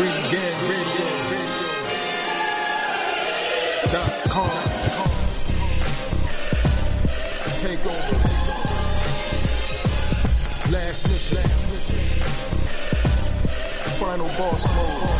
Breathe 0.00 0.32
radio, 0.32 0.48
radio. 0.70 1.08
Dot 3.92 4.12
com. 4.30 4.48
Take 7.58 7.84
over, 7.84 8.14
take 8.22 8.44
over. 8.48 8.68
Last 10.72 11.00
mission, 11.06 11.36
last 11.36 11.64
mission. 11.68 12.00
Final 14.00 14.28
boss 14.28 14.62
mode. 14.74 15.10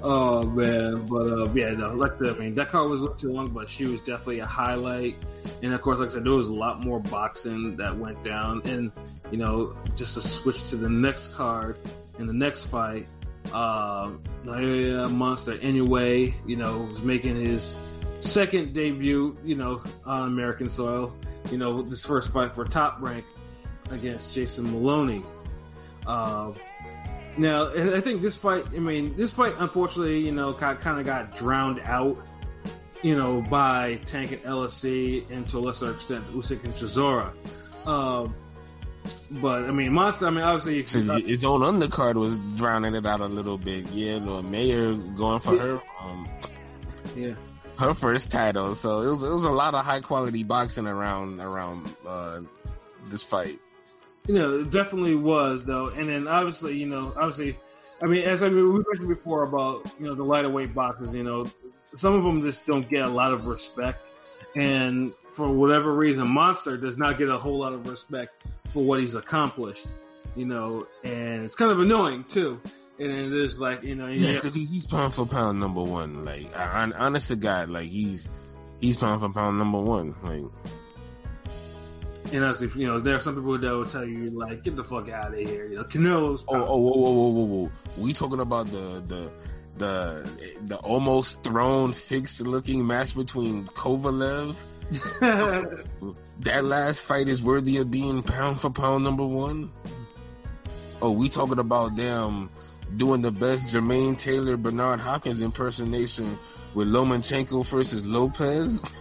Oh 0.00 0.42
man, 0.44 1.04
but 1.06 1.26
uh, 1.26 1.52
yeah, 1.52 1.70
no, 1.72 1.94
like 1.94 2.22
I 2.22 2.32
mean, 2.34 2.54
that 2.54 2.68
car 2.68 2.86
was 2.86 3.02
too 3.20 3.32
long, 3.32 3.48
but 3.48 3.68
she 3.68 3.86
was 3.86 4.00
definitely 4.02 4.38
a 4.38 4.46
highlight. 4.46 5.16
And 5.62 5.72
of 5.72 5.80
course, 5.80 5.98
like 5.98 6.10
I 6.10 6.14
said, 6.14 6.24
there 6.24 6.32
was 6.32 6.48
a 6.48 6.54
lot 6.54 6.84
more 6.84 7.00
boxing 7.00 7.76
that 7.76 7.96
went 7.96 8.22
down. 8.22 8.62
And 8.64 8.92
you 9.30 9.38
know, 9.38 9.74
just 9.96 10.14
to 10.14 10.20
switch 10.20 10.70
to 10.70 10.76
the 10.76 10.88
next 10.88 11.34
card 11.34 11.78
in 12.18 12.26
the 12.26 12.32
next 12.32 12.66
fight, 12.66 13.08
uh, 13.52 14.10
Naoya 14.44 15.10
Monster 15.10 15.56
Inoue, 15.56 16.34
you 16.46 16.56
know, 16.56 16.88
was 16.90 17.02
making 17.02 17.36
his 17.36 17.76
second 18.20 18.72
debut, 18.72 19.36
you 19.44 19.56
know, 19.56 19.82
on 20.04 20.28
American 20.28 20.68
soil. 20.68 21.16
You 21.50 21.58
know, 21.58 21.82
this 21.82 22.04
first 22.04 22.32
fight 22.32 22.52
for 22.52 22.64
top 22.64 23.00
rank 23.00 23.24
against 23.90 24.34
Jason 24.34 24.70
Moloney. 24.70 25.22
Uh, 26.06 26.52
now, 27.38 27.70
I 27.72 28.00
think 28.00 28.20
this 28.22 28.36
fight, 28.36 28.66
I 28.74 28.78
mean, 28.78 29.16
this 29.16 29.32
fight, 29.32 29.54
unfortunately, 29.58 30.20
you 30.20 30.32
know, 30.32 30.52
kind 30.52 30.98
of 30.98 31.06
got 31.06 31.36
drowned 31.36 31.80
out, 31.84 32.18
you 33.02 33.16
know, 33.16 33.42
by 33.42 34.00
Tank 34.06 34.32
and 34.32 34.42
LSC 34.42 35.30
and 35.30 35.48
to 35.48 35.58
a 35.58 35.60
lesser 35.60 35.92
extent, 35.92 36.26
Usyk 36.28 36.64
and 36.64 36.72
Chisora. 36.74 37.32
Um, 37.86 38.34
but 39.30 39.64
I 39.64 39.70
mean, 39.70 39.92
Monster. 39.92 40.26
I 40.26 40.30
mean, 40.30 40.44
obviously, 40.44 40.84
so 40.84 41.16
his 41.16 41.44
own 41.44 41.60
undercard 41.60 42.14
was 42.14 42.38
drowning 42.56 42.94
it 42.94 43.06
out 43.06 43.20
a 43.20 43.26
little 43.26 43.58
bit. 43.58 43.88
Yeah, 43.88 44.18
no, 44.18 44.42
Mayer 44.42 44.94
going 44.94 45.40
for 45.40 45.58
her, 45.58 45.80
um, 46.00 46.28
yeah, 47.14 47.34
her 47.78 47.94
first 47.94 48.30
title. 48.30 48.74
So 48.74 49.02
it 49.02 49.10
was 49.10 49.22
it 49.22 49.30
was 49.30 49.44
a 49.44 49.50
lot 49.50 49.74
of 49.74 49.84
high 49.84 50.00
quality 50.00 50.44
boxing 50.44 50.86
around 50.86 51.40
around 51.40 51.94
uh, 52.06 52.40
this 53.06 53.22
fight. 53.22 53.58
You 54.26 54.34
know, 54.34 54.60
it 54.60 54.70
definitely 54.70 55.14
was 55.14 55.64
though, 55.64 55.88
and 55.88 56.08
then 56.08 56.28
obviously, 56.28 56.76
you 56.76 56.86
know, 56.86 57.12
obviously, 57.16 57.56
I 58.02 58.06
mean, 58.06 58.24
as 58.24 58.42
I 58.42 58.48
mean, 58.48 58.72
we 58.72 58.84
mentioned 58.86 59.08
before 59.08 59.42
about 59.42 59.90
you 59.98 60.06
know 60.06 60.14
the 60.14 60.24
lighter 60.24 60.50
weight 60.50 60.74
boxes. 60.74 61.14
you 61.14 61.22
know, 61.24 61.46
some 61.94 62.14
of 62.14 62.24
them 62.24 62.42
just 62.42 62.66
don't 62.66 62.88
get 62.88 63.04
a 63.04 63.08
lot 63.08 63.32
of 63.32 63.46
respect, 63.46 64.02
and 64.54 65.12
for 65.30 65.50
whatever 65.50 65.94
reason, 65.94 66.28
Monster 66.28 66.76
does 66.76 66.98
not 66.98 67.18
get 67.18 67.28
a 67.28 67.38
whole 67.38 67.58
lot 67.58 67.72
of 67.72 67.88
respect 67.88 68.32
for 68.72 68.82
what 68.82 69.00
he's 69.00 69.14
accomplished, 69.14 69.86
you 70.36 70.46
know, 70.46 70.86
and 71.04 71.44
it's 71.44 71.54
kind 71.54 71.70
of 71.70 71.80
annoying 71.80 72.24
too. 72.24 72.60
And 72.98 73.10
it 73.10 73.32
is 73.32 73.60
like 73.60 73.84
you 73.84 73.94
know, 73.94 74.08
yeah, 74.08 74.34
because 74.34 74.54
he's 74.54 74.86
pound 74.86 75.14
for 75.14 75.24
pound 75.24 75.60
number 75.60 75.82
one. 75.82 76.24
Like, 76.24 76.54
I, 76.56 76.90
honest 76.98 77.28
to 77.28 77.36
God, 77.36 77.68
like 77.68 77.88
he's 77.88 78.28
he's 78.80 78.96
pound 78.96 79.20
for 79.20 79.28
pound 79.28 79.58
number 79.58 79.80
one. 79.80 80.16
Like, 80.24 80.72
and 82.32 82.44
honestly, 82.44 82.70
you 82.74 82.88
know, 82.88 82.98
there 82.98 83.14
are 83.14 83.20
some 83.20 83.36
people 83.36 83.56
that 83.56 83.70
will 83.70 83.86
tell 83.86 84.04
you 84.04 84.30
like, 84.30 84.64
"Get 84.64 84.74
the 84.74 84.82
fuck 84.82 85.08
out 85.08 85.32
of 85.32 85.38
here," 85.38 85.68
you 85.68 85.76
know, 85.76 85.84
Canelo's. 85.84 86.44
Oh, 86.48 86.56
oh, 86.56 86.76
whoa, 86.78 86.96
whoa, 86.96 87.10
whoa, 87.10 87.28
whoa, 87.28 87.44
whoa! 87.44 87.70
We 87.96 88.12
talking 88.12 88.40
about 88.40 88.66
the 88.66 89.02
the 89.06 89.32
the 89.78 90.56
the 90.62 90.76
almost 90.76 91.42
thrown 91.42 91.92
fixed 91.92 92.40
looking 92.40 92.86
match 92.86 93.14
between 93.14 93.66
Kovalev. 93.66 94.56
that 96.40 96.64
last 96.64 97.04
fight 97.04 97.28
is 97.28 97.42
worthy 97.42 97.76
of 97.78 97.90
being 97.90 98.22
pound 98.22 98.60
for 98.60 98.70
pound 98.70 99.04
number 99.04 99.26
one. 99.26 99.70
Oh, 101.00 101.12
we 101.12 101.28
talking 101.28 101.58
about 101.58 101.94
them 101.94 102.50
doing 102.96 103.20
the 103.20 103.30
best 103.30 103.74
Jermaine 103.74 104.16
Taylor 104.16 104.56
Bernard 104.56 105.00
Hopkins 105.00 105.42
impersonation 105.42 106.38
with 106.74 106.88
Lomachenko 106.88 107.64
versus 107.66 108.06
Lopez. 108.06 108.94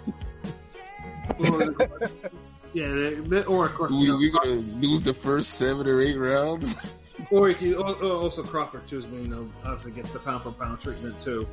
Yeah, 2.74 3.44
or 3.48 3.66
of 3.66 3.74
course, 3.74 3.92
we 3.92 4.14
we 4.14 4.30
gonna 4.30 4.52
lose 4.52 5.04
the 5.04 5.14
first 5.14 5.52
seven 5.52 5.88
or 5.88 6.00
eight 6.00 6.18
rounds. 6.18 6.76
Or 7.32 7.50
you 7.50 7.56
can, 7.56 7.76
oh, 7.76 7.98
oh, 8.02 8.20
also 8.20 8.44
Crawford 8.44 8.88
too, 8.88 9.00
you 9.00 9.28
know, 9.28 9.50
obviously 9.64 9.92
gets 9.92 10.12
the 10.12 10.20
pound 10.20 10.44
for 10.44 10.52
pound 10.52 10.80
treatment 10.80 11.20
too. 11.22 11.48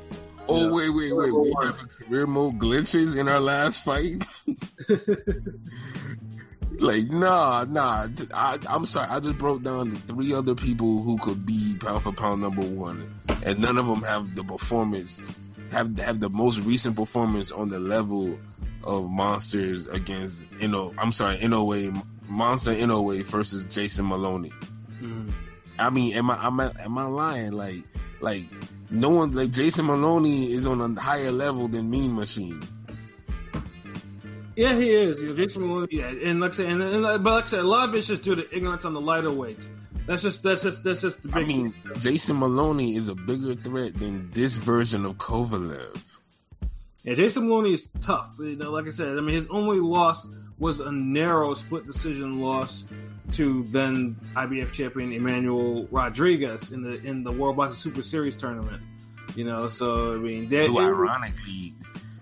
Oh 0.47 0.75
wait, 0.75 0.91
wait, 0.91 1.17
wait! 1.17 1.33
We 1.33 1.55
have 1.63 1.81
a 1.81 1.87
career 1.87 2.27
mode 2.27 2.59
glitches 2.59 3.19
in 3.19 3.29
our 3.29 3.41
last 3.41 3.83
fight. 3.83 4.23
like, 6.79 7.11
nah, 7.11 7.65
nah. 7.65 8.09
I, 8.35 8.59
I'm 8.69 8.85
sorry. 8.85 9.09
I 9.09 9.21
just 9.21 9.39
broke 9.39 9.63
down 9.63 9.89
the 9.89 9.97
three 9.97 10.35
other 10.35 10.55
people 10.55 11.03
who 11.03 11.17
could 11.17 11.47
be 11.47 11.77
pound 11.81 12.03
for 12.03 12.13
pound 12.13 12.43
number 12.43 12.61
one, 12.61 13.15
and 13.43 13.61
none 13.61 13.79
of 13.79 13.87
them 13.87 14.03
have 14.03 14.35
the 14.35 14.45
performance, 14.45 15.23
have 15.73 15.97
have 15.99 16.21
the 16.21 16.29
most 16.29 16.61
recent 16.61 16.97
performance 16.97 17.51
on 17.51 17.69
the 17.69 17.79
level 17.79 18.39
of 18.83 19.09
monsters 19.09 19.87
against 19.87 20.45
you 20.61 20.69
know 20.69 20.93
I'm 20.99 21.13
sorry 21.13 21.39
Inoue 21.39 22.05
Monster 22.29 22.75
Inoue 22.75 23.25
versus 23.25 23.65
Jason 23.65 24.05
Moloney. 24.07 24.53
I 25.79 25.91
mean, 25.91 26.15
am 26.15 26.31
I 26.31 26.47
am 26.47 26.61
I 26.61 26.73
am 26.81 26.99
I 26.99 27.05
lying? 27.05 27.53
Like 27.53 27.83
like 28.21 28.45
no 28.91 29.11
one 29.11 29.31
like 29.33 29.51
Jason 29.51 29.87
Moloney 29.87 30.53
is 30.53 30.67
on 30.67 30.81
a 30.81 31.01
higher 31.01 31.33
level 31.33 31.69
than 31.69 31.91
Mean 31.91 32.15
Machine. 32.15 32.63
Yeah, 34.57 34.75
he 34.77 34.91
is. 34.91 35.21
You 35.21 35.31
know, 35.31 35.35
Jason 35.35 35.67
Moloney. 35.67 35.89
Yeah, 35.91 36.07
and 36.07 36.41
like 36.41 36.53
I 36.53 36.55
said, 36.55 36.67
and, 36.71 36.83
and, 36.83 37.25
but 37.25 37.33
like 37.33 37.45
I 37.45 37.47
said, 37.47 37.61
a 37.61 37.69
lot 37.69 37.89
of 37.89 37.95
it's 37.95 38.07
just 38.07 38.23
due 38.23 38.37
to 38.37 38.57
ignorance 38.57 38.85
on 38.85 38.95
the 38.95 39.01
lighter 39.01 39.33
weights. 39.33 39.69
That's 40.07 40.23
just 40.23 40.43
that's 40.43 40.63
just 40.63 40.85
that's 40.85 41.01
just 41.01 41.23
the 41.23 41.29
big. 41.29 41.37
I 41.37 41.47
mean, 41.47 41.75
Jason 41.99 42.37
Moloney 42.37 42.95
is 42.95 43.09
a 43.09 43.15
bigger 43.15 43.55
threat 43.55 43.95
than 43.95 44.31
this 44.33 44.57
version 44.57 45.05
of 45.07 45.17
Kovalev. 45.17 46.01
Yeah, 47.03 47.15
Jason 47.15 47.49
Moloney 47.49 47.73
is 47.73 47.89
tough. 48.01 48.37
You 48.39 48.57
know, 48.57 48.71
like 48.71 48.87
I 48.87 48.91
said, 48.91 49.09
I 49.09 49.21
mean, 49.21 49.35
his 49.35 49.47
only 49.49 49.81
loss 49.81 50.27
was 50.59 50.81
a 50.81 50.93
narrow 50.93 51.55
split 51.55 51.87
decision 51.87 52.41
loss 52.41 52.85
to 53.33 53.65
then 53.65 54.17
IBF 54.35 54.73
champion 54.73 55.13
Emmanuel 55.13 55.87
Rodriguez 55.91 56.73
in 56.73 56.83
the 56.83 56.95
in 56.95 57.25
the 57.25 57.33
World 57.33 57.57
Boxing 57.57 57.79
Super 57.79 58.03
Series 58.03 58.37
tournament. 58.37 58.83
You 59.35 59.45
know, 59.45 59.69
so 59.69 60.15
I 60.15 60.17
mean, 60.17 60.49
they, 60.49 60.67
who 60.67 60.79
ironically, 60.79 61.75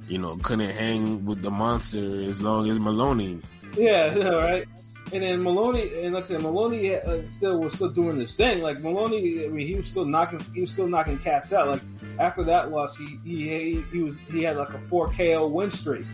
you 0.09 0.19
know, 0.19 0.37
couldn't 0.37 0.71
hang 0.71 1.25
with 1.25 1.43
the 1.43 1.51
monster 1.51 2.23
as 2.23 2.41
long 2.41 2.71
as 2.71 2.79
Moloney. 2.79 3.41
Yeah, 3.77 4.17
right. 4.29 4.67
And 5.13 5.23
then 5.23 5.43
Moloney, 5.43 6.05
and 6.05 6.15
like 6.15 6.25
I 6.25 6.29
said, 6.29 6.43
Moloney 6.43 6.95
uh, 6.95 7.29
still 7.29 7.59
was 7.59 7.75
still 7.75 7.91
doing 7.91 8.19
this 8.19 8.35
thing. 8.35 8.63
Like 8.63 8.81
Moloney, 8.81 9.45
I 9.45 9.49
mean, 9.49 9.67
he 9.67 9.75
was 9.75 9.87
still 9.89 10.07
knocking, 10.07 10.41
he 10.55 10.63
was 10.63 10.71
still 10.71 10.87
knocking 10.87 11.19
cats 11.19 11.53
out. 11.53 11.69
Like 11.69 11.83
after 12.19 12.45
that 12.45 12.71
loss, 12.71 12.97
he 12.97 13.19
he 13.23 13.85
he, 13.93 14.03
was 14.03 14.15
he 14.31 14.43
had 14.43 14.57
like 14.57 14.71
a 14.71 14.79
four 14.89 15.13
KO 15.13 15.49
win 15.49 15.71
streak, 15.71 16.07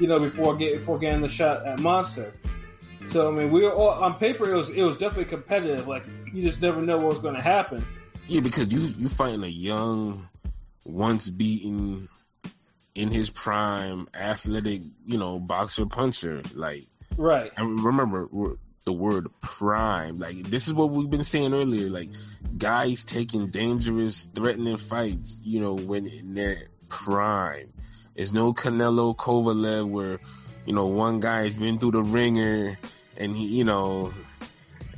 you 0.00 0.08
know, 0.08 0.18
before 0.18 0.56
getting 0.56 0.78
before 0.78 0.98
getting 0.98 1.20
the 1.20 1.28
shot 1.28 1.64
at 1.64 1.78
Monster. 1.78 2.32
So 3.10 3.28
I 3.28 3.36
mean, 3.36 3.50
we 3.50 3.62
were 3.62 3.72
all 3.72 3.90
on 3.90 4.18
paper. 4.18 4.50
It 4.50 4.56
was 4.56 4.70
it 4.70 4.82
was 4.82 4.96
definitely 4.96 5.26
competitive. 5.26 5.88
Like 5.88 6.04
you 6.32 6.42
just 6.42 6.60
never 6.60 6.80
know 6.80 6.98
what 6.98 7.08
was 7.08 7.18
going 7.18 7.34
to 7.34 7.42
happen. 7.42 7.84
Yeah, 8.26 8.40
because 8.40 8.72
you 8.72 8.80
you 8.80 9.08
fighting 9.08 9.42
a 9.42 9.48
young, 9.48 10.28
once 10.84 11.28
beaten, 11.28 12.08
in 12.94 13.10
his 13.10 13.30
prime, 13.30 14.08
athletic, 14.14 14.82
you 15.04 15.18
know, 15.18 15.40
boxer 15.40 15.86
puncher. 15.86 16.42
Like 16.54 16.86
Right. 17.16 17.52
I 17.56 17.62
remember 17.62 18.28
the 18.84 18.92
word 18.92 19.28
prime. 19.40 20.18
Like 20.18 20.42
this 20.44 20.68
is 20.68 20.74
what 20.74 20.90
we've 20.90 21.10
been 21.10 21.24
saying 21.24 21.52
earlier. 21.52 21.90
Like 21.90 22.10
guys 22.56 23.04
taking 23.04 23.48
dangerous, 23.48 24.28
threatening 24.34 24.76
fights. 24.76 25.42
You 25.44 25.60
know 25.60 25.74
when 25.74 26.06
in 26.06 26.34
their 26.34 26.68
prime. 26.88 27.72
There's 28.14 28.32
no 28.32 28.52
Canelo 28.52 29.16
Kovalev 29.16 29.88
where 29.88 30.18
you 30.64 30.72
know 30.72 30.86
one 30.86 31.20
guy's 31.20 31.56
been 31.56 31.78
through 31.78 31.92
the 31.92 32.02
ringer 32.02 32.78
and 33.20 33.36
he, 33.36 33.46
you 33.46 33.64
know, 33.64 34.12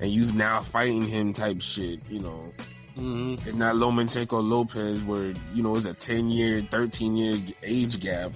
and 0.00 0.10
you 0.10 0.32
now 0.32 0.60
fighting 0.60 1.02
him 1.02 1.32
type 1.32 1.60
shit. 1.60 2.00
You 2.08 2.20
know. 2.20 2.52
Mm-hmm. 2.96 3.48
It's 3.48 3.56
not 3.56 3.74
Lomachenko 3.76 4.46
Lopez 4.46 5.02
where, 5.02 5.32
you 5.54 5.62
know, 5.62 5.76
it's 5.76 5.86
a 5.86 5.94
10 5.94 6.28
year, 6.28 6.60
13 6.60 7.16
year 7.16 7.38
age 7.62 8.00
gap. 8.00 8.32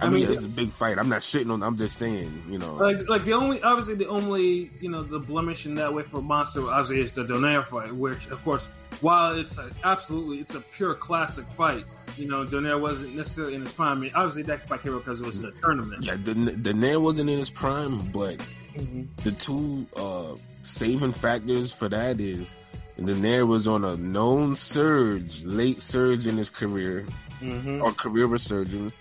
I, 0.00 0.06
I 0.06 0.10
mean, 0.10 0.24
mean, 0.24 0.32
it's 0.32 0.44
a 0.44 0.48
big 0.48 0.70
fight. 0.70 0.98
I'm 0.98 1.08
not 1.08 1.20
shitting 1.20 1.50
on. 1.50 1.62
I'm 1.62 1.76
just 1.76 1.96
saying, 1.96 2.42
you 2.50 2.58
know, 2.58 2.74
like 2.74 3.08
like 3.08 3.24
the 3.24 3.32
only 3.32 3.62
obviously 3.62 3.94
the 3.94 4.08
only 4.08 4.70
you 4.78 4.90
know 4.90 5.02
the 5.02 5.18
blemish 5.18 5.64
in 5.64 5.76
that 5.76 5.94
way 5.94 6.02
for 6.02 6.20
Monster 6.20 6.68
obviously 6.68 7.02
is 7.02 7.12
the 7.12 7.24
Donaire 7.24 7.64
fight, 7.64 7.94
which 7.94 8.26
of 8.28 8.44
course 8.44 8.68
while 9.00 9.38
it's 9.38 9.56
a, 9.56 9.70
absolutely 9.84 10.40
it's 10.40 10.54
a 10.54 10.60
pure 10.60 10.94
classic 10.94 11.46
fight. 11.56 11.86
You 12.18 12.28
know, 12.28 12.44
Donaire 12.44 12.78
wasn't 12.78 13.16
necessarily 13.16 13.54
in 13.54 13.62
his 13.62 13.72
prime. 13.72 13.96
I 13.96 14.00
mean, 14.00 14.12
obviously 14.14 14.42
that 14.42 14.68
fight 14.68 14.82
came 14.82 14.98
because 14.98 15.22
it 15.22 15.26
was 15.26 15.40
a 15.40 15.52
tournament. 15.52 16.04
Yeah, 16.04 16.16
the 16.16 16.34
Donaire 16.34 17.00
wasn't 17.00 17.30
in 17.30 17.38
his 17.38 17.50
prime, 17.50 18.10
but 18.10 18.36
mm-hmm. 18.76 19.02
the 19.24 19.32
two 19.32 19.86
uh, 19.96 20.36
saving 20.62 21.12
factors 21.12 21.72
for 21.72 21.88
that 21.88 22.20
is 22.20 22.54
Donaire 22.98 23.46
was 23.46 23.68
on 23.68 23.84
a 23.84 23.96
known 23.96 24.54
surge, 24.54 25.44
late 25.44 25.82
surge 25.82 26.26
in 26.26 26.36
his 26.36 26.50
career, 26.50 27.06
mm-hmm. 27.40 27.82
or 27.82 27.92
career 27.92 28.26
resurgence 28.26 29.00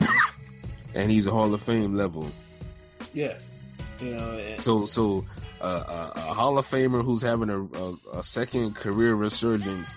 and 0.94 1.10
he's 1.10 1.26
a 1.26 1.30
Hall 1.30 1.52
of 1.52 1.60
Fame 1.60 1.94
level. 1.94 2.30
Yeah. 3.12 3.38
You 4.00 4.10
know, 4.10 4.38
and, 4.38 4.60
So, 4.60 4.86
so 4.86 5.24
uh, 5.60 6.12
a, 6.16 6.18
a 6.18 6.34
Hall 6.34 6.58
of 6.58 6.66
Famer 6.66 7.04
who's 7.04 7.22
having 7.22 7.50
a, 7.50 7.62
a, 7.62 8.18
a 8.18 8.22
second 8.22 8.76
career 8.76 9.14
resurgence, 9.14 9.96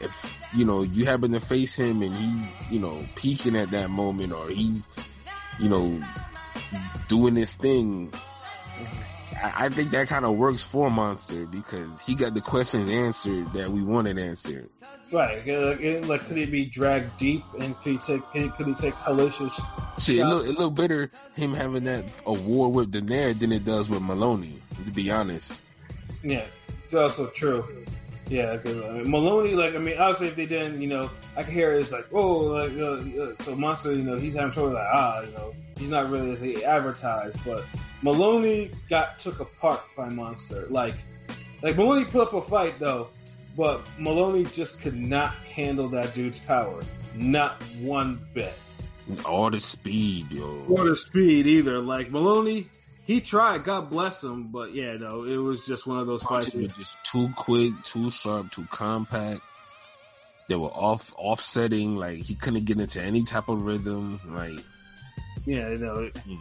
if 0.00 0.40
you 0.54 0.64
know 0.64 0.82
you 0.82 1.04
happen 1.04 1.32
to 1.32 1.40
face 1.40 1.78
him 1.78 2.02
and 2.02 2.14
he's 2.14 2.50
you 2.70 2.80
know 2.80 3.04
peaking 3.16 3.56
at 3.56 3.70
that 3.72 3.90
moment, 3.90 4.32
or 4.32 4.48
he's 4.48 4.88
you 5.58 5.68
know 5.68 6.02
doing 7.08 7.34
this 7.34 7.54
thing, 7.54 8.12
I, 9.42 9.68
think 9.68 9.90
that 9.92 10.08
kind 10.08 10.24
of 10.24 10.36
works 10.36 10.62
for 10.62 10.90
Monster 10.90 11.46
because 11.46 12.00
he 12.02 12.14
got 12.14 12.34
the 12.34 12.40
questions 12.40 12.90
answered 12.90 13.52
that 13.54 13.70
we 13.70 13.82
wanted 13.82 14.18
answered. 14.18 14.68
right? 15.10 15.46
Like, 15.46 16.08
like, 16.08 16.26
could 16.26 16.36
he 16.36 16.46
be 16.46 16.66
dragged 16.66 17.16
deep, 17.18 17.44
and 17.58 17.80
could 17.80 17.92
he 17.92 17.98
take 17.98 18.22
could 18.32 18.42
he, 18.42 18.48
could 18.50 18.66
he 18.66 18.74
take 18.74 18.94
hellacious? 18.94 19.58
Shit, 19.98 20.18
it 20.18 20.26
look, 20.26 20.46
it 20.46 20.58
look 20.58 20.74
better 20.74 21.10
him 21.36 21.54
having 21.54 21.84
that 21.84 22.12
award 22.26 22.74
with 22.74 22.92
Donaire 22.92 23.38
than 23.38 23.52
it 23.52 23.64
does 23.64 23.88
with 23.88 24.02
Moloney. 24.02 24.60
To 24.84 24.90
be 24.90 25.10
honest, 25.10 25.60
Yeah, 26.22 26.44
it's 26.84 26.94
also 26.94 27.26
true. 27.28 27.64
Yeah, 28.28 28.56
because 28.56 28.80
I 28.82 28.92
mean, 28.92 29.10
Moloney, 29.10 29.54
like 29.54 29.74
I 29.74 29.78
mean, 29.78 29.98
obviously 29.98 30.28
if 30.28 30.36
they 30.36 30.46
didn't, 30.46 30.80
you 30.80 30.88
know, 30.88 31.10
I 31.36 31.42
can 31.42 31.52
hear 31.52 31.72
it's 31.72 31.92
like, 31.92 32.06
oh, 32.12 32.38
like 32.38 32.76
uh, 32.76 33.22
uh, 33.22 33.34
so 33.40 33.54
Monster, 33.56 33.92
you 33.92 34.02
know, 34.02 34.18
he's 34.18 34.34
having 34.34 34.52
trouble, 34.52 34.70
like 34.70 34.86
ah, 34.86 35.22
you 35.22 35.32
know, 35.32 35.54
he's 35.78 35.88
not 35.88 36.10
really 36.10 36.30
as 36.30 36.40
he 36.40 36.64
advertised, 36.64 37.38
but 37.44 37.64
Moloney 38.02 38.70
got 38.88 39.18
took 39.18 39.40
apart 39.40 39.82
by 39.96 40.08
Monster. 40.08 40.66
Like, 40.68 40.94
like 41.62 41.76
Moloney 41.76 42.04
put 42.04 42.28
up 42.28 42.32
a 42.32 42.42
fight 42.42 42.78
though, 42.78 43.08
but 43.56 43.82
Moloney 43.98 44.44
just 44.44 44.80
could 44.80 44.96
not 44.96 45.34
handle 45.54 45.88
that 45.90 46.14
dude's 46.14 46.38
power, 46.38 46.80
not 47.14 47.62
one 47.80 48.26
bit. 48.32 48.54
all 49.24 49.50
the 49.50 49.60
speed, 49.60 50.32
yo. 50.32 50.64
Or 50.68 50.88
the 50.88 50.96
speed 50.96 51.46
either. 51.46 51.80
Like 51.80 52.10
Moloney, 52.10 52.68
he 53.04 53.20
tried, 53.20 53.64
God 53.64 53.90
bless 53.90 54.22
him, 54.22 54.48
but 54.48 54.72
yeah, 54.72 54.96
no, 54.96 55.24
it 55.24 55.36
was 55.36 55.66
just 55.66 55.86
one 55.86 55.98
of 55.98 56.06
those 56.06 56.22
fights. 56.22 56.50
punches 56.50 56.68
were 56.68 56.74
just 56.74 56.96
too 57.04 57.30
quick, 57.34 57.72
too 57.82 58.10
sharp, 58.10 58.50
too 58.50 58.66
compact. 58.70 59.40
They 60.48 60.56
were 60.56 60.68
off 60.68 61.14
offsetting, 61.16 61.96
like 61.96 62.18
he 62.18 62.34
couldn't 62.34 62.64
get 62.64 62.80
into 62.80 63.02
any 63.02 63.22
type 63.22 63.48
of 63.48 63.64
rhythm. 63.64 64.18
Like 64.26 64.64
Yeah, 65.46 65.70
you 65.70 65.76
know. 65.76 66.08
Hmm. 66.08 66.34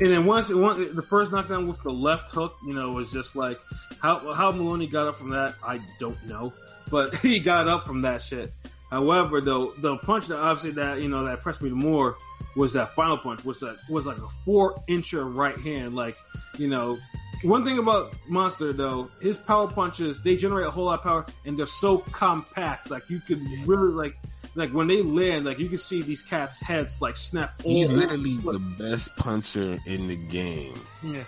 And 0.00 0.12
then 0.12 0.26
once, 0.26 0.50
once 0.50 0.78
the 0.78 1.02
first 1.02 1.32
knockdown 1.32 1.68
with 1.68 1.82
the 1.82 1.90
left 1.90 2.32
hook, 2.32 2.56
you 2.66 2.72
know, 2.72 2.92
was 2.92 3.12
just 3.12 3.36
like 3.36 3.58
how 4.00 4.32
how 4.32 4.52
Moloney 4.52 4.86
got 4.86 5.06
up 5.06 5.16
from 5.16 5.30
that, 5.30 5.54
I 5.64 5.80
don't 5.98 6.26
know, 6.26 6.52
but 6.90 7.16
he 7.22 7.40
got 7.40 7.68
up 7.68 7.86
from 7.86 8.02
that 8.02 8.22
shit. 8.22 8.50
However, 8.90 9.40
though, 9.40 9.72
the 9.78 9.96
punch 9.96 10.26
that 10.26 10.38
obviously 10.38 10.72
that 10.72 11.00
you 11.00 11.08
know 11.08 11.24
that 11.24 11.34
impressed 11.34 11.62
me 11.62 11.70
the 11.70 11.76
more 11.76 12.16
was 12.54 12.74
that 12.74 12.94
final 12.94 13.16
punch, 13.16 13.44
was 13.44 13.60
that 13.60 13.78
was 13.88 14.06
like 14.06 14.18
a 14.18 14.28
four 14.44 14.74
incher 14.88 15.34
right 15.34 15.58
hand. 15.58 15.94
Like, 15.94 16.16
you 16.58 16.68
know, 16.68 16.98
one 17.42 17.64
thing 17.64 17.78
about 17.78 18.14
Monster 18.28 18.72
though, 18.72 19.10
his 19.20 19.38
power 19.38 19.68
punches 19.68 20.22
they 20.22 20.36
generate 20.36 20.66
a 20.66 20.70
whole 20.70 20.84
lot 20.84 20.98
of 20.98 21.04
power 21.04 21.26
and 21.44 21.58
they're 21.58 21.66
so 21.66 21.98
compact. 21.98 22.90
Like 22.90 23.08
you 23.08 23.20
could 23.20 23.42
really 23.66 23.92
like 23.92 24.16
like 24.54 24.70
when 24.72 24.86
they 24.88 25.02
land, 25.02 25.44
like 25.46 25.58
you 25.58 25.68
can 25.68 25.78
see 25.78 26.02
these 26.02 26.22
cats' 26.22 26.60
heads 26.60 27.00
like 27.00 27.16
snap. 27.16 27.60
he's 27.62 27.90
all- 27.90 27.96
literally 27.96 28.36
the 28.36 28.58
best 28.58 29.16
puncher 29.16 29.78
in 29.86 30.06
the 30.06 30.16
game. 30.16 30.74
Yeah. 31.02 31.24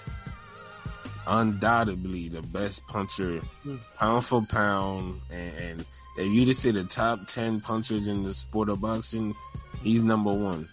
Undoubtedly 1.27 2.29
the 2.29 2.43
best 2.43 2.87
puncher, 2.87 3.41
Hmm. 3.63 3.77
pound 3.99 4.25
for 4.27 4.43
pound. 4.43 5.21
And, 5.31 5.55
and 5.57 5.87
if 6.19 6.27
you 6.33 6.45
just 6.45 6.61
say 6.61 6.71
the 6.71 6.85
top 6.85 7.27
ten 7.27 7.61
punchers 7.61 8.09
in 8.09 8.25
the 8.25 8.35
sport 8.35 8.69
of 8.69 8.81
boxing, 8.83 9.35
he's 9.83 10.03
number 10.03 10.33
one. 10.33 10.69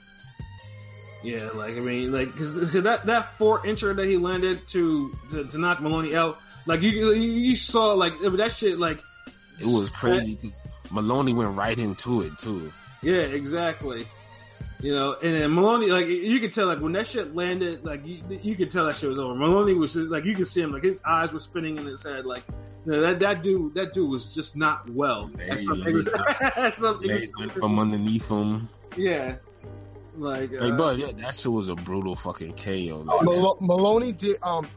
Yeah, 1.24 1.50
like 1.54 1.78
I 1.78 1.80
mean, 1.80 2.12
like 2.12 2.34
because 2.34 2.72
that 2.84 3.06
that 3.06 3.38
four 3.38 3.60
incher 3.62 3.96
that 3.96 4.06
he 4.06 4.18
landed 4.18 4.68
to, 4.70 5.16
to 5.32 5.46
to 5.46 5.58
knock 5.58 5.80
Moloney 5.82 6.16
out, 6.16 6.38
like 6.66 6.82
you 6.82 7.12
you, 7.12 7.56
saw 7.56 7.94
like 7.94 8.14
that 8.22 8.52
shit 8.52 8.78
like 8.78 9.00
It 9.60 9.68
was 9.68 9.90
crazy. 9.92 10.36
'cause 10.36 10.52
Moloney 10.92 11.34
went 11.34 11.56
right 11.56 11.78
into 11.78 12.22
it 12.22 12.38
too. 12.38 12.72
Yeah, 13.02 13.22
exactly. 13.22 14.06
You 14.82 14.96
know, 14.96 15.14
and 15.14 15.36
then 15.36 15.52
Moloney, 15.52 15.92
like 15.92 16.08
you 16.08 16.40
could 16.40 16.54
tell, 16.54 16.66
like 16.68 16.80
when 16.80 16.94
that 16.94 17.06
shit 17.06 17.36
landed, 17.36 17.86
like 17.86 18.06
you, 18.06 18.24
you 18.42 18.56
could 18.56 18.72
tell 18.72 18.86
that 18.88 18.96
shit 18.96 19.10
was 19.10 19.20
over. 19.20 19.36
Moloney 19.36 19.76
was 19.76 19.94
just, 19.94 20.08
like 20.08 20.26
you 20.26 20.36
could 20.36 20.48
see 20.48 20.62
him, 20.62 20.72
like 20.72 20.84
his 20.84 21.00
eyes 21.06 21.32
were 21.32 21.40
spinning 21.40 21.78
in 21.78 21.86
his 21.86 22.02
head, 22.02 22.26
like 22.26 22.44
you 22.86 22.94
know, 22.94 23.02
that 23.02 23.20
that 23.20 23.44
dude, 23.44 23.76
that 23.76 23.94
dude 23.94 24.10
was 24.10 24.34
just 24.34 24.56
not 24.56 24.90
well. 24.90 25.30
That's 25.36 25.64
Leg- 25.64 25.66
something. 25.66 25.96
leg- 26.04 26.10
that's 26.56 26.78
something. 26.78 27.32
Went 27.38 27.52
from 27.52 27.78
underneath 27.78 28.28
him. 28.28 28.70
Yeah, 28.98 29.36
like 30.18 30.52
uh, 30.52 30.66
Like, 30.66 30.78
bro, 30.78 30.92
yeah, 30.92 31.12
that 31.16 31.36
shit 31.36 31.52
was 31.52 31.70
a 31.70 31.76
brutal 31.76 32.16
fucking 32.16 32.54
KO. 32.54 33.04
Like, 33.06 33.22
Malo- 33.22 33.58
Moloney 33.62 34.14
did 34.14 34.38
um 34.42 34.68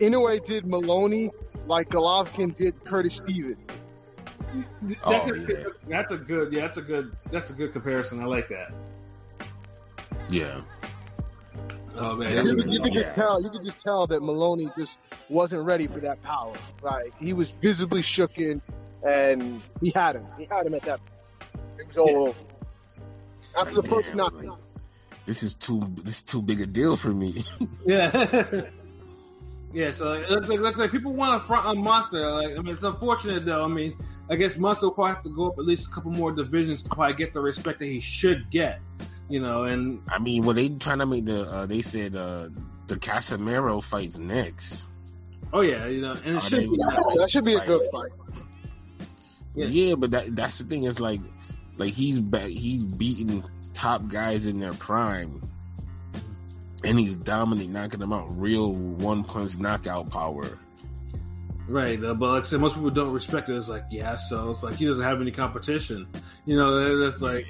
Inoue 0.00 0.44
did 0.44 0.66
Moloney 0.66 1.32
like 1.66 1.88
Golovkin 1.88 2.54
did 2.54 2.84
Curtis 2.84 3.16
Stevens. 3.16 3.58
Oh, 5.04 5.12
that's, 5.12 5.28
Oh, 5.28 5.32
a, 5.34 5.38
yeah. 5.38 5.64
that's 5.88 6.12
a 6.12 6.16
good, 6.18 6.52
yeah, 6.52 6.60
that's 6.62 6.78
a 6.78 6.82
good, 6.82 7.16
that's 7.30 7.50
a 7.50 7.52
good 7.54 7.72
comparison. 7.72 8.20
I 8.20 8.24
like 8.26 8.48
that. 8.48 8.72
yeah. 10.30 10.60
Oh 11.96 12.14
man, 12.16 12.30
Yeah. 12.34 12.42
You, 12.42 12.54
could- 12.56 12.72
you 12.72 12.80
could 12.82 12.92
just 12.92 13.14
tell 13.14 13.42
you 13.42 13.50
could 13.50 13.64
just 13.64 13.82
tell 13.82 14.06
that 14.06 14.20
Moloney 14.22 14.70
just 14.78 14.96
wasn't 15.28 15.64
ready 15.64 15.86
for 15.88 15.98
that 16.00 16.22
power. 16.22 16.52
Like 16.82 17.12
he 17.18 17.32
was 17.32 17.50
visibly 17.50 18.02
shooken 18.02 18.60
and 19.06 19.60
he 19.80 19.90
had 19.90 20.16
him. 20.16 20.26
He 20.38 20.44
had 20.50 20.66
him 20.66 20.74
at 20.74 20.82
that 20.82 21.00
point. 21.00 21.80
It 21.80 21.88
was 21.88 21.96
all 21.98 22.28
over. 22.28 22.38
After 23.58 23.74
the 23.74 23.82
first 23.82 24.08
Damn, 24.08 24.16
knockdown. 24.18 24.46
like, 24.50 24.58
this 25.26 25.42
is 25.42 25.54
too 25.54 25.82
this 26.04 26.16
is 26.16 26.22
too 26.22 26.40
big 26.42 26.60
a 26.60 26.66
deal 26.66 26.96
for 26.96 27.10
me. 27.12 27.44
Yeah. 27.86 28.62
yeah, 29.72 29.90
so 29.90 30.12
it 30.12 30.30
looks 30.30 30.46
like, 30.48 30.60
looks 30.60 30.78
like 30.78 30.90
people 30.92 31.12
want 31.14 31.42
a, 31.42 31.46
front 31.46 31.66
on 31.66 31.82
Monster. 31.82 32.30
Like, 32.30 32.52
I 32.56 32.60
mean, 32.62 32.74
it's 32.74 32.82
unfortunate 32.84 33.44
though. 33.44 33.62
I 33.64 33.68
mean, 33.68 33.96
I 34.30 34.36
guess 34.36 34.56
Monster 34.58 34.86
will 34.86 34.92
probably 34.92 35.14
have 35.14 35.22
to 35.24 35.30
go 35.34 35.48
up 35.48 35.58
at 35.58 35.64
least 35.64 35.88
a 35.88 35.90
couple 35.94 36.10
more 36.10 36.32
divisions 36.32 36.82
to 36.82 36.90
probably 36.90 37.14
get 37.14 37.32
the 37.32 37.40
respect 37.40 37.78
that 37.78 37.86
he 37.86 38.00
should 38.00 38.50
get. 38.50 38.80
You 39.28 39.40
know, 39.40 39.64
and 39.64 40.00
I 40.10 40.18
mean, 40.18 40.44
well, 40.44 40.54
they 40.54 40.68
trying 40.70 40.98
to 40.98 41.06
make 41.06 41.24
the 41.26 41.42
uh, 41.42 41.66
they 41.66 41.82
said 41.82 42.14
uh, 42.16 42.48
the 42.86 42.96
Casimero 42.96 43.82
fights 43.82 44.18
next. 44.18 44.88
oh 45.52 45.60
yeah, 45.60 45.86
you 45.86 46.00
know, 46.00 46.12
and 46.12 46.26
it 46.26 46.34
Are 46.36 46.40
should 46.40 46.60
they- 46.60 46.66
be. 46.66 46.76
That 46.76 47.28
should 47.30 47.44
be 47.44 47.54
a 47.54 47.64
good 47.66 47.90
fight. 47.92 48.10
Yeah. 49.54 49.66
Yeah. 49.68 49.94
but 49.96 50.12
that 50.12 50.34
that's 50.36 50.58
the 50.60 50.64
thing. 50.68 50.84
Is 50.84 50.98
like 51.00 51.20
like 51.76 51.92
he's 51.94 52.20
back. 52.20 52.48
He's 52.48 52.84
beating 52.84 53.44
top 53.74 54.08
guys 54.08 54.46
in 54.46 54.60
their 54.60 54.72
prime, 54.72 55.42
and 56.84 56.98
he's 56.98 57.16
dominating, 57.16 57.72
knocking 57.72 58.00
them 58.00 58.12
out. 58.12 58.38
Real 58.38 58.72
one 58.72 59.24
punch 59.24 59.58
knockout 59.58 60.10
power. 60.10 60.58
Right, 61.68 62.02
uh, 62.02 62.14
but 62.14 62.30
like 62.30 62.44
I 62.44 62.46
said, 62.46 62.60
most 62.60 62.74
people 62.74 62.90
don't 62.90 63.12
respect 63.12 63.50
it. 63.50 63.56
It's 63.56 63.68
like, 63.68 63.84
yeah, 63.90 64.16
so 64.16 64.50
it's 64.50 64.62
like 64.62 64.76
he 64.76 64.86
doesn't 64.86 65.04
have 65.04 65.20
any 65.20 65.30
competition. 65.30 66.08
You 66.46 66.56
know, 66.56 66.80
that- 66.80 67.04
that's 67.04 67.20
like, 67.20 67.46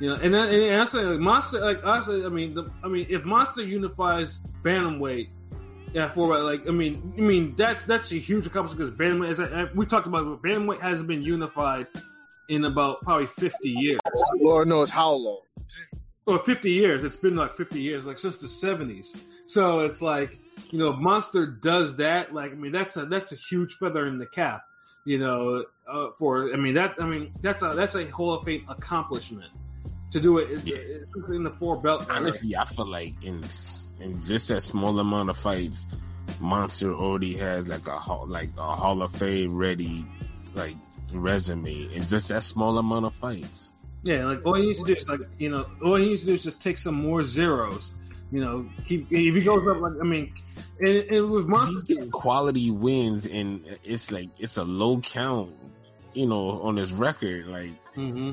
you 0.00 0.08
know, 0.08 0.14
and 0.14 0.32
then 0.32 0.48
and 0.48 0.80
I 0.80 0.84
say 0.86 1.00
like 1.00 1.20
Monster, 1.20 1.60
like 1.60 1.84
honestly, 1.84 2.24
I 2.24 2.28
mean, 2.28 2.54
the, 2.54 2.70
I 2.82 2.88
mean, 2.88 3.06
if 3.10 3.24
Monster 3.24 3.62
unifies 3.62 4.38
bantamweight, 4.62 5.28
yeah, 5.92 6.08
for 6.08 6.42
like, 6.42 6.66
I 6.66 6.70
mean, 6.70 7.12
I 7.18 7.20
mean 7.20 7.54
that's 7.56 7.84
that's 7.84 8.10
a 8.12 8.16
huge 8.16 8.46
accomplishment 8.46 8.96
because 8.96 9.12
bantamweight, 9.12 9.28
as 9.28 9.40
I, 9.40 9.64
we 9.74 9.84
talked 9.84 10.06
about, 10.06 10.42
bantamweight 10.42 10.80
hasn't 10.80 11.06
been 11.06 11.22
unified 11.22 11.88
in 12.48 12.64
about 12.64 13.02
probably 13.02 13.26
fifty 13.26 13.68
years. 13.68 14.00
Lord 14.40 14.68
knows 14.68 14.88
how 14.88 15.12
long. 15.12 15.42
Or 16.26 16.38
50 16.38 16.70
years. 16.70 17.02
It's 17.02 17.16
been 17.16 17.34
like 17.36 17.52
50 17.54 17.80
years, 17.80 18.04
like 18.06 18.18
since 18.18 18.38
the 18.38 18.46
70s. 18.46 19.16
So 19.46 19.80
it's 19.80 20.00
like, 20.02 20.38
you 20.70 20.78
know, 20.78 20.92
Monster 20.92 21.46
does 21.46 21.96
that, 21.96 22.32
like, 22.32 22.52
I 22.52 22.54
mean, 22.54 22.72
that's 22.72 22.96
a, 22.96 23.06
that's 23.06 23.32
a 23.32 23.36
huge 23.36 23.78
feather 23.78 24.06
in 24.06 24.18
the 24.18 24.26
cap, 24.26 24.62
you 25.04 25.18
know, 25.18 25.64
uh, 25.90 26.08
for, 26.18 26.52
I 26.52 26.56
mean, 26.56 26.74
that, 26.74 26.96
I 27.00 27.06
mean, 27.06 27.32
that's 27.40 27.62
a, 27.62 27.72
that's 27.74 27.94
a 27.96 28.06
Hall 28.06 28.34
of 28.34 28.44
Fame 28.44 28.64
accomplishment 28.68 29.52
to 30.12 30.20
do 30.20 30.38
it 30.38 30.64
Yeah. 30.66 31.34
in 31.34 31.42
the 31.42 31.50
four 31.50 31.80
belt. 31.80 32.06
era. 32.08 32.18
Honestly, 32.18 32.54
I 32.56 32.64
feel 32.64 32.86
like 32.86 33.22
in 33.24 33.42
in 34.00 34.20
just 34.20 34.48
that 34.48 34.60
small 34.62 34.98
amount 34.98 35.30
of 35.30 35.36
fights, 35.36 35.86
Monster 36.40 36.92
already 36.94 37.36
has 37.36 37.68
like 37.68 37.86
a 37.86 37.96
like 38.26 38.50
a 38.58 38.62
Hall 38.74 39.02
of 39.02 39.12
Fame 39.12 39.54
ready 39.54 40.04
like 40.54 40.74
resume 41.12 41.92
in 41.94 42.08
just 42.08 42.28
that 42.30 42.42
small 42.42 42.76
amount 42.78 43.06
of 43.06 43.14
fights. 43.14 43.72
Yeah, 44.02 44.24
like 44.26 44.46
all 44.46 44.54
he 44.54 44.66
needs 44.66 44.78
to 44.78 44.86
do 44.86 44.94
is 44.94 45.08
like, 45.08 45.20
you 45.38 45.50
know, 45.50 45.66
all 45.84 45.96
he 45.96 46.06
needs 46.06 46.20
to 46.22 46.28
do 46.28 46.34
is 46.34 46.42
just 46.42 46.60
take 46.60 46.78
some 46.78 46.94
more 46.94 47.22
zeros. 47.22 47.92
You 48.30 48.40
know, 48.40 48.68
keep 48.84 49.08
if 49.10 49.34
he 49.34 49.42
goes 49.42 49.66
up 49.68 49.80
like 49.80 49.92
I 50.00 50.04
mean, 50.04 50.32
and, 50.78 50.88
and 51.10 51.30
with 51.30 51.46
Monster, 51.46 52.06
quality 52.10 52.70
wins, 52.70 53.26
and 53.26 53.66
it's 53.82 54.10
like 54.10 54.30
it's 54.38 54.56
a 54.56 54.64
low 54.64 55.00
count, 55.00 55.52
you 56.14 56.26
know, 56.26 56.62
on 56.62 56.76
his 56.76 56.92
record. 56.92 57.46
Like 57.46 57.72
hmm 57.94 58.32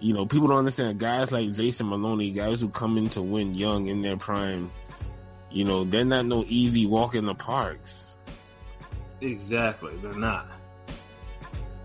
you 0.00 0.12
know, 0.12 0.26
people 0.26 0.48
don't 0.48 0.58
understand. 0.58 0.98
Guys 0.98 1.32
like 1.32 1.52
Jason 1.52 1.88
Moloney, 1.88 2.30
guys 2.30 2.60
who 2.60 2.68
come 2.68 2.98
in 2.98 3.06
to 3.10 3.22
win 3.22 3.54
young 3.54 3.86
in 3.86 4.02
their 4.02 4.18
prime, 4.18 4.70
you 5.50 5.64
know, 5.64 5.84
they're 5.84 6.04
not 6.04 6.26
no 6.26 6.44
easy 6.46 6.84
walk 6.84 7.14
in 7.14 7.24
the 7.24 7.34
parks. 7.34 8.18
exactly, 9.22 9.92
they're 10.02 10.12
not. 10.12 10.46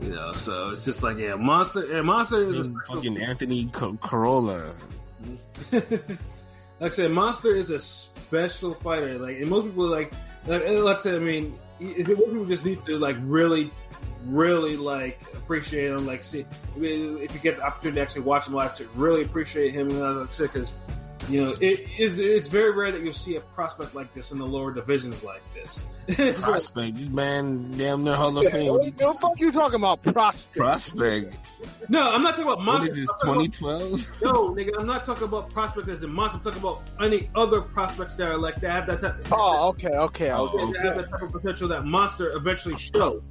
You 0.01 0.11
know, 0.11 0.31
so 0.31 0.69
it's 0.69 0.85
just 0.85 1.03
like 1.03 1.17
yeah, 1.17 1.35
Monster. 1.35 1.85
Yeah, 1.85 2.01
Monster 2.01 2.43
is 2.43 2.67
a 2.67 2.73
Fucking 2.87 3.17
Anthony 3.17 3.65
Co- 3.65 3.97
Corolla. 3.97 4.73
like 5.71 6.11
I 6.79 6.89
said, 6.89 7.11
Monster 7.11 7.55
is 7.55 7.69
a 7.69 7.79
special 7.79 8.73
fighter. 8.73 9.19
Like, 9.19 9.37
and 9.37 9.49
most 9.49 9.65
people 9.65 9.87
like, 9.87 10.13
like, 10.47 10.65
and 10.65 10.79
like 10.85 10.97
I 10.97 11.01
said, 11.01 11.15
I 11.15 11.19
mean, 11.19 11.59
most 11.79 12.05
people 12.07 12.45
just 12.45 12.63
need 12.63 12.83
to 12.85 12.97
like 12.97 13.17
really, 13.21 13.71
really 14.25 14.77
like 14.77 15.21
appreciate 15.33 15.91
him. 15.91 16.05
Like, 16.05 16.23
see, 16.23 16.45
I 16.75 16.79
mean, 16.79 17.17
if 17.17 17.33
you 17.33 17.39
get 17.41 17.57
the 17.57 17.63
opportunity 17.63 17.97
to 17.97 18.01
actually 18.01 18.21
watch 18.21 18.47
him 18.47 18.53
live, 18.53 18.75
to 18.75 18.87
really 18.95 19.23
appreciate 19.23 19.73
him. 19.73 19.89
And 19.89 19.99
like 19.99 20.29
I 20.29 20.31
said, 20.31 20.53
because 20.53 20.71
you 21.29 21.43
know, 21.45 21.51
it, 21.51 21.85
it's, 21.97 22.17
it's 22.17 22.49
very 22.49 22.71
rare 22.71 22.91
that 22.91 23.01
you'll 23.03 23.13
see 23.13 23.35
a 23.35 23.41
prospect 23.41 23.93
like 23.95 24.13
this 24.13 24.31
in 24.31 24.39
the 24.39 24.45
lower 24.45 24.73
divisions 24.73 25.23
like 25.23 25.41
this. 25.53 25.83
Prospect, 26.41 26.95
this 26.97 27.07
man, 27.09 27.69
damn 27.71 28.03
near 28.03 28.15
Hall 28.15 28.35
of 28.37 28.51
Fame. 28.51 28.69
what, 28.71 28.81
What 28.81 28.97
the 28.97 29.17
fuck 29.21 29.39
you 29.39 29.51
talking 29.51 29.75
about? 29.75 30.01
Prospect. 30.01 30.55
Prospect. 30.57 31.35
no, 31.89 32.11
I'm 32.11 32.23
not 32.23 32.31
talking 32.31 32.45
about 32.51 32.61
Monster. 32.63 32.91
is 32.91 32.97
this? 32.97 33.09
I'm 33.21 33.35
talking 33.35 33.45
about- 33.45 33.53
2012. 33.53 34.07
No, 34.23 34.49
nigga, 34.49 34.71
I'm 34.79 34.87
not 34.87 35.05
talking 35.05 35.23
about 35.25 35.51
prospects 35.51 35.87
as 35.89 36.03
in 36.03 36.11
monster. 36.11 36.37
I'm 36.39 36.43
talking 36.43 36.59
about 36.59 36.81
any 36.99 37.29
other 37.35 37.61
prospects 37.61 38.15
that 38.15 38.27
are 38.29 38.37
like 38.37 38.59
that 38.61 38.71
have 38.71 38.87
that 38.87 38.99
type. 38.99 39.27
Oh, 39.31 39.69
okay, 39.69 39.89
okay. 39.89 40.31
Oh, 40.31 40.47
okay. 40.47 40.71
that 40.73 40.85
have 40.85 40.95
that 40.97 41.09
type 41.11 41.21
of 41.21 41.31
potential 41.31 41.67
that 41.69 41.85
monster 41.85 42.31
eventually 42.35 42.77
showed. 42.77 43.23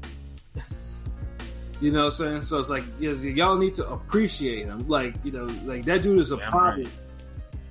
You 1.80 1.92
know 1.92 2.00
what 2.00 2.04
I'm 2.06 2.10
saying? 2.12 2.40
So 2.42 2.58
it's 2.58 2.68
like, 2.68 2.82
y'all 2.98 3.56
need 3.56 3.76
to 3.76 3.88
appreciate 3.88 4.66
him. 4.66 4.88
Like, 4.88 5.14
you 5.24 5.30
know, 5.30 5.44
like 5.64 5.84
that 5.84 6.02
dude 6.02 6.18
is 6.20 6.32
a 6.32 6.36
Damn 6.36 6.50
problem. 6.50 6.84
right. 6.84 6.92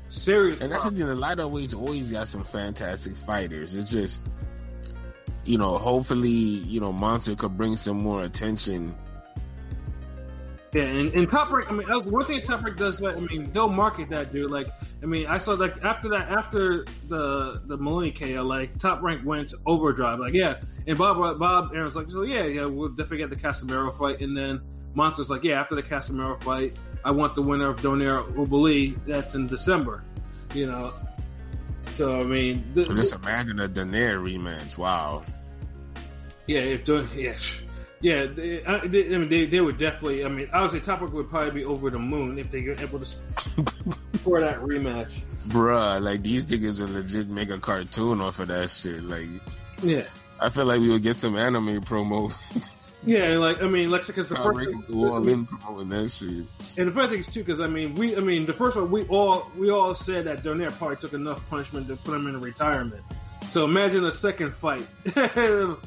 And 0.09 0.71
that's 0.71 0.85
the 0.85 0.91
thing. 0.91 1.05
The 1.05 1.15
lighter 1.15 1.47
weights 1.47 1.73
always 1.73 2.11
got 2.11 2.27
some 2.27 2.43
fantastic 2.43 3.15
fighters. 3.15 3.75
It's 3.75 3.89
just, 3.89 4.23
you 5.43 5.57
know, 5.57 5.77
hopefully, 5.77 6.29
you 6.29 6.79
know, 6.79 6.93
Monster 6.93 7.35
could 7.35 7.57
bring 7.57 7.75
some 7.75 7.97
more 7.97 8.23
attention. 8.23 8.95
Yeah, 10.73 10.83
and, 10.83 11.13
and 11.13 11.31
Top 11.31 11.51
Rank, 11.51 11.69
I 11.69 11.73
mean, 11.73 11.87
that's 11.87 12.05
one 12.05 12.25
thing 12.25 12.41
Top 12.41 12.63
Rank 12.63 12.77
does. 12.77 12.97
That, 12.97 13.15
I 13.15 13.19
mean, 13.19 13.51
they'll 13.51 13.69
market 13.69 14.09
that 14.09 14.33
dude. 14.33 14.51
Like, 14.51 14.67
I 15.01 15.05
mean, 15.05 15.25
I 15.25 15.37
saw 15.37 15.53
like 15.53 15.83
after 15.83 16.09
that, 16.09 16.29
after 16.29 16.85
the 17.07 17.61
the 17.65 17.77
Moloney 17.77 18.11
KO, 18.11 18.43
like 18.43 18.77
Top 18.77 19.01
Rank 19.01 19.25
went 19.25 19.53
overdrive. 19.65 20.19
Like, 20.19 20.33
yeah, 20.33 20.57
and 20.85 20.97
Bob 20.97 21.39
Bob 21.39 21.71
Arum's 21.73 21.95
like, 21.95 22.11
so 22.11 22.23
yeah, 22.23 22.43
yeah, 22.43 22.65
we'll 22.65 22.89
definitely 22.89 23.19
get 23.19 23.29
the 23.29 23.37
Casimero 23.37 23.97
fight, 23.97 24.19
and 24.21 24.37
then 24.37 24.61
Monster's 24.93 25.29
like, 25.29 25.43
yeah, 25.43 25.59
after 25.59 25.75
the 25.75 25.83
Casimero 25.83 26.41
fight, 26.43 26.77
I 27.03 27.11
want 27.11 27.35
the 27.35 27.41
winner 27.41 27.69
of 27.69 27.81
Donaire 27.81 28.33
Oubaali. 28.33 28.97
That's 29.05 29.35
in 29.35 29.47
December. 29.47 30.03
You 30.53 30.67
know, 30.67 30.93
so 31.91 32.19
I 32.19 32.23
mean, 32.23 32.71
Just 32.75 33.13
imagine 33.13 33.59
a 33.59 33.67
Donaire 33.67 34.19
rematch. 34.19 34.77
Wow. 34.77 35.23
Yeah, 36.47 36.59
if 36.59 36.85
doing 36.85 37.09
yeah, 37.15 37.35
yeah, 37.99 38.27
they, 38.27 38.63
I, 38.63 38.85
they, 38.87 39.13
I 39.13 39.17
mean 39.17 39.29
they, 39.29 39.45
they 39.45 39.59
would 39.59 39.77
definitely. 39.77 40.23
I 40.23 40.29
mean, 40.29 40.49
I 40.53 40.61
would 40.61 40.71
say 40.71 40.79
Top 40.79 41.01
Rank 41.01 41.13
would 41.13 41.29
probably 41.29 41.51
be 41.51 41.65
over 41.65 41.89
the 41.89 41.99
moon 41.99 42.37
if 42.37 42.51
they 42.51 42.61
were 42.61 42.79
able 42.79 42.99
to 42.99 43.05
for 44.23 44.41
that 44.41 44.61
rematch. 44.61 45.11
Bruh, 45.47 46.01
like 46.01 46.21
these 46.23 46.45
niggas 46.45 46.79
would 46.81 46.91
legit 46.91 47.27
make 47.27 47.49
a 47.49 47.57
cartoon 47.57 48.21
off 48.21 48.39
of 48.39 48.49
that 48.49 48.69
shit. 48.69 49.03
Like, 49.03 49.27
Yeah, 49.81 50.03
I 50.39 50.49
feel 50.49 50.65
like 50.65 50.79
we 50.79 50.89
would 50.89 51.01
get 51.01 51.15
some 51.15 51.35
anime 51.35 51.81
promo. 51.81 52.33
yeah, 53.05 53.37
like 53.37 53.61
I 53.61 53.67
mean, 53.67 53.91
because 53.91 54.27
the 54.27 54.35
first 54.35 54.57
Rank 54.57 54.75
would 54.75 54.87
go 54.87 55.15
in 55.17 55.45
promoting 55.45 55.89
that 55.89 56.09
shit. 56.09 56.45
and 56.77 56.87
the 56.87 56.91
funny 56.91 57.09
thing 57.09 57.19
is 57.19 57.27
too, 57.27 57.41
because 57.43 57.61
I 57.61 57.67
mean 57.67 57.95
we, 57.95 58.15
I 58.15 58.19
mean 58.19 58.45
the 58.45 58.53
first 58.53 58.75
one 58.75 58.89
we 58.91 59.05
all 59.07 59.49
we 59.55 59.69
all 59.69 59.93
said 59.95 60.25
that 60.25 60.43
Donaire 60.43 60.71
probably 60.71 60.97
took 60.97 61.13
enough 61.13 61.47
punishment 61.49 61.87
to 61.87 61.95
put 61.95 62.15
him 62.15 62.27
in 62.27 62.41
retirement. 62.41 63.03
So 63.49 63.65
imagine 63.65 64.03
a 64.05 64.11
second 64.11 64.55
fight. 64.55 64.85
if 65.05 65.77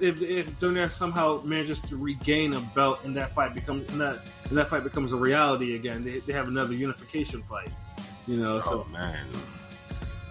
if 0.00 0.58
Donaire 0.60 0.90
somehow 0.90 1.42
manages 1.42 1.80
to 1.82 1.96
regain 1.96 2.54
a 2.54 2.60
belt 2.60 3.00
and 3.04 3.16
that 3.16 3.34
fight 3.34 3.54
becomes 3.54 3.88
and 3.90 4.00
that 4.00 4.20
and 4.48 4.58
that 4.58 4.68
fight 4.68 4.84
becomes 4.84 5.12
a 5.12 5.16
reality 5.16 5.74
again, 5.74 6.04
they, 6.04 6.20
they 6.20 6.32
have 6.32 6.48
another 6.48 6.74
unification 6.74 7.42
fight. 7.42 7.70
You 8.26 8.36
know, 8.36 8.60
so 8.60 8.86
Oh 8.86 8.92
man, 8.92 9.26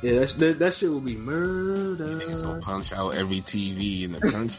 Yeah, 0.01 0.19
that, 0.19 0.29
that, 0.39 0.59
that 0.59 0.73
shit 0.73 0.89
will 0.89 1.01
be 1.01 1.15
niggas 1.15 2.41
will 2.41 2.53
murder. 2.53 2.61
punch 2.61 2.93
out 2.93 3.15
every 3.15 3.41
TV 3.41 4.03
in 4.03 4.13
the 4.13 4.21
country. 4.21 4.57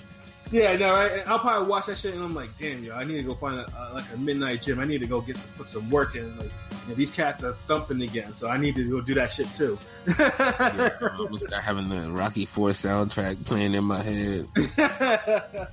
Yeah, 0.50 0.76
no, 0.76 0.94
I, 0.94 1.22
I'll 1.26 1.38
probably 1.38 1.68
watch 1.68 1.86
that 1.86 1.96
shit 1.96 2.14
and 2.14 2.22
I'm 2.22 2.34
like, 2.34 2.58
damn, 2.58 2.84
yo, 2.84 2.94
I 2.94 3.04
need 3.04 3.16
to 3.16 3.22
go 3.22 3.34
find 3.34 3.60
a, 3.60 3.66
uh, 3.74 3.90
like 3.94 4.04
a 4.12 4.18
midnight 4.18 4.62
gym. 4.62 4.80
I 4.80 4.84
need 4.84 4.98
to 4.98 5.06
go 5.06 5.20
get 5.20 5.36
some, 5.38 5.50
put 5.56 5.68
some 5.68 5.88
work 5.88 6.14
in. 6.14 6.36
Like, 6.36 6.50
you 6.82 6.88
know, 6.88 6.94
these 6.94 7.10
cats 7.10 7.42
are 7.42 7.54
thumping 7.68 8.02
again, 8.02 8.34
so 8.34 8.48
I 8.48 8.58
need 8.58 8.74
to 8.74 8.88
go 8.88 9.00
do 9.00 9.14
that 9.14 9.30
shit 9.30 9.52
too. 9.54 9.78
Yeah, 10.06 10.90
I'm 11.00 11.16
gonna 11.16 11.38
start 11.38 11.62
having 11.62 11.88
the 11.88 12.10
Rocky 12.10 12.44
Four 12.44 12.70
soundtrack 12.70 13.46
playing 13.46 13.74
in 13.74 13.84
my 13.84 14.02
head. 14.02 14.48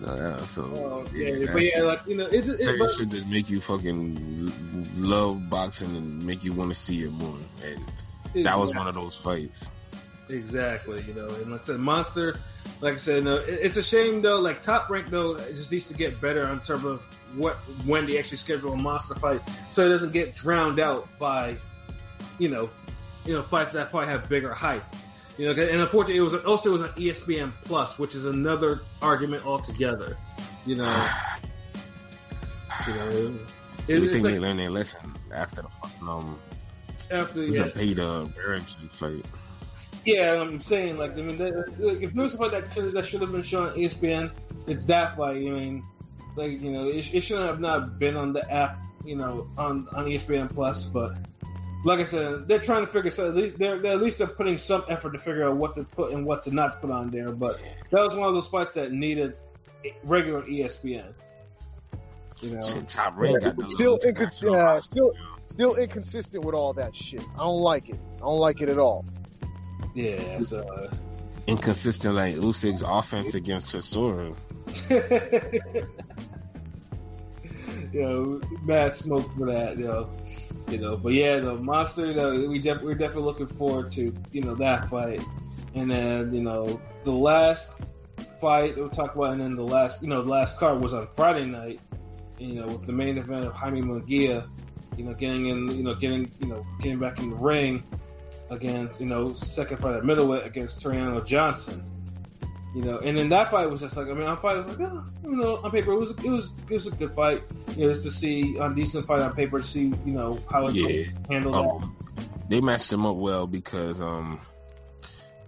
Yeah, 0.00 0.44
so 0.44 0.62
oh, 0.64 1.06
yeah, 1.12 1.30
yeah, 1.30 1.52
but 1.52 1.62
yeah, 1.62 1.82
like 1.82 2.00
you 2.06 2.16
know, 2.16 2.26
it's 2.26 2.46
it, 2.46 2.60
certain 2.60 2.78
but, 2.78 2.94
shit 2.94 3.08
just 3.08 3.26
make 3.26 3.50
you 3.50 3.60
fucking 3.60 4.52
love 4.96 5.50
boxing 5.50 5.96
and 5.96 6.24
make 6.24 6.44
you 6.44 6.52
want 6.52 6.70
to 6.70 6.76
see 6.76 7.02
it 7.02 7.10
more. 7.10 7.36
And 7.64 8.44
that 8.44 8.58
was 8.58 8.72
one 8.72 8.86
of 8.86 8.94
those 8.94 9.16
fights. 9.16 9.72
Exactly, 10.28 11.02
you 11.02 11.14
know, 11.14 11.26
and 11.28 11.50
like 11.50 11.62
I 11.62 11.64
said, 11.64 11.80
Monster, 11.80 12.38
like 12.80 12.94
I 12.94 12.96
said, 12.96 13.24
no, 13.24 13.36
it, 13.36 13.58
it's 13.62 13.76
a 13.76 13.82
shame 13.82 14.22
though. 14.22 14.40
Like 14.40 14.62
Top 14.62 14.88
Rank 14.88 15.08
though, 15.08 15.36
it 15.36 15.54
just 15.54 15.72
needs 15.72 15.86
to 15.86 15.94
get 15.94 16.20
better 16.20 16.48
in 16.48 16.60
terms 16.60 16.84
of 16.84 17.02
what 17.34 17.56
when 17.84 18.06
they 18.06 18.18
actually 18.18 18.38
schedule 18.38 18.72
a 18.72 18.76
Monster 18.76 19.14
fight, 19.14 19.40
so 19.68 19.84
it 19.84 19.88
doesn't 19.88 20.12
get 20.12 20.34
drowned 20.34 20.80
out 20.80 21.08
by, 21.18 21.56
you 22.38 22.48
know, 22.48 22.70
you 23.24 23.34
know 23.34 23.42
fights 23.42 23.72
that 23.72 23.90
probably 23.90 24.08
have 24.08 24.28
bigger 24.28 24.52
hype. 24.52 24.84
You 25.36 25.46
know, 25.46 25.62
and 25.62 25.80
unfortunately, 25.80 26.16
it 26.16 26.22
was 26.22 26.34
also 26.34 26.70
it 26.70 26.72
was 26.72 26.82
on 26.82 26.88
ESPN 26.90 27.52
Plus, 27.64 27.98
which 27.98 28.14
is 28.14 28.24
another 28.24 28.80
argument 29.00 29.46
altogether. 29.46 30.16
You 30.66 30.76
know, 30.76 31.08
you 32.88 32.94
know, 32.94 33.38
it, 33.86 33.98
You 34.00 34.06
think 34.06 34.24
like 34.24 34.34
they 34.34 34.40
learned 34.40 34.58
their 34.58 34.70
lesson 34.70 35.14
after 35.32 35.62
the 35.62 35.68
fucking 35.68 36.08
um 36.08 36.38
after 37.10 37.44
yeah, 37.44 37.68
Erickson 38.44 38.88
fight? 38.88 39.24
Yeah, 40.04 40.40
I'm 40.40 40.60
saying 40.60 40.96
like 40.96 41.12
I 41.12 41.22
mean, 41.22 41.38
that, 41.38 41.78
like, 41.78 42.02
if 42.02 42.14
there 42.14 42.22
was 42.22 42.34
a 42.34 42.38
fight 42.38 42.52
that 42.52 42.92
that 42.92 43.06
should 43.06 43.20
have 43.20 43.32
been 43.32 43.42
shown 43.42 43.68
on 43.68 43.76
ESPN, 43.76 44.30
it's 44.66 44.86
that 44.86 45.16
fight. 45.16 45.36
I 45.36 45.40
mean, 45.40 45.84
like 46.36 46.60
you 46.60 46.70
know, 46.70 46.88
it, 46.88 47.14
it 47.14 47.20
shouldn't 47.20 47.46
have 47.46 47.60
not 47.60 47.98
been 47.98 48.16
on 48.16 48.32
the 48.32 48.50
app, 48.50 48.78
you 49.04 49.16
know, 49.16 49.48
on 49.58 49.88
on 49.92 50.06
ESPN 50.06 50.52
Plus. 50.52 50.84
But 50.84 51.16
like 51.84 52.00
I 52.00 52.04
said, 52.04 52.48
they're 52.48 52.58
trying 52.58 52.86
to 52.86 52.92
figure. 52.92 53.10
So 53.10 53.28
at 53.28 53.34
least 53.34 53.58
they're, 53.58 53.78
they're 53.78 53.92
at 53.92 54.02
least 54.02 54.18
they're 54.18 54.26
putting 54.26 54.58
some 54.58 54.84
effort 54.88 55.12
to 55.12 55.18
figure 55.18 55.44
out 55.44 55.56
what 55.56 55.74
to 55.76 55.84
put 55.84 56.12
and 56.12 56.24
what 56.24 56.42
to 56.42 56.54
not 56.54 56.80
put 56.80 56.90
on 56.90 57.10
there. 57.10 57.30
But 57.30 57.60
that 57.90 58.00
was 58.00 58.14
one 58.14 58.28
of 58.28 58.34
those 58.34 58.48
fights 58.48 58.74
that 58.74 58.92
needed 58.92 59.36
regular 60.04 60.42
ESPN. 60.42 61.12
You 62.40 62.50
know, 62.52 62.62
Shit, 62.62 62.88
Top 62.88 63.16
Rank 63.16 63.40
got 63.42 63.70
Still 63.70 63.94
little 63.94 64.12
incons- 64.12 64.42
international 64.42 64.54
yeah, 64.54 64.78
still 64.78 65.12
still 65.44 65.74
inconsistent 65.74 66.44
with 66.44 66.54
all 66.54 66.72
that 66.74 66.94
shit. 66.94 67.22
I 67.34 67.38
don't 67.38 67.60
like 67.60 67.88
it. 67.88 67.98
I 68.16 68.20
don't 68.20 68.38
like 68.38 68.60
it 68.60 68.68
at 68.68 68.78
all. 68.78 69.04
Yeah. 69.98 70.40
So. 70.40 70.90
inconsistent 71.46 72.14
like 72.14 72.36
Usyk's 72.36 72.82
offense 72.82 73.34
against 73.34 73.74
Chisora. 73.74 74.36
you 77.92 78.02
know, 78.02 78.40
mad 78.62 78.94
smoke 78.94 79.28
for 79.36 79.46
that, 79.46 79.76
you 79.76 79.84
know. 79.84 80.10
You 80.68 80.78
know, 80.78 80.96
but 80.96 81.14
yeah, 81.14 81.38
the 81.38 81.54
monster, 81.54 82.06
you 82.06 82.14
know, 82.14 82.48
we 82.48 82.58
def- 82.58 82.82
we're 82.82 82.94
definitely 82.94 83.22
looking 83.22 83.46
forward 83.46 83.90
to, 83.92 84.14
you 84.30 84.42
know, 84.42 84.54
that 84.56 84.88
fight. 84.88 85.22
And 85.74 85.90
then, 85.90 86.34
you 86.34 86.42
know, 86.42 86.80
the 87.04 87.12
last 87.12 87.74
fight 88.40 88.74
that 88.74 88.80
we'll 88.80 88.90
talk 88.90 89.14
about, 89.14 89.32
and 89.32 89.40
then 89.40 89.56
the 89.56 89.62
last, 89.62 90.02
you 90.02 90.08
know, 90.08 90.22
the 90.22 90.28
last 90.28 90.58
card 90.58 90.82
was 90.82 90.92
on 90.92 91.08
Friday 91.16 91.46
night, 91.46 91.80
you 92.38 92.54
know, 92.54 92.66
with 92.66 92.86
the 92.86 92.92
main 92.92 93.16
event 93.16 93.46
of 93.46 93.54
Jaime 93.54 93.80
Munguia, 93.80 94.46
you 94.96 95.04
know, 95.04 95.14
getting 95.14 95.46
in, 95.46 95.68
you 95.68 95.82
know, 95.82 95.94
getting, 95.94 96.30
you 96.40 96.48
know, 96.48 96.66
getting 96.80 96.98
back 96.98 97.20
in 97.20 97.30
the 97.30 97.36
ring 97.36 97.82
against, 98.50 99.00
you 99.00 99.06
know, 99.06 99.34
second 99.34 99.78
fight 99.78 99.96
at 99.96 100.04
middleweight 100.04 100.44
against 100.44 100.80
Tureano 100.80 101.24
Johnson. 101.24 101.84
You 102.74 102.82
know, 102.82 102.98
and 102.98 103.16
then 103.16 103.30
that 103.30 103.50
fight 103.50 103.70
was 103.70 103.80
just 103.80 103.96
like 103.96 104.08
I 104.08 104.14
mean, 104.14 104.24
on 104.24 104.40
fight 104.40 104.56
I 104.56 104.58
was 104.58 104.78
like, 104.78 104.90
oh, 104.92 105.04
you 105.24 105.36
know, 105.36 105.56
on 105.56 105.70
paper 105.70 105.92
it 105.92 105.98
was 105.98 106.10
it 106.10 106.30
was 106.30 106.50
it 106.68 106.74
was 106.74 106.86
a 106.86 106.90
good 106.90 107.14
fight. 107.14 107.42
You 107.76 107.86
know, 107.86 107.92
just 107.92 108.04
to 108.04 108.10
see 108.10 108.58
on 108.58 108.74
decent 108.74 109.06
fight 109.06 109.20
on 109.20 109.34
paper 109.34 109.58
to 109.58 109.66
see 109.66 109.84
you 110.04 110.12
know 110.12 110.38
how 110.50 110.66
it's 110.66 110.74
Yeah. 110.74 111.04
handled. 111.30 111.54
that. 111.54 111.60
Um, 111.60 111.96
they 112.48 112.60
matched 112.60 112.92
him 112.92 113.06
up 113.06 113.16
well 113.16 113.46
because 113.46 114.00
um, 114.00 114.40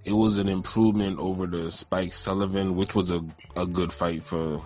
it 0.04 0.12
was 0.12 0.38
an 0.38 0.48
improvement 0.48 1.18
over 1.18 1.46
the 1.46 1.70
Spike 1.70 2.12
Sullivan, 2.12 2.76
which 2.76 2.94
was 2.94 3.10
a, 3.10 3.22
a 3.54 3.66
good 3.66 3.92
fight 3.92 4.22
for 4.22 4.62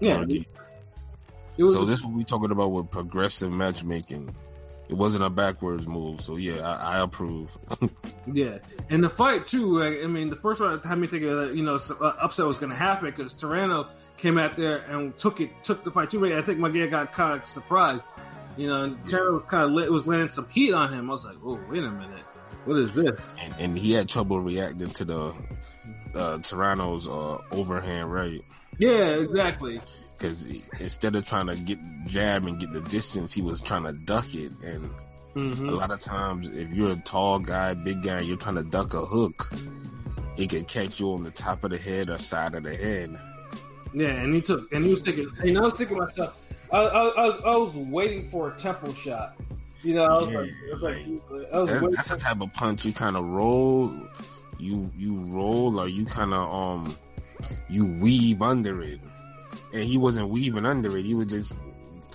yeah, 0.00 0.24
it 1.56 1.62
was. 1.62 1.72
So 1.72 1.84
this 1.84 2.00
is 2.00 2.04
what 2.04 2.14
we 2.14 2.24
talking 2.24 2.50
about 2.50 2.68
with 2.68 2.90
progressive 2.90 3.50
matchmaking. 3.50 4.34
It 4.94 4.98
wasn't 4.98 5.24
a 5.24 5.28
backwards 5.28 5.88
move, 5.88 6.20
so 6.20 6.36
yeah, 6.36 6.60
I, 6.60 6.98
I 6.98 7.00
approve. 7.00 7.58
Yeah, 8.32 8.58
and 8.88 9.04
the 9.04 9.10
fight 9.10 9.48
too. 9.48 9.82
I 9.82 10.06
mean, 10.06 10.30
the 10.30 10.36
first 10.36 10.60
one 10.60 10.80
had 10.80 10.96
me 10.96 11.08
thinking 11.08 11.36
that 11.36 11.54
you 11.54 11.62
know 11.62 11.74
uh, 11.74 12.12
upset 12.22 12.46
was 12.46 12.56
going 12.56 12.70
to 12.70 12.76
happen 12.76 13.10
because 13.10 13.34
Tureano 13.34 13.88
came 14.16 14.38
out 14.38 14.56
there 14.56 14.78
and 14.78 15.18
took 15.18 15.40
it, 15.40 15.50
took 15.62 15.84
the 15.84 15.90
fight 15.90 16.10
too. 16.10 16.24
I 16.24 16.40
think 16.40 16.58
Munguia 16.58 16.90
got 16.90 17.12
kind 17.12 17.34
of 17.38 17.44
surprised. 17.44 18.06
You 18.56 18.68
know, 18.68 18.84
and 18.84 19.04
Tureano 19.04 19.46
kind 19.46 19.64
of 19.64 19.72
lit, 19.72 19.90
was 19.92 20.06
landing 20.06 20.28
some 20.30 20.48
heat 20.48 20.72
on 20.72 20.92
him. 20.92 21.10
I 21.10 21.12
was 21.12 21.24
like, 21.24 21.36
oh, 21.44 21.60
wait 21.68 21.84
a 21.84 21.90
minute, 21.90 22.24
what 22.64 22.78
is 22.78 22.94
this? 22.94 23.34
and, 23.42 23.54
and 23.58 23.78
he 23.78 23.92
had 23.92 24.08
trouble 24.08 24.40
reacting 24.40 24.88
to 24.90 25.04
the 25.04 25.20
uh, 26.14 26.38
Tureano's 26.38 27.08
uh, 27.08 27.42
overhand 27.50 28.12
right. 28.12 28.42
Yeah, 28.78 29.16
exactly. 29.16 29.82
Because 30.16 30.46
instead 30.80 31.16
of 31.16 31.26
trying 31.26 31.48
to 31.48 31.56
get 31.56 31.78
jab 32.06 32.46
and 32.46 32.58
get 32.58 32.72
the 32.72 32.80
distance, 32.80 33.32
he 33.32 33.42
was 33.42 33.60
trying 33.60 33.84
to 33.84 33.92
duck 33.92 34.34
it, 34.34 34.52
and 34.62 34.90
A 35.36 35.38
Mhm. 35.40 35.76
lot 35.76 35.90
of 35.90 36.00
times, 36.00 36.48
if 36.50 36.72
you're 36.72 36.92
a 36.92 36.96
tall 36.96 37.38
guy, 37.40 37.74
big 37.74 38.02
guy, 38.02 38.20
you're 38.20 38.36
trying 38.36 38.56
to 38.56 38.62
duck 38.62 38.94
a 38.94 39.04
hook, 39.04 39.50
it 40.36 40.50
can 40.50 40.64
catch 40.64 41.00
you 41.00 41.12
on 41.12 41.24
the 41.24 41.30
top 41.30 41.64
of 41.64 41.70
the 41.70 41.78
head 41.78 42.10
or 42.10 42.18
side 42.18 42.54
of 42.54 42.62
the 42.62 42.76
head. 42.76 43.18
Yeah, 43.92 44.08
and 44.08 44.34
he 44.34 44.40
took, 44.40 44.72
and 44.72 44.84
he 44.84 44.90
was 44.90 45.00
thinking, 45.02 45.30
and 45.40 45.56
I 45.56 45.60
was 45.60 45.74
thinking 45.74 45.96
myself, 45.98 46.36
I, 46.72 46.78
I, 46.78 47.08
I 47.08 47.26
was, 47.26 47.40
I 47.44 47.56
was 47.56 47.74
waiting 47.74 48.28
for 48.30 48.48
a 48.48 48.56
temple 48.56 48.92
shot. 48.92 49.36
You 49.82 49.94
know, 49.94 50.04
I 50.04 50.18
was 50.18 50.28
Yeah, 50.30 50.38
like, 50.38 50.50
I 50.50 50.74
was, 50.74 50.82
like, 51.30 51.52
I 51.52 51.58
was 51.60 51.70
That, 51.70 51.92
that's 51.92 52.08
the 52.08 52.16
type 52.16 52.40
of 52.40 52.52
punch 52.54 52.84
you 52.84 52.92
kind 52.92 53.16
of 53.16 53.24
roll. 53.24 53.92
You 54.58 54.90
you 54.96 55.14
roll 55.34 55.78
or 55.80 55.88
you 55.88 56.04
kind 56.06 56.32
of 56.32 56.52
um 56.52 56.96
you 57.68 57.86
weave 57.86 58.40
under 58.40 58.82
it, 58.82 59.00
and 59.72 59.82
he 59.84 59.98
wasn't 59.98 60.28
weaving 60.28 60.64
under 60.66 60.96
it. 60.96 61.04
He 61.04 61.14
was 61.14 61.30
just 61.30 61.60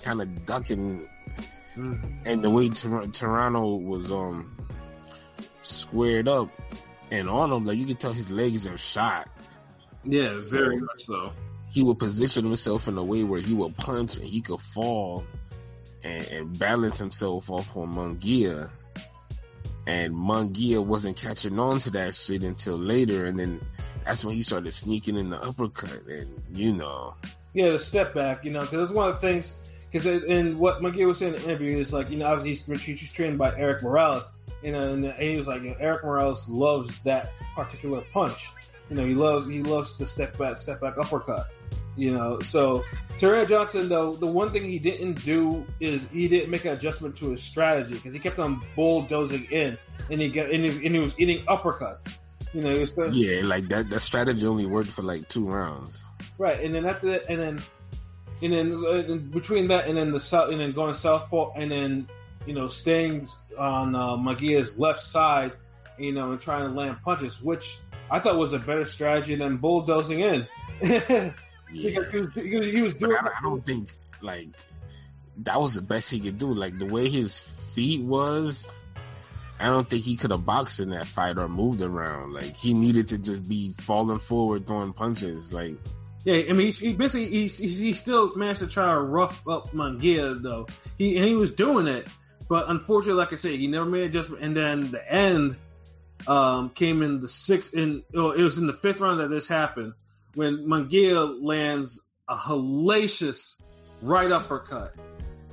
kind 0.02 0.20
of 0.22 0.46
ducking. 0.46 1.08
Mhm. 1.76 2.22
And 2.24 2.42
the 2.42 2.50
way 2.50 2.68
Tor- 2.68 3.04
Tureano 3.06 3.80
was 3.82 4.10
um 4.12 4.56
squared 5.62 6.28
up 6.28 6.48
and 7.10 7.28
on 7.28 7.52
him, 7.52 7.64
like 7.64 7.76
you 7.78 7.86
could 7.86 8.00
tell 8.00 8.12
his 8.12 8.30
legs 8.30 8.66
are 8.68 8.78
shot. 8.78 9.28
Yeah, 10.04 10.38
very 10.50 10.78
So- 10.78 10.84
much 10.84 11.04
so. 11.06 11.32
He 11.72 11.82
would 11.84 11.98
position 12.00 12.44
himself 12.44 12.88
in 12.88 12.98
a 12.98 13.04
way 13.04 13.22
where 13.22 13.40
he 13.40 13.54
would 13.54 13.76
punch 13.76 14.16
and 14.18 14.26
he 14.26 14.40
could 14.40 14.60
fall 14.60 15.24
and, 16.02 16.26
and 16.26 16.58
balance 16.58 16.98
himself 16.98 17.48
off 17.50 17.76
on 17.76 17.94
Munguia. 17.94 18.70
And 19.86 20.14
Munguia 20.14 20.84
wasn't 20.84 21.16
catching 21.16 21.58
on 21.58 21.78
to 21.80 21.90
that 21.92 22.14
shit 22.14 22.42
until 22.42 22.76
later, 22.76 23.26
and 23.26 23.38
then 23.38 23.60
that's 24.04 24.24
when 24.24 24.34
he 24.34 24.42
started 24.42 24.72
sneaking 24.72 25.16
in 25.16 25.30
the 25.30 25.42
uppercut, 25.42 26.06
and 26.06 26.42
you 26.52 26.74
know, 26.74 27.14
Yeah, 27.54 27.70
the 27.70 27.78
step 27.78 28.14
back, 28.14 28.44
you 28.44 28.50
know, 28.50 28.60
because 28.60 28.90
it's 28.90 28.92
one 28.92 29.08
of 29.08 29.14
the 29.14 29.20
things. 29.20 29.54
Because 29.90 30.06
in 30.06 30.58
what 30.58 30.82
McGee 30.82 31.06
was 31.06 31.18
saying 31.18 31.34
in 31.34 31.40
the 31.40 31.48
interview 31.48 31.78
is 31.78 31.92
like, 31.92 32.10
you 32.10 32.18
know, 32.18 32.26
obviously 32.26 32.74
he's, 32.74 33.00
he's 33.00 33.12
trained 33.12 33.38
by 33.38 33.56
Erik 33.58 33.82
Morales, 33.82 34.30
you 34.62 34.70
know, 34.70 34.92
and, 34.92 35.04
and 35.04 35.18
he 35.18 35.36
was 35.36 35.48
like, 35.48 35.62
you 35.62 35.70
know, 35.70 35.76
Erik 35.80 36.04
Morales 36.04 36.48
loves 36.48 37.00
that 37.00 37.32
particular 37.56 38.02
punch. 38.12 38.50
You 38.88 38.96
know, 38.96 39.06
he 39.06 39.14
loves 39.14 39.46
he 39.46 39.62
loves 39.62 39.96
the 39.96 40.06
step 40.06 40.36
back, 40.36 40.58
step 40.58 40.80
back 40.80 40.98
uppercut. 40.98 41.50
You 42.00 42.14
know, 42.14 42.38
so 42.40 42.82
Terrell 43.18 43.44
Johnson 43.44 43.90
though, 43.90 44.14
the 44.14 44.26
one 44.26 44.48
thing 44.48 44.64
he 44.64 44.78
didn't 44.78 45.22
do 45.22 45.66
is 45.80 46.08
he 46.10 46.28
didn't 46.28 46.48
make 46.50 46.64
an 46.64 46.72
adjustment 46.72 47.18
to 47.18 47.32
his 47.32 47.42
strategy 47.42 47.92
because 47.92 48.14
he 48.14 48.20
kept 48.20 48.38
on 48.38 48.62
bulldozing 48.74 49.44
in, 49.50 49.76
and 50.10 50.18
he 50.18 50.30
got 50.30 50.50
and 50.50 50.64
he, 50.64 50.86
and 50.86 50.94
he 50.94 50.98
was 50.98 51.14
eating 51.20 51.44
uppercuts. 51.44 52.18
You 52.54 52.62
know, 52.62 52.70
was 52.70 52.94
yeah, 53.14 53.42
like 53.44 53.68
that. 53.68 53.90
That 53.90 54.00
strategy 54.00 54.46
only 54.46 54.64
worked 54.64 54.88
for 54.88 55.02
like 55.02 55.28
two 55.28 55.46
rounds. 55.46 56.02
Right, 56.38 56.58
and 56.64 56.74
then 56.74 56.86
after 56.86 57.08
that, 57.08 57.26
and 57.28 57.38
then, 57.38 57.62
and 58.42 58.52
then 58.54 58.82
uh, 58.82 59.16
between 59.16 59.68
that, 59.68 59.86
and 59.86 59.94
then 59.94 60.10
the 60.10 60.20
south, 60.20 60.52
and 60.52 60.58
then 60.58 60.72
going 60.72 60.94
southpaw, 60.94 61.52
and 61.54 61.70
then 61.70 62.08
you 62.46 62.54
know 62.54 62.68
staying 62.68 63.28
on 63.58 63.94
uh, 63.94 64.16
Munguia's 64.16 64.78
left 64.78 65.00
side, 65.00 65.52
you 65.98 66.12
know, 66.12 66.32
and 66.32 66.40
trying 66.40 66.66
to 66.66 66.74
land 66.74 66.96
punches, 67.04 67.42
which 67.42 67.78
I 68.10 68.20
thought 68.20 68.38
was 68.38 68.54
a 68.54 68.58
better 68.58 68.86
strategy 68.86 69.34
than 69.34 69.58
bulldozing 69.58 70.20
in. 70.20 70.48
Yeah, 71.72 72.00
because 72.00 72.32
he 72.34 72.40
was, 72.40 72.50
he 72.50 72.56
was, 72.56 72.72
he 72.72 72.82
was 72.82 72.94
doing. 72.94 73.16
I, 73.16 73.22
don't- 73.22 73.34
I 73.38 73.42
don't 73.42 73.64
think 73.64 73.88
like 74.20 74.48
that 75.38 75.60
was 75.60 75.74
the 75.74 75.82
best 75.82 76.10
he 76.10 76.20
could 76.20 76.38
do. 76.38 76.48
Like 76.52 76.78
the 76.78 76.86
way 76.86 77.08
his 77.08 77.38
feet 77.38 78.02
was, 78.02 78.72
I 79.58 79.68
don't 79.68 79.88
think 79.88 80.04
he 80.04 80.16
could 80.16 80.30
have 80.32 80.44
boxed 80.44 80.80
in 80.80 80.90
that 80.90 81.06
fight 81.06 81.38
or 81.38 81.48
moved 81.48 81.80
around. 81.82 82.32
Like 82.32 82.56
he 82.56 82.74
needed 82.74 83.08
to 83.08 83.18
just 83.18 83.48
be 83.48 83.72
falling 83.72 84.18
forward, 84.18 84.66
throwing 84.66 84.92
punches. 84.92 85.52
Like 85.52 85.76
Yeah, 86.24 86.42
I 86.48 86.52
mean, 86.52 86.72
he, 86.72 86.88
he 86.88 86.92
basically 86.92 87.26
he, 87.28 87.46
he 87.46 87.68
he 87.68 87.92
still 87.94 88.34
managed 88.36 88.60
to 88.60 88.66
try 88.66 88.92
to 88.94 89.00
rough 89.00 89.46
up 89.48 89.70
Munguia 89.72 90.40
though. 90.42 90.66
He 90.98 91.16
and 91.16 91.24
he 91.24 91.34
was 91.34 91.52
doing 91.52 91.86
it, 91.86 92.06
but 92.48 92.68
unfortunately, 92.68 93.18
like 93.18 93.32
I 93.32 93.36
said, 93.36 93.52
he 93.52 93.66
never 93.68 93.86
made 93.86 94.02
adjustment. 94.04 94.42
And 94.42 94.56
then 94.56 94.90
the 94.90 95.12
end 95.12 95.56
um, 96.26 96.70
came 96.70 97.02
in 97.02 97.20
the 97.20 97.28
sixth. 97.28 97.72
In 97.74 98.02
oh, 98.14 98.32
it 98.32 98.42
was 98.42 98.58
in 98.58 98.66
the 98.66 98.74
fifth 98.74 99.00
round 99.00 99.20
that 99.20 99.30
this 99.30 99.48
happened 99.48 99.94
when 100.34 100.66
Munguia 100.66 101.38
lands 101.42 102.00
a 102.28 102.36
hellacious 102.36 103.56
right 104.02 104.30
uppercut. 104.30 104.94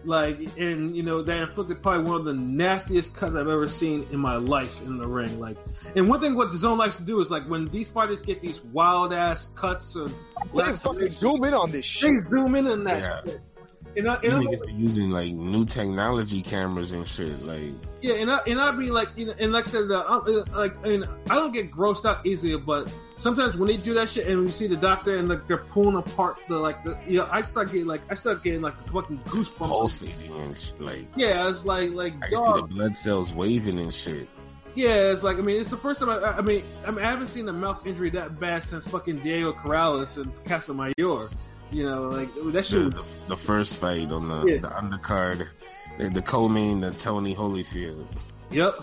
Like, 0.06 0.58
and 0.58 0.96
you 0.96 1.04
know, 1.04 1.24
that 1.24 1.42
inflicted 1.42 1.82
probably 1.84 2.10
one 2.10 2.20
of 2.22 2.26
the 2.26 2.34
nastiest 2.34 3.13
cuts 3.16 3.36
I've 3.36 3.48
ever 3.48 3.68
seen 3.68 4.06
in 4.12 4.20
my 4.20 4.36
life 4.36 4.86
in 4.86 4.98
the 5.00 5.08
ring. 5.08 5.40
Like, 5.40 5.58
and 5.96 6.08
one 6.08 6.22
thing 6.22 6.36
what 6.36 6.52
the 6.52 6.58
zone 6.58 6.78
likes 6.78 6.96
to 6.98 7.04
do 7.04 7.20
is 7.20 7.30
like 7.30 7.50
when 7.50 7.68
these 7.68 7.90
fighters 7.90 8.22
get 8.22 8.42
these 8.42 8.62
wild 8.63 9.12
ass 9.12 9.50
cuts 9.56 9.96
or 9.98 10.08
Let 10.54 10.68
me 10.68 10.74
fucking 10.76 11.10
zoom 11.10 11.44
in 11.44 11.54
on 11.54 11.72
this 11.72 11.84
shit. 11.86 12.12
they 12.24 12.30
zoom 12.30 12.56
in 12.56 12.68
on 12.68 12.84
that 12.86 13.02
Yeah. 13.02 13.22
shit. 13.24 13.42
And 13.97 14.07
I, 14.07 14.17
these 14.17 14.36
and 14.36 14.47
I, 14.47 14.51
niggas 14.51 14.67
be 14.67 14.73
using 14.73 15.10
like 15.10 15.33
new 15.33 15.65
technology 15.65 16.43
cameras 16.43 16.91
and 16.91 17.07
shit. 17.07 17.41
Like 17.41 17.73
yeah, 18.01 18.13
and 18.15 18.31
I 18.31 18.39
and 18.45 18.62
I 18.62 18.71
be 18.71 18.91
like, 18.91 19.10
you 19.15 19.25
know, 19.25 19.33
and 19.39 19.51
like 19.51 19.67
I 19.67 19.71
said, 19.71 19.89
uh, 19.89 20.01
uh, 20.01 20.43
like, 20.55 20.77
I 20.86 20.89
mean, 20.89 21.05
I 21.29 21.36
don't 21.36 21.51
get 21.51 21.71
grossed 21.71 22.05
out 22.05 22.23
easily, 22.23 22.55
but 22.57 22.93
sometimes 23.17 23.57
when 23.57 23.69
they 23.69 23.77
do 23.77 23.95
that 23.95 24.10
shit 24.10 24.27
and 24.27 24.45
we 24.45 24.51
see 24.51 24.67
the 24.67 24.75
doctor 24.75 25.17
and 25.17 25.27
like 25.27 25.47
they're 25.47 25.57
pulling 25.57 25.95
apart 25.95 26.38
the 26.47 26.57
like, 26.57 26.83
the, 26.83 26.95
you 27.07 27.17
know, 27.17 27.27
I 27.31 27.41
start 27.41 27.71
getting 27.71 27.88
like, 27.88 28.01
I 28.12 28.13
start 28.13 28.43
getting 28.43 28.62
like 28.62 28.77
the 28.86 28.91
fucking 28.91 29.17
goosebumps. 29.17 29.57
pulsating 29.57 30.41
and 30.41 30.57
shit. 30.57 30.79
Like 30.79 31.07
Yeah, 31.15 31.49
it's 31.49 31.65
like, 31.65 31.91
like, 31.91 32.13
I 32.21 32.29
can 32.29 32.38
see 32.38 32.53
the 32.53 32.67
blood 32.67 32.95
cells 32.95 33.33
waving 33.33 33.79
and 33.79 33.91
shit. 33.91 34.29
Yeah, 34.75 35.12
it's 35.12 35.23
like, 35.23 35.38
I 35.38 35.41
mean, 35.41 35.60
it's 35.60 35.71
the 35.71 35.77
first 35.77 36.01
time 36.01 36.10
I, 36.10 36.38
I 36.38 36.41
mean, 36.41 36.62
I 36.86 36.91
mean, 36.91 37.03
I 37.03 37.10
haven't 37.10 37.27
seen 37.27 37.49
a 37.49 37.53
mouth 37.53 37.88
injury 37.88 38.12
that 38.12 38.39
bad 38.39 38.63
since 38.63 38.88
fucking 38.88 39.21
Diego 39.21 39.53
Corrales 39.53 40.21
and 40.21 40.31
Casamayor. 40.43 41.31
You 41.71 41.84
know, 41.84 42.01
like 42.10 42.30
that 42.53 42.65
shit 42.65 42.84
The, 42.86 42.89
the, 43.01 43.06
the 43.30 43.38
first 43.38 43.77
fight 43.80 44.12
on 44.12 44.30
the, 44.30 44.45
Yeah. 44.53 44.58
the 44.60 44.67
undercard, 44.69 45.47
the, 45.97 46.10
the 46.10 46.21
co-main, 46.21 46.80
the 46.80 46.91
Tony 46.91 47.36
Holyfield. 47.36 48.06
Yep. 48.51 48.75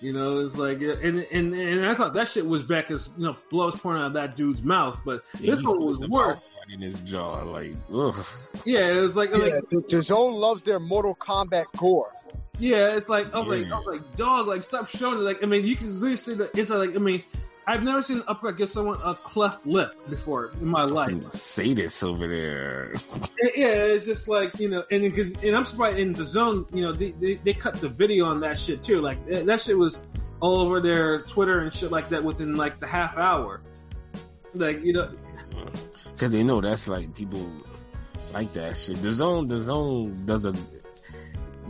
You 0.00 0.12
know, 0.14 0.40
it's 0.40 0.56
like, 0.56 0.80
and 0.80 1.18
and 1.30 1.54
and 1.54 1.86
I 1.86 1.94
thought 1.94 2.14
that 2.14 2.28
shit 2.28 2.46
was 2.46 2.62
back 2.62 2.88
because 2.88 3.08
you 3.18 3.24
know 3.26 3.36
blood 3.50 3.72
was 3.72 3.80
pouring 3.80 4.00
out 4.02 4.06
of 4.08 4.12
that 4.14 4.34
dude's 4.34 4.62
mouth, 4.62 4.98
but 5.04 5.22
Yeah, 5.38 5.56
this 5.56 5.64
one 5.64 5.78
was 5.78 6.08
worse. 6.08 6.40
in 6.72 6.80
his 6.80 6.98
jaw. 7.00 7.42
Like, 7.42 7.72
ugh. 7.92 8.16
Yeah, 8.64 8.92
it 8.92 9.00
was 9.00 9.14
like, 9.14 9.30
Yeah, 9.30 9.36
like 9.36 9.68
the, 9.68 9.84
the 9.88 10.00
zone 10.02 10.32
loves 10.34 10.64
their 10.64 10.80
Mortal 10.80 11.14
Kombat 11.14 11.66
gore. 11.76 12.10
yeah, 12.58 12.96
it's 12.96 13.10
like, 13.10 13.34
I'm 13.34 13.46
like, 13.46 13.70
I'm 13.70 13.84
like, 13.84 14.16
dog, 14.16 14.46
like 14.46 14.64
stop 14.64 14.88
showing 14.88 15.18
it. 15.18 15.22
Like, 15.22 15.42
I 15.42 15.46
mean, 15.46 15.66
you 15.66 15.76
can 15.76 16.00
really 16.00 16.16
see 16.16 16.32
the 16.34 16.50
inside. 16.58 16.76
Like, 16.78 16.96
I 16.96 16.98
mean, 16.98 17.22
I've 17.66 17.82
never 17.82 18.02
seen 18.02 18.18
an 18.18 18.24
uppercut 18.26 18.58
give 18.58 18.68
someone 18.68 18.98
a 19.04 19.14
cleft 19.14 19.66
lip 19.66 19.94
before 20.08 20.50
in 20.60 20.66
my 20.66 20.84
life. 20.84 21.08
Some 21.08 21.20
sadists 21.20 22.02
over 22.02 22.26
there. 22.26 22.94
Yeah, 23.54 23.84
it's 23.84 24.06
just 24.06 24.28
like 24.28 24.58
you 24.58 24.68
know, 24.68 24.84
and 24.90 25.04
and 25.04 25.56
I'm 25.56 25.64
surprised 25.64 25.98
in 25.98 26.12
the 26.12 26.24
zone, 26.24 26.66
you 26.72 26.82
know, 26.82 26.92
they, 26.92 27.10
they 27.10 27.34
they 27.34 27.52
cut 27.52 27.74
the 27.76 27.88
video 27.88 28.26
on 28.26 28.40
that 28.40 28.58
shit 28.58 28.82
too. 28.82 29.00
Like 29.00 29.24
that 29.26 29.60
shit 29.60 29.78
was 29.78 29.98
all 30.40 30.56
over 30.56 30.80
their 30.80 31.20
Twitter 31.22 31.60
and 31.60 31.72
shit 31.72 31.90
like 31.90 32.08
that 32.08 32.24
within 32.24 32.56
like 32.56 32.80
the 32.80 32.86
half 32.86 33.16
hour. 33.16 33.60
Like 34.54 34.82
you 34.82 34.92
know, 34.92 35.10
Cause 36.18 36.30
they 36.30 36.44
know 36.44 36.60
that's 36.60 36.88
like 36.88 37.14
people 37.14 37.50
like 38.32 38.52
that 38.54 38.76
shit. 38.76 39.00
The 39.00 39.10
zone, 39.10 39.46
the 39.46 39.58
zone 39.58 40.26
does 40.26 40.46
a 40.46 40.54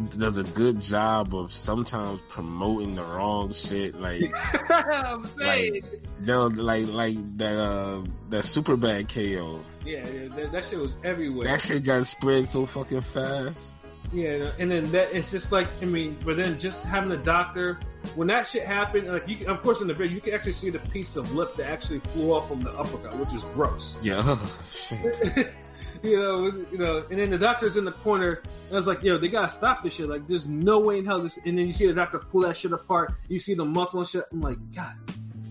does 0.09 0.39
a 0.39 0.45
good 0.45 0.81
job 0.81 1.35
of 1.35 1.53
sometimes 1.53 2.21
promoting 2.23 2.95
the 2.95 3.03
wrong 3.03 3.53
shit. 3.53 4.01
Like 4.01 4.33
I'm 4.71 5.27
saying, 5.39 5.83
they'll 6.21 6.51
like 6.51 6.89
like 6.89 7.39
that 7.39 7.59
uh 7.59 8.03
that 8.31 8.43
super 8.43 8.77
bad 8.77 9.13
KO. 9.13 9.61
yeah, 9.85 10.05
that, 10.05 10.53
that 10.53 10.65
shit 10.67 10.79
was 10.79 10.93
everywhere. 11.05 11.47
That 11.47 11.61
shit 11.61 11.85
got 11.85 12.07
spread 12.07 12.47
so 12.47 12.67
fucking 12.67 13.03
fast. 13.03 13.77
Yeah, 14.13 14.53
and 14.59 14.71
then 14.71 14.91
that 14.93 15.15
it's 15.15 15.31
just 15.31 15.53
like 15.53 15.69
I 15.83 15.85
mean, 15.85 16.17
but 16.25 16.37
then 16.37 16.59
just 16.59 16.85
having 16.85 17.11
the 17.11 17.17
doctor 17.17 17.79
when 18.15 18.29
that 18.29 18.49
shit 18.49 18.65
happened, 18.65 19.09
like 19.09 19.29
you, 19.29 19.47
of 19.47 19.63
course 19.63 19.81
in 19.81 19.89
the 19.89 19.95
video 19.95 20.15
you 20.15 20.21
can 20.21 20.35
actually 20.35 20.53
see 20.53 20.71
the 20.71 20.79
piece 20.79 21.17
of 21.17 21.33
lip 21.33 21.55
that 21.57 21.67
actually 21.67 22.01
flew 22.01 22.33
off 22.33 22.49
from 22.49 22.63
the 22.63 22.73
uppercut, 22.73 23.17
which 23.17 23.33
is 23.33 23.43
gross. 23.55 23.99
Yeah, 24.03 24.37
shit. 24.73 25.53
you 26.03 26.19
know, 26.19 26.39
it 26.39 26.43
was, 26.43 26.55
you 26.73 26.79
know, 26.79 27.05
and 27.11 27.19
then 27.21 27.31
the 27.31 27.39
doctor's 27.39 27.77
in 27.77 27.85
the 27.85 27.93
corner. 27.93 28.41
And 28.69 28.73
I 28.73 28.77
was 28.77 28.87
like, 28.87 29.03
yo, 29.03 29.19
they 29.19 29.29
gotta 29.29 29.51
stop 29.51 29.83
this 29.83 29.95
shit. 29.95 30.09
Like, 30.09 30.27
there's 30.27 30.47
no 30.47 30.81
way 30.81 30.99
in 30.99 31.05
hell 31.07 31.23
this. 31.23 31.39
And 31.45 31.59
then 31.59 31.67
you 31.67 31.73
see 31.73 31.87
the 31.87 31.95
doctor 31.95 32.19
pull 32.19 32.43
that 32.43 32.57
shit 32.57 32.73
apart. 32.73 33.13
You 33.29 33.39
see 33.39 33.55
the 33.55 33.65
muscle 33.65 34.01
and 34.01 34.09
shit. 34.09 34.25
I'm 34.33 34.41
like, 34.41 34.59
God 34.75 34.93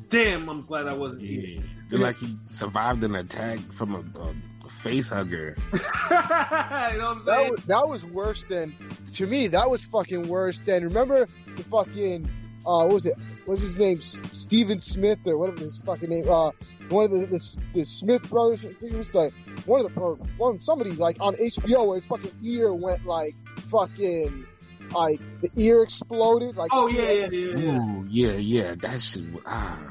damn, 0.09 0.49
I'm 0.49 0.65
glad 0.65 0.87
I 0.87 0.93
wasn't 0.95 1.21
here. 1.23 1.41
Yeah. 1.41 1.61
They're 1.89 1.99
like 1.99 2.17
he 2.17 2.35
survived 2.47 3.03
an 3.03 3.15
attack 3.15 3.59
from 3.71 3.95
a, 3.95 4.19
a, 4.19 4.35
a 4.65 4.69
face 4.69 5.09
hugger. 5.09 5.55
you 5.73 5.79
know 5.79 5.85
what 5.85 7.01
I'm 7.01 7.17
That 7.19 7.25
saying? 7.25 7.51
was, 7.51 7.65
that 7.65 7.87
was 7.87 8.05
worse 8.05 8.43
than, 8.49 8.75
to 9.15 9.27
me, 9.27 9.47
that 9.47 9.69
was 9.69 9.83
fucking 9.85 10.27
worse 10.27 10.59
than, 10.65 10.83
remember 10.83 11.27
the 11.57 11.63
fucking, 11.63 12.29
uh, 12.69 12.85
what 12.85 12.93
was 12.93 13.05
it? 13.07 13.17
What's 13.45 13.61
his 13.61 13.77
name? 13.77 13.97
S- 13.97 14.19
Steven 14.31 14.79
Smith 14.79 15.17
or 15.25 15.37
whatever 15.37 15.59
his 15.59 15.77
fucking 15.79 16.09
name, 16.09 16.29
uh, 16.29 16.51
one 16.89 17.05
of 17.05 17.11
the, 17.11 17.25
the, 17.25 17.57
the 17.73 17.83
Smith 17.83 18.29
brothers, 18.29 18.63
I 18.63 18.73
think 18.73 18.93
it 18.93 18.97
was 18.97 19.13
like, 19.13 19.33
one 19.65 19.83
of 19.83 19.93
the, 19.93 19.99
or 19.99 20.15
one, 20.37 20.61
somebody 20.61 20.91
like 20.91 21.17
on 21.19 21.35
HBO 21.35 21.87
where 21.87 21.99
his 21.99 22.07
fucking 22.07 22.31
ear 22.43 22.71
went 22.73 23.05
like 23.05 23.35
fucking, 23.71 24.45
like 24.91 25.19
the 25.41 25.49
ear 25.55 25.81
exploded, 25.81 26.55
like, 26.57 26.69
oh 26.71 26.87
yeah, 26.87 27.11
yeah, 27.11 27.29
yeah, 27.31 27.57
yeah. 27.57 27.79
Ooh, 27.79 28.05
yeah, 28.07 28.33
yeah, 28.33 28.75
that 28.81 29.01
shit. 29.01 29.23
Ah, 29.47 29.81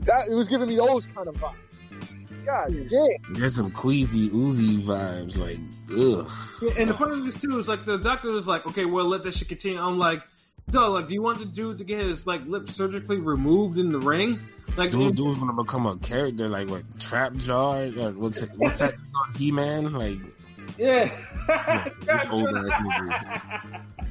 that, 0.00 0.28
it 0.28 0.34
was 0.34 0.48
giving 0.48 0.68
me 0.68 0.76
those 0.76 1.06
kind 1.06 1.28
of 1.28 1.34
vibes. 1.36 1.54
God 2.44 2.88
damn. 2.88 3.34
There's 3.34 3.54
some 3.56 3.70
queasy 3.70 4.30
oozy 4.32 4.78
vibes, 4.78 5.38
like 5.38 5.58
ugh. 5.90 6.30
Yeah, 6.62 6.72
and 6.78 6.90
the 6.90 6.94
funny 6.94 7.16
thing 7.16 7.26
is 7.28 7.40
too 7.40 7.58
is 7.58 7.68
like 7.68 7.86
the 7.86 7.98
doctor 7.98 8.30
was 8.30 8.46
like, 8.46 8.66
okay, 8.66 8.84
well 8.84 9.06
let 9.06 9.22
this 9.22 9.38
shit 9.38 9.48
continue. 9.48 9.80
I'm 9.80 9.98
like, 9.98 10.22
duh, 10.70 10.90
like, 10.90 11.08
do 11.08 11.14
you 11.14 11.22
want 11.22 11.38
the 11.38 11.44
dude 11.44 11.78
to 11.78 11.84
get 11.84 11.98
his 12.00 12.26
like 12.26 12.46
lip 12.46 12.70
surgically 12.70 13.18
removed 13.18 13.78
in 13.78 13.92
the 13.92 13.98
ring? 13.98 14.40
Like, 14.76 14.92
Dude, 14.92 15.16
dude's 15.16 15.36
gonna 15.36 15.52
become 15.52 15.86
a 15.86 15.96
character 15.96 16.48
like 16.48 16.68
what 16.68 16.84
Trap 16.98 17.34
Jaw? 17.34 17.78
Or 17.78 18.12
what's 18.12 18.42
it, 18.42 18.50
what's 18.56 18.78
that 18.78 18.94
He 19.36 19.52
Man? 19.52 19.92
Like 19.92 20.18
yeah, 20.78 21.10
this 22.02 22.26
old 22.30 22.56
ass 22.56 22.80
movie. 22.80 24.06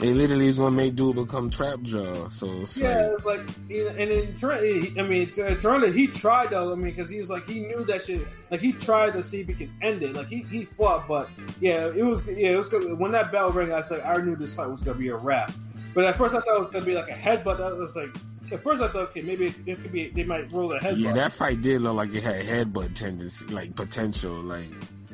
They 0.00 0.14
literally 0.14 0.46
is 0.46 0.58
gonna 0.58 0.70
make 0.70 0.94
dude 0.94 1.16
become 1.16 1.50
Trap 1.50 1.82
Jaw. 1.82 2.28
So 2.28 2.64
Yeah, 2.76 3.16
like 3.24 3.40
like, 3.40 3.48
and 3.68 4.10
in 4.10 4.34
Tureano, 4.34 4.98
I 4.98 5.02
mean, 5.02 5.30
Tureano, 5.30 5.94
he 5.94 6.06
tried 6.06 6.50
though. 6.50 6.72
I 6.72 6.74
mean, 6.74 6.94
because 6.94 7.10
he 7.10 7.18
was 7.18 7.28
like, 7.28 7.46
he 7.46 7.60
knew 7.60 7.84
that 7.84 8.06
shit. 8.06 8.26
Like, 8.50 8.60
he 8.60 8.72
tried 8.72 9.12
to 9.12 9.22
see 9.22 9.40
if 9.42 9.48
he 9.48 9.54
could 9.54 9.70
end 9.82 10.02
it. 10.02 10.14
Like, 10.14 10.28
he, 10.28 10.38
he 10.42 10.64
fought, 10.64 11.06
but 11.06 11.28
yeah, 11.60 11.86
it 11.86 12.02
was, 12.02 12.24
yeah, 12.26 12.52
it 12.52 12.56
was 12.56 12.68
good. 12.68 12.98
When 12.98 13.12
that 13.12 13.30
bell 13.30 13.50
rang, 13.50 13.72
I 13.72 13.82
said, 13.82 14.00
I 14.00 14.16
knew 14.16 14.36
this 14.36 14.54
fight 14.54 14.68
was 14.68 14.80
gonna 14.80 14.98
be 14.98 15.08
a 15.08 15.16
wrap. 15.16 15.52
But 15.94 16.04
at 16.04 16.16
first, 16.16 16.34
I 16.34 16.40
thought 16.40 16.56
it 16.56 16.60
was 16.60 16.70
gonna 16.70 16.84
be 16.84 16.94
like 16.94 17.10
a 17.10 17.14
headbutt. 17.14 17.60
I 17.60 17.72
was 17.72 17.94
like, 17.94 18.14
at 18.50 18.62
first, 18.62 18.82
I 18.82 18.88
thought, 18.88 19.10
okay, 19.10 19.22
maybe 19.22 19.46
it, 19.46 19.54
it 19.66 19.82
could 19.82 19.92
be, 19.92 20.10
they 20.10 20.24
might 20.24 20.50
roll 20.52 20.72
a 20.72 20.80
headbutt. 20.80 20.98
yeah, 20.98 21.12
that 21.12 21.32
fight 21.32 21.60
did 21.60 21.82
look 21.82 21.94
like 21.94 22.14
it 22.14 22.22
had 22.22 22.44
headbutt 22.44 22.94
tendency, 22.94 23.46
like 23.48 23.76
potential. 23.76 24.32
Like 24.34 24.66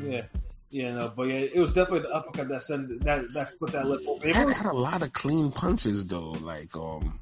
yeah, 0.02 0.22
yeah, 0.70 0.92
know, 0.94 1.12
but 1.14 1.24
yeah, 1.24 1.34
it 1.36 1.58
was 1.58 1.72
definitely 1.72 2.00
the 2.08 2.10
uppercut 2.14 2.48
that 2.48 2.62
sent 2.62 3.04
that 3.04 3.32
that 3.32 3.50
split 3.50 3.72
that 3.72 3.86
lip 3.86 4.00
open. 4.06 4.28
It 4.28 4.34
had, 4.34 4.46
was- 4.46 4.56
had 4.56 4.66
a 4.66 4.76
lot 4.76 5.02
of 5.02 5.12
clean 5.12 5.50
punches 5.52 6.04
though. 6.06 6.30
Like 6.30 6.74
um, 6.76 7.20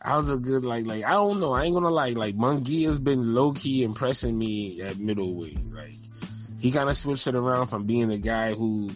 I 0.00 0.16
was 0.16 0.30
a 0.30 0.36
good 0.38 0.64
like 0.64 0.86
like 0.86 1.04
I 1.04 1.12
don't 1.12 1.40
know. 1.40 1.52
I 1.52 1.64
ain't 1.64 1.74
gonna 1.74 1.90
lie. 1.90 2.10
Like 2.10 2.36
Munguia's 2.36 3.00
been 3.00 3.34
low 3.34 3.52
key 3.52 3.82
impressing 3.82 4.36
me 4.38 4.80
at 4.82 4.98
middleweight. 4.98 5.72
Like 5.72 5.94
he 6.60 6.70
kind 6.70 6.88
of 6.88 6.96
switched 6.96 7.26
it 7.26 7.34
around 7.34 7.66
from 7.66 7.84
being 7.84 8.08
the 8.08 8.18
guy 8.18 8.54
who, 8.54 8.90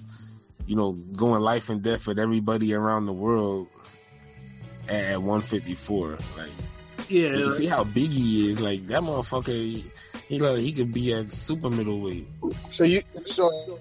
you 0.66 0.77
know, 0.77 0.92
going 0.92 1.42
life 1.42 1.68
and 1.68 1.83
death 1.83 2.07
with 2.07 2.18
everybody 2.18 2.73
around 2.75 3.05
the 3.05 3.12
world 3.12 3.66
at, 4.88 5.05
at 5.12 5.23
154. 5.23 6.11
Like 6.37 6.51
yeah, 7.09 7.21
you 7.29 7.47
like- 7.47 7.53
see 7.55 7.66
how 7.66 7.85
big 7.85 8.12
he 8.12 8.49
is. 8.51 8.61
Like 8.61 8.87
that 8.88 9.03
motherfucker. 9.03 9.49
He, 9.49 9.85
he 10.29 10.38
like 10.40 10.59
he 10.59 10.73
could 10.73 10.92
be 10.92 11.14
at 11.14 11.31
super 11.31 11.71
middleweight. 11.71 12.29
So 12.71 12.85
you 12.85 13.03
so 13.27 13.79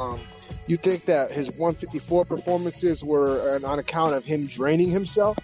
um 0.00 0.20
you 0.66 0.76
think 0.76 1.06
that 1.06 1.32
his 1.32 1.48
154 1.48 2.24
performances 2.24 3.04
were 3.04 3.60
on 3.64 3.78
account 3.78 4.14
of 4.14 4.24
him 4.24 4.46
draining 4.46 4.90
himself? 4.90 5.36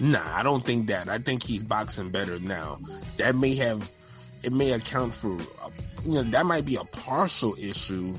Nah, 0.00 0.22
I 0.24 0.42
don't 0.42 0.64
think 0.64 0.88
that. 0.88 1.08
I 1.08 1.18
think 1.18 1.42
he's 1.42 1.64
boxing 1.64 2.10
better 2.10 2.38
now. 2.38 2.78
That 3.16 3.34
may 3.34 3.56
have, 3.56 3.90
it 4.42 4.52
may 4.52 4.72
account 4.72 5.14
for, 5.14 5.34
uh, 5.34 5.70
you 6.04 6.12
know, 6.12 6.22
that 6.22 6.46
might 6.46 6.64
be 6.64 6.76
a 6.76 6.84
partial 6.84 7.56
issue. 7.58 8.14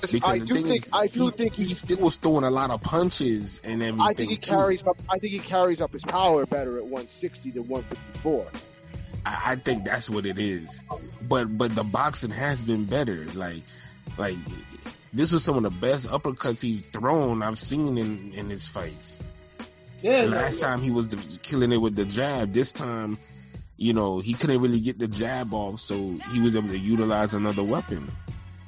Because 0.00 0.24
I 0.24 0.38
do 0.38 0.54
think 0.54 0.68
is, 0.68 0.90
I 0.92 1.08
do 1.08 1.24
he, 1.24 1.30
think 1.32 1.54
he 1.54 1.64
he 1.64 1.74
still 1.74 1.98
was 1.98 2.16
throwing 2.16 2.44
a 2.44 2.50
lot 2.50 2.70
of 2.70 2.82
punches 2.82 3.60
and 3.64 3.82
everything. 3.82 4.00
I 4.00 4.14
think 4.14 4.30
he 4.30 4.36
too. 4.36 4.52
carries 4.52 4.86
up 4.86 4.96
I 5.10 5.18
think 5.18 5.32
he 5.32 5.40
carries 5.40 5.80
up 5.80 5.92
his 5.92 6.04
power 6.04 6.46
better 6.46 6.78
at 6.78 6.84
160 6.84 7.50
than 7.50 7.66
154. 7.66 8.46
I, 9.28 9.52
I 9.52 9.56
think 9.56 9.84
that's 9.84 10.08
what 10.08 10.26
it 10.26 10.38
is. 10.38 10.84
But 11.22 11.56
but 11.56 11.74
the 11.74 11.84
boxing 11.84 12.30
has 12.30 12.62
been 12.62 12.84
better. 12.84 13.26
Like 13.34 13.62
like 14.16 14.36
this 15.12 15.32
was 15.32 15.44
some 15.44 15.56
of 15.56 15.62
the 15.62 15.70
best 15.70 16.08
uppercuts 16.08 16.62
he's 16.62 16.82
thrown 16.82 17.42
I've 17.42 17.58
seen 17.58 17.98
in 17.98 18.32
in 18.32 18.48
his 18.48 18.68
fights. 18.68 19.20
yeah, 20.00 20.22
Last 20.22 20.60
time 20.60 20.80
he 20.80 20.90
was 20.90 21.08
the, 21.08 21.38
killing 21.42 21.72
it 21.72 21.78
with 21.78 21.96
the 21.96 22.04
jab. 22.04 22.52
This 22.52 22.72
time, 22.72 23.18
you 23.76 23.92
know, 23.92 24.18
he 24.18 24.34
couldn't 24.34 24.60
really 24.60 24.80
get 24.80 24.98
the 24.98 25.08
jab 25.08 25.52
off, 25.52 25.80
so 25.80 25.96
he 26.32 26.40
was 26.40 26.56
able 26.56 26.68
to 26.68 26.78
utilize 26.78 27.34
another 27.34 27.64
weapon. 27.64 28.10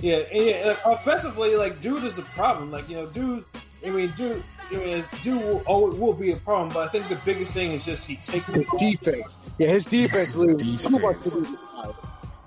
Yeah, 0.00 0.16
and 0.16 0.44
yeah, 0.44 0.76
offensively, 0.84 1.56
like 1.56 1.80
dude 1.80 2.04
is 2.04 2.18
a 2.18 2.22
problem. 2.22 2.70
Like 2.70 2.88
you 2.88 2.96
know, 2.96 3.06
dude. 3.06 3.44
I 3.84 3.90
mean, 3.90 4.12
dude. 4.16 4.42
I 4.70 4.74
mean, 4.76 5.04
dude 5.22 5.42
will, 5.42 5.62
oh, 5.66 5.74
always 5.74 5.98
will 5.98 6.12
be 6.12 6.32
a 6.32 6.36
problem. 6.36 6.68
But 6.68 6.88
I 6.88 6.88
think 6.88 7.08
the 7.08 7.16
biggest 7.24 7.52
thing 7.52 7.72
is 7.72 7.84
just 7.84 8.06
he 8.06 8.16
takes 8.16 8.46
His 8.46 8.68
defense. 8.78 9.36
Yeah, 9.58 9.68
his 9.68 9.86
defense 9.86 10.32
His 10.32 10.44
leaves 10.44 10.84
too 10.86 10.98
much 10.98 11.20
to 11.22 11.40
defense. 11.40 11.62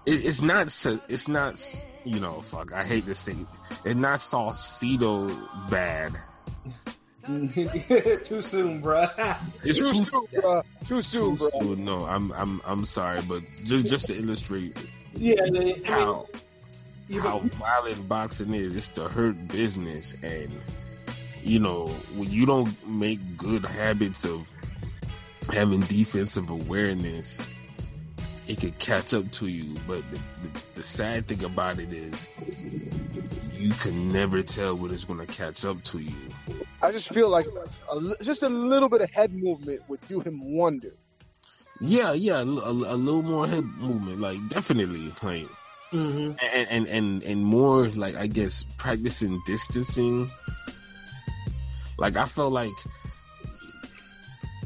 It, 0.05 0.25
it's 0.25 0.41
not. 0.41 0.67
It's 1.09 1.27
not. 1.27 1.83
You 2.03 2.19
know, 2.19 2.41
fuck. 2.41 2.73
I 2.73 2.83
hate 2.83 3.05
to 3.05 3.15
say, 3.15 3.33
it. 3.33 3.47
it's 3.85 3.95
not 3.95 4.19
Saucedo 4.19 5.29
bad. 5.69 6.13
Too 7.25 8.41
soon, 8.41 8.81
bruh. 8.81 9.37
It's 9.63 9.79
Too 9.79 9.87
too, 9.87 10.03
soon, 10.03 10.25
bro. 10.33 10.61
Too 10.83 11.01
soon, 11.01 11.37
too 11.37 11.49
bro. 11.51 11.61
soon. 11.61 11.85
No, 11.85 12.03
I'm 12.05 12.33
I'm 12.33 12.61
I'm 12.65 12.83
sorry, 12.83 13.21
but 13.21 13.43
just 13.63 13.85
just 13.85 14.07
to 14.07 14.17
illustrate 14.17 14.77
yeah, 15.15 15.35
I 15.45 15.49
mean, 15.49 15.83
how 17.11 17.39
violent 17.39 18.07
boxing 18.07 18.53
is. 18.53 18.75
It's 18.75 18.89
the 18.89 19.07
hurt 19.07 19.47
business, 19.47 20.15
and 20.21 20.49
you 21.43 21.59
know 21.59 21.87
when 22.15 22.31
you 22.31 22.45
don't 22.45 22.87
make 22.87 23.37
good 23.37 23.65
habits 23.65 24.25
of 24.25 24.49
having 25.51 25.81
defensive 25.81 26.49
awareness, 26.49 27.45
it 28.47 28.59
could 28.59 28.77
catch 28.79 29.13
up 29.13 29.31
to 29.31 29.47
you. 29.47 29.75
But 29.87 30.09
the, 30.09 30.17
the, 30.17 30.63
the 30.75 30.83
sad 30.83 31.27
thing 31.27 31.43
about 31.43 31.79
it 31.79 31.91
is, 31.93 32.27
you 33.57 33.69
can 33.71 34.09
never 34.09 34.41
tell 34.43 34.75
when 34.75 34.91
it's 34.91 35.05
going 35.05 35.19
to 35.19 35.25
catch 35.25 35.65
up 35.65 35.83
to 35.83 35.99
you. 35.99 36.15
I 36.81 36.91
just 36.91 37.13
feel 37.13 37.29
like 37.29 37.47
a, 37.91 38.23
just 38.23 38.43
a 38.43 38.49
little 38.49 38.89
bit 38.89 39.01
of 39.01 39.09
head 39.11 39.33
movement 39.33 39.81
would 39.87 40.05
do 40.07 40.19
him 40.19 40.55
wonders. 40.55 40.97
Yeah, 41.79 42.13
yeah, 42.13 42.39
a, 42.39 42.45
a, 42.45 42.71
a 42.71 42.97
little 42.97 43.23
more 43.23 43.47
head 43.47 43.65
movement, 43.65 44.19
like 44.19 44.47
definitely, 44.49 45.11
like. 45.21 45.47
Mhm. 45.93 46.37
and 46.41 46.67
and 46.69 46.87
and 46.87 47.23
and 47.23 47.45
more 47.45 47.87
like 47.87 48.15
I 48.15 48.27
guess 48.27 48.65
practicing 48.77 49.41
distancing. 49.45 50.29
Like 51.97 52.17
I 52.17 52.25
felt 52.25 52.51
like 52.51 52.73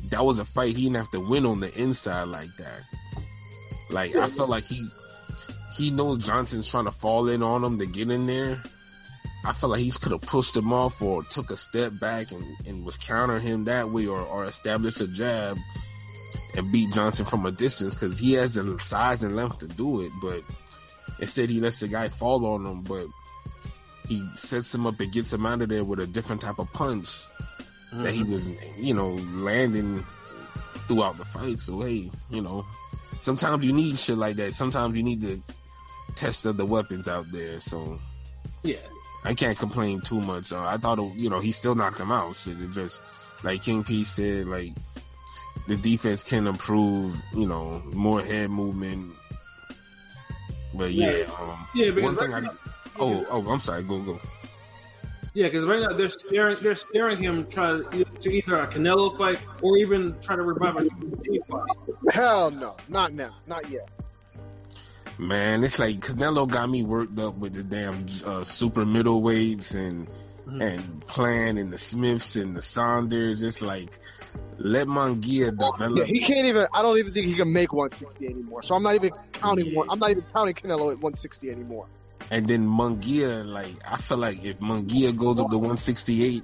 that 0.09 0.23
was 0.23 0.39
a 0.39 0.45
fight 0.45 0.75
he 0.75 0.83
didn't 0.83 0.97
have 0.97 1.11
to 1.11 1.19
win 1.19 1.45
on 1.45 1.59
the 1.59 1.73
inside 1.77 2.29
like 2.29 2.55
that. 2.57 2.81
Like 3.89 4.15
I 4.15 4.27
felt 4.27 4.49
like 4.49 4.65
he 4.65 4.87
he 5.75 5.91
knows 5.91 6.25
Johnson's 6.25 6.67
trying 6.67 6.85
to 6.85 6.91
fall 6.91 7.27
in 7.27 7.43
on 7.43 7.63
him 7.63 7.79
to 7.79 7.85
get 7.85 8.09
in 8.09 8.25
there. 8.25 8.61
I 9.45 9.53
felt 9.53 9.71
like 9.71 9.81
he 9.81 9.91
could 9.91 10.11
have 10.11 10.21
pushed 10.21 10.55
him 10.57 10.73
off 10.73 11.01
or 11.01 11.23
took 11.23 11.51
a 11.51 11.55
step 11.55 11.93
back 11.99 12.31
and, 12.31 12.43
and 12.65 12.83
was 12.85 12.97
countering 12.97 13.43
him 13.43 13.65
that 13.65 13.89
way 13.89 14.07
or, 14.07 14.19
or 14.19 14.45
established 14.45 14.99
a 14.99 15.07
jab 15.07 15.57
and 16.55 16.71
beat 16.71 16.91
Johnson 16.91 17.25
from 17.25 17.45
a 17.45 17.51
distance 17.51 17.93
because 17.93 18.19
he 18.19 18.33
has 18.33 18.55
the 18.55 18.77
size 18.79 19.23
and 19.23 19.35
length 19.35 19.59
to 19.59 19.67
do 19.67 20.01
it. 20.01 20.11
But 20.21 20.41
instead, 21.19 21.49
he 21.49 21.61
lets 21.61 21.79
the 21.79 21.87
guy 21.87 22.09
fall 22.09 22.45
on 22.45 22.65
him, 22.65 22.81
but 22.81 23.07
he 24.07 24.23
sets 24.33 24.73
him 24.73 24.87
up 24.87 24.99
and 24.99 25.11
gets 25.11 25.33
him 25.33 25.45
out 25.45 25.61
of 25.61 25.69
there 25.69 25.83
with 25.83 25.99
a 25.99 26.07
different 26.07 26.41
type 26.41 26.59
of 26.59 26.71
punch 26.71 27.09
that 27.93 28.13
he 28.13 28.23
was, 28.23 28.47
you 28.77 28.93
know, 28.93 29.11
landing 29.11 30.05
throughout 30.87 31.17
the 31.17 31.25
fight. 31.25 31.59
So, 31.59 31.81
hey, 31.81 32.09
you 32.29 32.41
know, 32.41 32.65
sometimes 33.19 33.65
you 33.65 33.73
need 33.73 33.97
shit 33.97 34.17
like 34.17 34.37
that. 34.37 34.53
Sometimes 34.53 34.97
you 34.97 35.03
need 35.03 35.21
to 35.21 35.41
test 36.15 36.47
other 36.47 36.65
weapons 36.65 37.07
out 37.07 37.29
there. 37.31 37.59
So, 37.59 37.99
Yeah. 38.63 38.77
I 39.23 39.33
can't 39.33 39.57
complain 39.57 40.01
too 40.01 40.21
much. 40.21 40.53
Uh, 40.53 40.63
I 40.63 40.77
thought, 40.77 40.99
you 41.15 41.29
know, 41.29 41.39
he 41.39 41.51
still 41.51 41.75
knocked 41.75 41.99
him 41.99 42.11
out. 42.11 42.35
Shit, 42.35 42.61
it 42.61 42.71
just 42.71 43.01
like 43.43 43.61
King 43.61 43.83
P 43.83 44.03
said, 44.03 44.47
like 44.47 44.73
the 45.67 45.75
defense 45.75 46.23
can 46.23 46.47
improve. 46.47 47.19
You 47.33 47.47
know, 47.47 47.81
more 47.91 48.21
head 48.21 48.49
movement. 48.49 49.13
But 50.77 50.91
yeah, 50.91 51.11
Yeah. 51.11 51.31
um, 51.39 51.65
Yeah, 51.73 52.03
one 52.03 52.15
thing 52.15 52.31
right 52.31 52.43
I 52.43 52.45
now- 52.47 52.57
oh 52.99 53.25
oh 53.29 53.49
I'm 53.51 53.59
sorry, 53.59 53.83
go 53.83 53.99
go. 53.99 54.19
Yeah, 55.33 55.47
because 55.47 55.65
right 55.67 55.79
now 55.81 55.93
they're 55.93 56.09
staring, 56.09 56.57
they're 56.63 56.73
staring 56.75 57.21
him 57.21 57.45
try 57.47 57.73
to, 57.81 58.05
to 58.21 58.31
either 58.31 58.57
a 58.59 58.67
Canelo 58.67 59.15
fight 59.17 59.39
or 59.61 59.77
even 59.77 60.19
try 60.19 60.35
to 60.35 60.41
revive 60.41 60.77
a 60.77 60.83
fight. 61.47 61.69
Hell 62.11 62.49
no, 62.51 62.75
not 62.89 63.13
now, 63.13 63.35
not 63.45 63.69
yet. 63.69 63.87
Man, 65.19 65.63
it's 65.63 65.77
like 65.79 65.97
Canelo 65.97 66.47
got 66.47 66.69
me 66.69 66.83
worked 66.83 67.19
up 67.19 67.35
with 67.35 67.53
the 67.53 67.63
damn 67.63 68.05
uh, 68.25 68.43
super 68.43 68.85
middleweights 68.85 69.75
and 69.75 70.07
Mhm. 70.47 70.63
and 70.63 71.05
Plant 71.07 71.57
and 71.59 71.71
the 71.73 71.77
Smiths 71.77 72.35
and 72.35 72.55
the 72.55 72.61
Saunders. 72.61 73.43
It's 73.43 73.61
like 73.61 73.97
let 74.57 74.87
Munguia 74.87 75.45
Yeah, 75.51 75.51
develop. 75.71 76.07
he 76.07 76.19
can't 76.21 76.47
even. 76.47 76.67
I 76.73 76.81
don't 76.81 76.97
even 76.97 77.13
think 77.13 77.27
he 77.27 77.35
can 77.35 77.51
make 77.53 77.71
160 77.73 78.25
anymore. 78.25 78.63
So 78.63 78.75
I'm 78.75 78.83
not 78.83 78.95
even 78.95 79.11
counting 79.33 79.75
one. 79.75 79.87
I'm 79.89 79.99
not 79.99 80.11
even 80.11 80.23
counting 80.33 80.55
Canelo 80.55 80.91
at 80.91 80.99
160 80.99 81.49
anymore. 81.51 81.85
And 82.31 82.47
then 82.47 82.67
Munguia, 82.67 83.45
like 83.45 83.75
I 83.89 83.97
feel 83.97 84.17
like 84.17 84.43
if 84.43 84.59
Munguia 84.59 85.15
goes 85.15 85.39
up 85.39 85.49
to 85.51 85.57
168, 85.57 86.43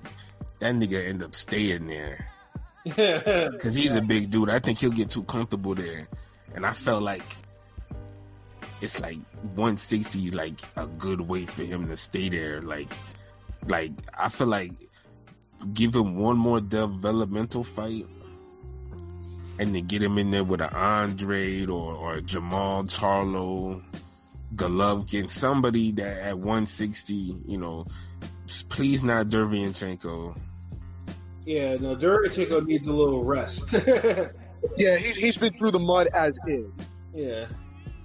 that 0.60 0.76
nigga 0.76 1.08
end 1.08 1.24
up 1.24 1.36
staying 1.36 1.88
there 1.88 2.28
Yeah. 2.86 3.50
because 3.52 3.76
he's 3.76 3.96
a 3.96 4.02
big 4.02 4.30
dude. 4.30 4.50
I 4.50 4.60
think 4.60 4.80
he'll 4.80 4.92
get 4.92 5.10
too 5.10 5.24
comfortable 5.24 5.76
there. 5.76 6.08
And 6.56 6.66
I 6.66 6.72
felt 6.72 7.02
like 7.04 7.24
it's 8.82 9.00
like 9.00 9.18
160, 9.56 10.32
like 10.32 10.54
a 10.76 10.86
good 10.88 11.20
weight 11.22 11.50
for 11.50 11.64
him 11.64 11.88
to 11.88 11.98
stay 11.98 12.30
there. 12.30 12.62
Like, 12.62 12.94
like 13.68 13.92
I 14.18 14.30
feel 14.30 14.48
like 14.48 14.72
give 15.74 15.96
him 15.96 16.16
one 16.16 16.38
more 16.38 16.62
developmental 16.62 17.64
fight, 17.64 18.08
and 19.60 19.76
then 19.76 19.86
get 19.86 20.02
him 20.02 20.18
in 20.18 20.32
there 20.32 20.44
with 20.44 20.62
an 20.62 20.70
Andre 20.74 21.66
or 21.66 21.94
or 21.96 22.16
Jermall 22.18 22.86
Charlo, 22.90 23.82
Golovkin, 24.56 25.30
somebody 25.30 25.92
that 25.94 26.18
at 26.20 26.38
160, 26.38 27.14
you 27.46 27.58
know, 27.58 27.86
please 28.70 29.04
not 29.04 29.28
Derevyanchenko. 29.28 30.38
Yeah, 31.46 31.76
no, 31.76 31.96
Derevyanchenko 31.96 32.66
needs 32.66 32.88
a 32.88 32.94
little 32.94 33.24
rest. 33.24 33.76
Yeah, 34.78 34.98
he, 34.98 35.12
he's 35.20 35.38
been 35.38 35.54
through 35.58 35.72
the 35.72 35.80
mud 35.80 36.08
as 36.08 36.38
is. 36.48 36.72
yeah. 37.14 37.48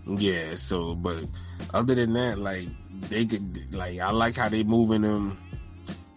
Yeah, 0.06 0.54
so 0.56 0.94
but 0.94 1.24
other 1.72 1.94
than 1.94 2.14
that, 2.14 2.38
like 2.38 2.66
they 3.10 3.26
could 3.26 3.74
like 3.74 3.98
I 3.98 4.10
like 4.10 4.36
how 4.36 4.48
they 4.48 4.64
moving 4.64 5.02
him. 5.02 5.38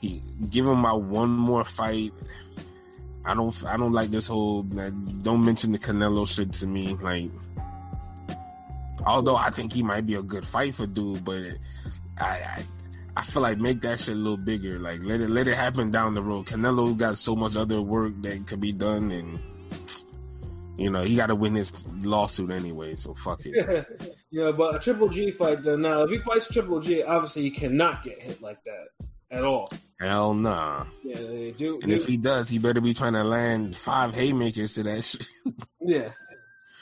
He 0.02 0.24
give 0.50 0.66
him 0.66 0.80
my 0.80 0.94
one 0.94 1.30
more 1.30 1.64
fight. 1.64 2.12
I 3.24 3.36
don't 3.36 3.64
I 3.66 3.78
don't 3.78 3.94
like 3.94 4.10
this 4.10 4.28
whole 4.28 4.64
don't 4.64 5.46
mention 5.46 5.72
the 5.72 5.78
Canelo 5.78 6.28
shit 6.28 6.54
to 6.54 6.68
me. 6.68 6.96
Like 6.96 7.30
although 9.06 9.36
I 9.36 9.52
think 9.52 9.74
he 9.74 9.84
might 9.84 10.08
be 10.08 10.16
a 10.16 10.24
good 10.24 10.46
fight 10.46 10.74
for 10.74 10.88
dude, 10.88 11.24
but 11.24 11.44
I 12.18 12.26
I, 12.26 12.64
I 13.16 13.22
feel 13.22 13.44
like 13.44 13.60
make 13.60 13.82
that 13.82 14.00
shit 14.00 14.16
a 14.16 14.18
little 14.18 14.44
bigger. 14.44 14.80
Like 14.80 15.02
let 15.04 15.22
it 15.22 15.30
let 15.30 15.48
it 15.48 15.56
happen 15.56 15.92
down 15.92 16.16
the 16.16 16.24
road. 16.24 16.48
Canelo 16.48 16.98
got 16.98 17.18
so 17.18 17.36
much 17.36 17.56
other 17.56 17.80
work 17.80 18.20
that 18.24 18.48
could 18.48 18.60
be 18.60 18.72
done 18.72 19.12
and 19.12 19.40
you 20.78 20.90
know, 20.90 21.04
he 21.04 21.16
got 21.16 21.28
to 21.28 21.36
win 21.36 21.54
his 21.54 21.72
lawsuit 22.04 22.50
anyway, 22.50 22.96
so 22.96 23.14
fuck 23.14 23.42
it. 23.46 23.86
yeah, 24.32 24.52
but 24.52 24.76
a 24.76 24.80
Triple 24.80 25.10
G 25.10 25.30
fight, 25.30 25.62
though, 25.62 25.76
now, 25.76 26.02
if 26.02 26.10
he 26.10 26.18
fights 26.18 26.48
Triple 26.48 26.80
G, 26.80 27.04
obviously 27.04 27.44
he 27.44 27.52
cannot 27.52 28.04
get 28.04 28.20
hit 28.20 28.42
like 28.42 28.64
that 28.64 28.88
at 29.32 29.44
all. 29.44 29.70
Hell 30.00 30.34
nah. 30.34 30.86
Yeah, 31.04 31.18
they 31.18 31.52
do. 31.52 31.80
And 31.82 31.92
if 31.92 32.06
he 32.06 32.18
does, 32.18 32.50
he 32.50 32.60
better 32.60 32.82
be 32.82 32.94
trying 32.94 33.14
to 33.14 33.24
land 33.24 33.76
five 33.76 34.14
haymakers 34.14 34.76
to 34.76 34.84
that 34.84 35.04
shit. 35.04 35.28
yeah. 35.80 36.10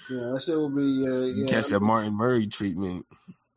Yeah, 0.10 0.32
that 0.32 0.42
shit 0.44 0.58
will 0.58 0.70
be. 0.70 1.08
Uh, 1.08 1.26
yeah, 1.26 1.46
Catch 1.46 1.72
a 1.72 1.80
Martin 1.80 2.14
Murray 2.14 2.48
treatment. 2.48 3.06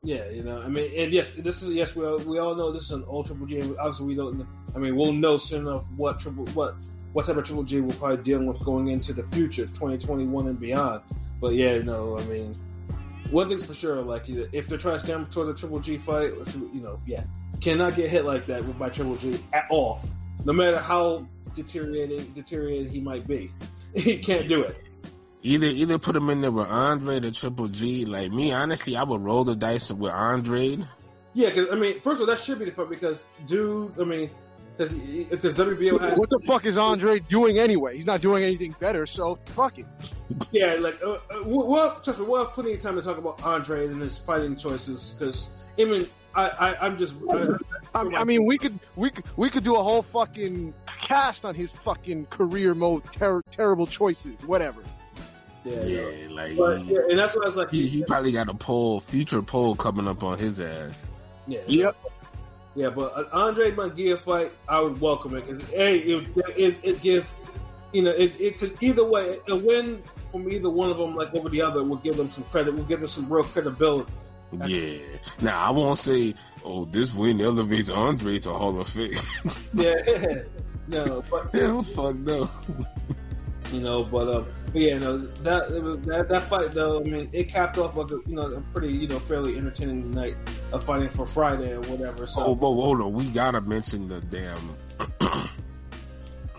Yeah, 0.05 0.29
you 0.31 0.43
know, 0.43 0.61
I 0.61 0.69
mean, 0.69 0.93
and 0.97 1.13
yes, 1.13 1.33
this 1.33 1.63
is 1.63 1.71
yes, 1.71 1.95
we 1.95 2.05
all, 2.05 2.19
we 2.19 2.39
all 2.39 2.57
know 2.57 2.73
this 2.73 2.83
is 2.83 2.91
an 2.91 3.05
old 3.07 3.27
Triple 3.27 3.47
G. 3.47 3.63
Obviously, 3.79 4.07
we 4.07 4.15
don't. 4.17 4.47
I 4.75 4.79
mean, 4.79 4.97
we'll 4.97 5.13
know 5.13 5.37
soon 5.37 5.67
enough 5.69 5.85
what 5.97 6.19
triple 6.19 6.45
what 6.47 6.75
what 7.13 7.27
type 7.27 7.37
of 7.37 7.45
Triple 7.45 7.63
G 7.63 7.81
we're 7.81 7.95
probably 7.95 8.23
dealing 8.23 8.47
with 8.47 8.59
going 8.65 8.89
into 8.89 9.13
the 9.13 9.23
future, 9.23 9.63
2021 9.63 10.49
and 10.49 10.59
beyond. 10.59 11.03
But 11.41 11.55
yeah, 11.55 11.75
you 11.75 11.85
know, 11.85 12.19
I 12.19 12.25
mean, 12.25 12.53
one 13.31 13.49
thing's 13.49 13.65
for 13.65 13.75
sure, 13.75 14.03
like 14.03 14.25
if 14.29 14.67
they're 14.67 14.77
trying 14.77 14.99
to 14.99 15.05
stand 15.05 15.31
towards 15.31 15.51
a 15.51 15.55
Triple 15.55 15.79
G 15.79 15.99
fight, 15.99 16.33
you 16.57 16.81
know, 16.81 17.01
yeah, 17.07 17.23
cannot 17.63 17.97
get 17.97 18.11
hit 18.11 18.25
like 18.25 18.47
that 18.47 18.65
with 18.65 18.79
by 18.79 18.91
Triple 18.91 19.17
G 19.17 19.39
at 19.53 19.67
all, 19.71 20.01
no 20.45 20.53
matter 20.53 20.79
how 20.79 21.27
deteriorated 21.55 22.35
deteriorated 22.35 22.91
he 22.91 23.01
might 23.01 23.27
be. 23.27 23.51
He 23.95 24.17
can't 24.17 24.49
do 24.49 24.63
it. 24.63 24.75
Either 25.43 25.67
either 25.67 25.99
put 25.99 26.17
him 26.17 26.31
in 26.31 26.41
there 26.41 26.51
with 26.51 26.67
Andre 26.67 27.21
the 27.21 27.31
Triple 27.31 27.69
G. 27.69 28.07
Like 28.07 28.33
me, 28.33 28.53
honestly, 28.53 28.97
I 28.97 29.03
would 29.03 29.21
roll 29.21 29.45
the 29.45 29.55
dice 29.55 29.93
with 29.93 30.11
Andre. 30.11 30.79
Yeah, 31.35 31.51
because 31.51 31.69
I 31.71 31.75
mean, 31.75 32.01
first 32.01 32.15
of 32.15 32.21
all, 32.21 32.27
that 32.35 32.41
should 32.41 32.59
be 32.59 32.65
the 32.65 32.71
fight 32.71 32.89
because, 32.89 33.23
dude, 33.47 33.93
I 34.01 34.05
mean, 34.05 34.31
because 34.77 34.95
because 34.95 35.55
WBO 35.55 36.01
has 36.01 36.19
What 36.19 36.31
the 36.31 36.41
fuck 36.47 36.65
is 36.65 36.79
Andre 36.79 37.19
doing 37.19 37.59
anyway? 37.59 37.97
He's 37.97 38.07
not 38.07 38.23
doing 38.23 38.45
anything 38.45 38.75
better, 38.81 39.07
so 39.07 39.39
fuck 39.47 39.79
it. 39.79 39.87
yeah, 40.53 40.77
like 40.81 41.03
uh, 41.03 41.13
uh, 41.13 41.19
we'll 41.45 41.67
we'll 41.69 42.01
trust 42.01 42.19
me, 42.19 42.25
we'll 42.25 42.45
have 42.45 42.55
plenty 42.55 42.73
of 42.73 42.81
time 42.81 42.97
to 42.97 43.03
talk 43.03 43.19
about 43.19 43.43
Andre 43.45 43.89
and 43.89 44.01
his 44.01 44.17
fighting 44.17 44.57
choices 44.57 45.15
because 45.19 45.51
I 45.79 45.85
mean, 45.85 46.07
I, 46.35 46.49
I 46.49 46.87
I'm 46.87 46.97
just 46.97 47.17
uh, 47.31 47.57
I, 47.95 48.01
I 48.01 48.25
mean, 48.25 48.45
we 48.47 48.59
could 48.59 48.79
we 48.97 49.11
could 49.11 49.25
we 49.37 49.51
could 49.51 49.65
do 49.65 49.77
a 49.77 49.83
whole 49.83 50.03
fucking 50.03 50.75
cast 50.87 51.45
on 51.45 51.55
his 51.55 51.71
fucking 51.85 52.27
career 52.27 52.75
mode, 52.75 53.03
ter- 53.13 53.43
terrible 53.51 53.87
choices, 53.87 54.43
whatever. 54.45 54.83
yeah, 55.65 55.83
Yeah, 55.85 56.27
no. 56.29 56.35
like 56.35 56.57
But 56.57 56.85
yeah, 56.85 56.99
and 57.11 57.19
that's 57.19 57.35
what 57.35 57.45
I 57.45 57.49
was 57.49 57.57
like. 57.57 57.71
he, 57.71 57.87
he 57.89 58.05
probably 58.05 58.33
got 58.33 58.49
a 58.49 58.55
poll, 58.55 59.01
future 59.01 59.43
poll 59.43 59.75
coming 59.77 60.07
up 60.09 60.23
on 60.25 60.39
his 60.39 60.61
ass. 60.61 61.07
yeah, 61.47 61.61
Yep. 61.67 61.97
yeah, 62.75 62.91
but 62.91 63.17
an 63.19 63.27
Andre 63.33 63.71
Munguia 63.73 64.23
fight, 64.23 64.53
I 64.69 64.81
would 64.81 65.01
welcome 65.01 65.37
it 65.37 65.47
because 65.47 65.71
a 65.73 65.97
it 65.99 66.29
it, 66.57 66.79
it 66.83 67.01
give 67.03 67.31
you 67.93 68.03
know 68.03 68.11
it 68.11 68.39
it 68.41 68.59
could 68.59 68.77
either 68.83 69.05
way 69.05 69.39
a 69.49 69.57
win 69.57 70.03
from 70.31 70.51
either 70.51 70.71
one 70.71 70.91
of 70.91 70.97
them 70.97 71.15
like 71.15 71.35
over 71.35 71.49
the 71.51 71.61
other 71.61 71.83
will 71.85 71.97
give 71.97 72.17
them 72.17 72.31
some 72.31 72.45
credit, 72.45 72.75
will 72.75 72.85
give 72.85 73.01
them 73.01 73.09
some 73.09 73.31
real 73.31 73.45
credibility. 73.45 74.11
Yeah. 74.65 74.99
Now 75.41 75.67
I 75.67 75.71
won't 75.71 75.99
say, 75.99 76.35
oh, 76.65 76.85
this 76.85 77.15
win 77.15 77.41
elevates 77.41 77.91
Andre 77.91 78.39
to 78.41 78.53
Hall 78.53 78.81
of 78.81 78.89
Fame. 78.89 79.13
Yeah, 79.75 79.95
no, 80.89 81.23
but 81.31 81.55
Hell, 81.55 81.83
fuck 81.83 82.17
no. 82.17 82.51
you 83.71 83.81
know, 83.81 84.05
but 84.05 84.29
um, 84.29 84.47
but 84.67 84.83
yeah, 84.83 84.99
no, 84.99 85.19
that 85.19 85.71
that 86.07 86.29
that 86.29 86.49
fight 86.49 86.73
though, 86.73 87.01
I 87.01 87.05
mean, 87.05 87.31
it 87.33 87.49
capped 87.49 87.79
off 87.79 87.97
like 87.97 88.11
a 88.11 88.19
you 88.27 88.35
know 88.35 88.53
a 88.53 88.61
pretty 88.73 88.89
you 88.93 89.09
know 89.09 89.19
fairly 89.19 89.57
entertaining 89.57 90.11
night 90.11 90.37
of 90.73 90.85
fighting 90.85 91.09
for 91.09 91.25
Friday 91.27 91.73
or 91.73 91.81
whatever. 91.83 92.27
So 92.27 92.45
Oh, 92.45 92.55
but 92.55 92.67
hold 92.67 93.01
on, 93.01 93.13
we 93.15 93.25
gotta 93.31 93.61
mention 93.61 94.09
the 94.09 94.21
damn. 94.21 94.77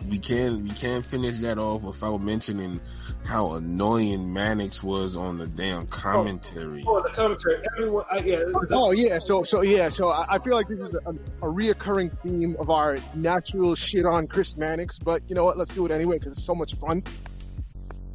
we 0.09 0.19
can't 0.19 0.63
we 0.63 0.69
can't 0.69 1.05
finish 1.05 1.39
that 1.39 1.57
off 1.57 1.81
without 1.81 2.21
mentioning 2.21 2.79
how 3.25 3.53
annoying 3.53 4.33
Mannix 4.33 4.83
was 4.83 5.15
on 5.15 5.37
the 5.37 5.47
damn 5.47 5.83
oh, 5.83 5.85
commentary. 5.85 6.83
oh, 6.85 7.01
the 7.01 7.09
commentary, 7.09 7.63
everyone, 7.75 8.05
I, 8.11 8.19
yeah, 8.19 8.43
Oh 8.71 8.91
yeah, 8.91 9.19
so 9.19 9.43
so 9.43 9.61
yeah, 9.61 9.89
so 9.89 10.09
I, 10.09 10.35
I 10.35 10.39
feel 10.39 10.55
like 10.55 10.67
this 10.67 10.79
is 10.79 10.93
a, 10.93 11.09
a 11.09 11.51
reoccurring 11.51 12.11
theme 12.21 12.55
of 12.59 12.69
our 12.69 12.99
natural 13.15 13.75
shit 13.75 14.05
on 14.05 14.27
Chris 14.27 14.55
Mannix, 14.57 14.97
but 14.99 15.21
you 15.27 15.35
know 15.35 15.45
what? 15.45 15.57
Let's 15.57 15.71
do 15.71 15.85
it 15.85 15.91
anyway 15.91 16.19
because 16.19 16.37
it's 16.37 16.45
so 16.45 16.55
much 16.55 16.75
fun. 16.75 17.03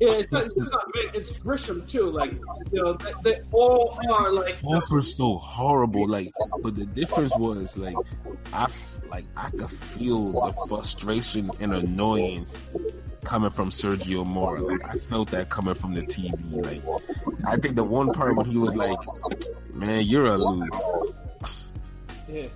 Yeah, 0.00 0.12
it's 0.12 0.32
not, 0.32 0.44
it's 0.46 0.70
not 0.70 0.92
Mick, 0.94 1.14
it's 1.14 1.30
Grisham 1.32 1.88
too. 1.88 2.10
Like 2.10 2.32
you 2.72 2.82
know, 2.82 2.94
they, 2.94 3.12
they 3.24 3.40
all 3.52 3.98
are 4.10 4.30
like 4.30 4.60
Both 4.62 4.90
were 4.90 5.02
so 5.02 5.36
horrible. 5.38 6.06
Like, 6.06 6.32
but 6.62 6.76
the 6.76 6.86
difference 6.86 7.36
was 7.36 7.76
like, 7.76 7.96
I 8.52 8.68
like 9.10 9.24
I 9.36 9.50
could 9.50 9.70
feel 9.70 10.32
the 10.32 10.54
frustration 10.68 11.50
and 11.60 11.72
annoyance 11.74 12.60
coming 13.24 13.50
from 13.50 13.70
Sergio 13.70 14.24
Mora. 14.24 14.62
Like, 14.62 14.84
I 14.84 14.98
felt 14.98 15.32
that 15.32 15.48
coming 15.48 15.74
from 15.74 15.94
the 15.94 16.02
TV. 16.02 16.64
Like, 16.64 16.82
I 17.46 17.56
think 17.56 17.76
the 17.76 17.84
one 17.84 18.12
part 18.12 18.36
when 18.36 18.46
he 18.46 18.56
was 18.56 18.76
like, 18.76 18.98
"Man, 19.72 20.02
you're 20.04 20.26
a 20.26 20.38
loser." 20.38 20.68
Yeah, 22.28 22.46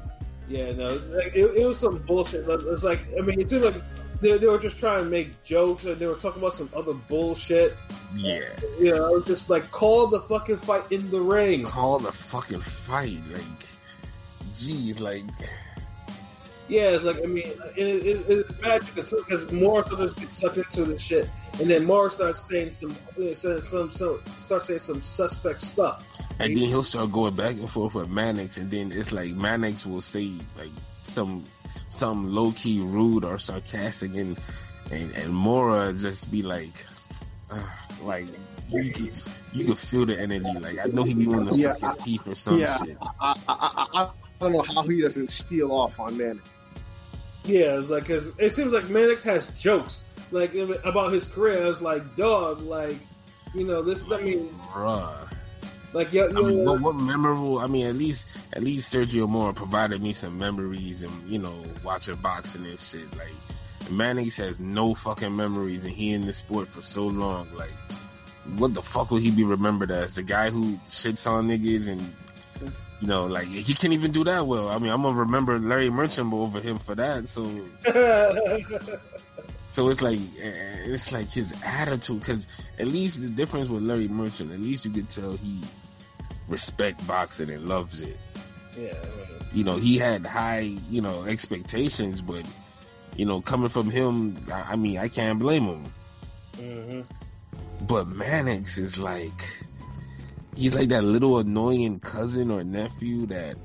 yeah, 0.49 0.73
no, 0.73 0.89
like, 1.13 1.35
it, 1.35 1.57
it 1.57 1.67
was 1.67 1.79
some 1.79 1.99
bullshit. 1.99 2.49
It 2.49 2.65
was 2.65 2.85
like, 2.85 3.01
I 3.19 3.23
mean, 3.23 3.41
it 3.41 3.51
seemed 3.51 3.65
like 3.65 3.83
they, 4.23 4.39
they 4.39 4.47
were 4.47 4.59
just 4.59 4.79
trying 4.79 5.05
to 5.05 5.11
make 5.11 5.43
jokes, 5.43 5.85
and 5.85 5.99
they 5.99 6.07
were 6.07 6.15
talking 6.15 6.41
about 6.41 6.55
some 6.55 6.71
other 6.75 6.95
bullshit. 6.95 7.77
Yeah, 8.15 8.41
You 8.79 8.95
know, 8.95 9.21
just 9.21 9.51
like 9.51 9.71
call 9.71 10.07
the 10.07 10.21
fucking 10.21 10.59
fight 10.59 10.91
in 10.91 11.11
the 11.11 11.21
ring. 11.21 11.65
call 11.65 11.99
the 11.99 12.13
fucking 12.13 12.61
fight. 12.61 13.21
Like, 13.31 13.43
geez, 14.55 15.01
like, 15.01 15.25
Yeah, 16.69 16.91
it's 16.91 17.05
like 17.05 17.19
I 17.19 17.27
mean, 17.27 17.53
it, 17.77 18.07
it, 18.07 18.25
it's 18.29 18.53
bad 18.53 18.83
because 18.95 19.13
will 19.51 19.83
just 19.83 20.17
get 20.17 20.33
sucked 20.33 20.59
into 20.59 20.85
the 20.85 20.99
shit, 20.99 21.29
and 21.61 21.69
then 21.69 21.85
Morris 21.85 22.15
starts 22.15 22.49
saying 22.49 22.73
some, 22.73 22.97
some, 23.35 23.91
some, 23.91 24.23
starts 24.39 24.67
saying 24.67 24.81
some 24.81 25.03
suspect 25.03 25.63
stuff. 25.63 26.07
and 26.39 26.57
then 26.57 26.69
he'll 26.69 26.83
start 26.85 27.11
going 27.11 27.35
back 27.35 27.57
and 27.57 27.69
forth 27.69 27.95
with 27.95 28.09
Mannix, 28.09 28.57
and 28.59 28.71
then 28.71 28.93
it's 28.93 29.13
like 29.13 29.33
Mannix 29.35 29.85
will 29.85 30.01
say 30.01 30.31
like 30.57 30.71
some 31.03 31.45
some 31.89 32.33
low 32.33 32.53
key 32.53 32.81
rude 32.81 33.25
or 33.25 33.39
sarcastic, 33.39 34.17
and 34.17 34.39
and 34.91 35.13
and 35.13 35.35
Mora 35.35 35.93
just 35.93 36.31
be 36.31 36.43
like, 36.43 36.85
uh, 37.51 37.59
like 38.03 38.27
you 38.71 38.91
can, 38.91 39.11
you 39.53 39.65
can 39.67 39.75
feel 39.77 40.07
the 40.07 40.19
energy. 40.19 40.53
Like 40.59 40.79
I 40.79 40.85
know 40.87 41.03
he 41.03 41.15
be 41.15 41.27
wanting 41.27 41.51
to 41.51 41.59
Yeah, 41.59 41.75
suck 41.75 41.95
his 41.95 42.05
teeth 42.05 42.29
or 42.29 42.35
some 42.35 42.59
yeah. 42.59 42.79
shit. 42.79 42.97
I, 43.01 43.07
I, 43.21 43.35
I, 43.49 44.03
I 44.03 44.11
don't 44.41 44.53
know 44.53 44.63
how 44.63 44.83
he 44.83 45.01
doesn't 45.03 45.29
steal 45.29 45.73
off 45.73 45.99
on 46.01 46.17
Mannix. 46.17 46.49
Yeah, 47.45 47.79
it's 47.79 47.91
like 47.91 48.07
cause 48.07 48.33
it 48.39 48.51
seems 48.51 48.73
like 48.73 48.89
Mannix 48.89 49.23
has 49.25 49.47
jokes 49.59 50.03
like 50.31 50.55
about 50.55 51.13
his 51.13 51.25
career. 51.25 51.67
It's 51.67 51.81
like 51.81 52.17
dog, 52.17 52.61
like 52.63 52.97
you 53.55 53.65
know 53.65 53.83
this. 53.83 54.05
I 54.11 54.21
mean, 54.21 54.49
Bruh. 54.73 55.29
Like 55.93 56.13
yo, 56.13 56.29
I 56.29 56.33
mean, 56.33 56.65
what, 56.65 56.81
what 56.81 56.97
memorable? 56.97 57.59
I 57.59 57.67
mean, 57.67 57.87
at 57.87 57.97
least 57.97 58.29
at 58.53 58.63
least 58.63 58.93
Sergio 58.95 59.29
Mora 59.29 59.53
provided 59.53 60.01
me 60.01 60.13
some 60.13 60.39
memories, 60.39 61.03
and 61.03 61.31
you 61.31 61.39
know, 61.39 61.63
watching 61.85 62.17
boxing 62.17 62.65
and 62.65 62.81
shit. 62.81 63.15
Like 63.17 63.91
Mannix 63.91 64.39
has 64.39 64.59
no 64.59 64.95
fucking 64.95 65.37
memories, 65.37 65.85
and 65.85 65.95
he 65.95 66.13
in 66.13 66.25
this 66.25 66.39
sport 66.39 66.69
for 66.69 66.81
so 66.81 67.07
long. 67.07 67.49
Like, 67.55 67.75
what 68.57 68.73
the 68.73 68.83
fuck 68.83 69.11
will 69.11 69.19
he 69.19 69.31
be 69.31 69.45
remembered 69.45 69.91
as? 69.91 70.15
The 70.15 70.23
guy 70.23 70.51
who 70.51 70.79
shits 70.85 71.31
on 71.31 71.49
niggas 71.49 71.89
and. 71.89 72.15
You 73.01 73.09
know, 73.09 73.27
like 73.27 73.49
he 73.49 73.75
can't 73.75 73.95
even 73.95 74.13
do 74.13 74.23
that 74.23 74.47
well. 74.47 74.69
I 74.69 74.79
mean, 74.79 74.93
I'm 74.93 75.03
gonna 75.03 75.19
remember 75.19 75.59
Larry 75.59 75.91
Merchant 75.91 76.33
over 76.33 76.61
him 76.61 76.79
for 76.79 76.95
that. 76.95 77.27
So, 77.27 77.43
so 79.73 79.89
it's 79.89 80.01
like 80.01 80.21
eh, 80.21 80.85
it's 80.85 81.11
like 81.11 81.29
his 81.29 81.53
attitude. 81.67 82.21
Because 82.21 82.47
at 82.79 82.87
least 82.87 83.21
the 83.21 83.29
difference 83.29 83.69
with 83.69 83.83
Larry 83.83 84.07
Merchant, 84.07 84.53
at 84.53 84.61
least 84.61 84.85
you 84.85 84.93
could 84.93 85.09
tell 85.09 85.33
he 85.33 85.63
respect 86.49 87.05
boxing 87.07 87.51
and 87.51 87.69
loves 87.69 88.03
it. 88.03 88.17
yeah, 88.79 88.89
right. 88.89 89.43
You 89.53 89.65
know, 89.65 89.77
he 89.77 89.99
had 89.99 90.27
high, 90.27 90.61
you 90.91 91.03
know, 91.03 91.25
expectations, 91.25 92.23
but 92.23 92.45
you 93.17 93.27
know, 93.27 93.41
coming 93.41 93.69
from 93.69 93.91
him, 93.91 94.37
I, 94.53 94.73
I 94.73 94.77
mean, 94.77 94.99
I 94.99 95.09
can't 95.09 95.39
blame 95.39 95.65
him. 95.65 95.93
hmm 96.57 97.01
But 97.87 98.09
Mannix 98.09 98.79
is 98.79 98.99
like, 98.99 99.43
he's 100.57 100.75
like 100.75 100.89
that 100.91 101.05
little 101.05 101.39
annoying 101.39 102.01
cousin 102.01 102.51
or 102.51 102.65
nephew 102.65 103.27
that 103.27 103.57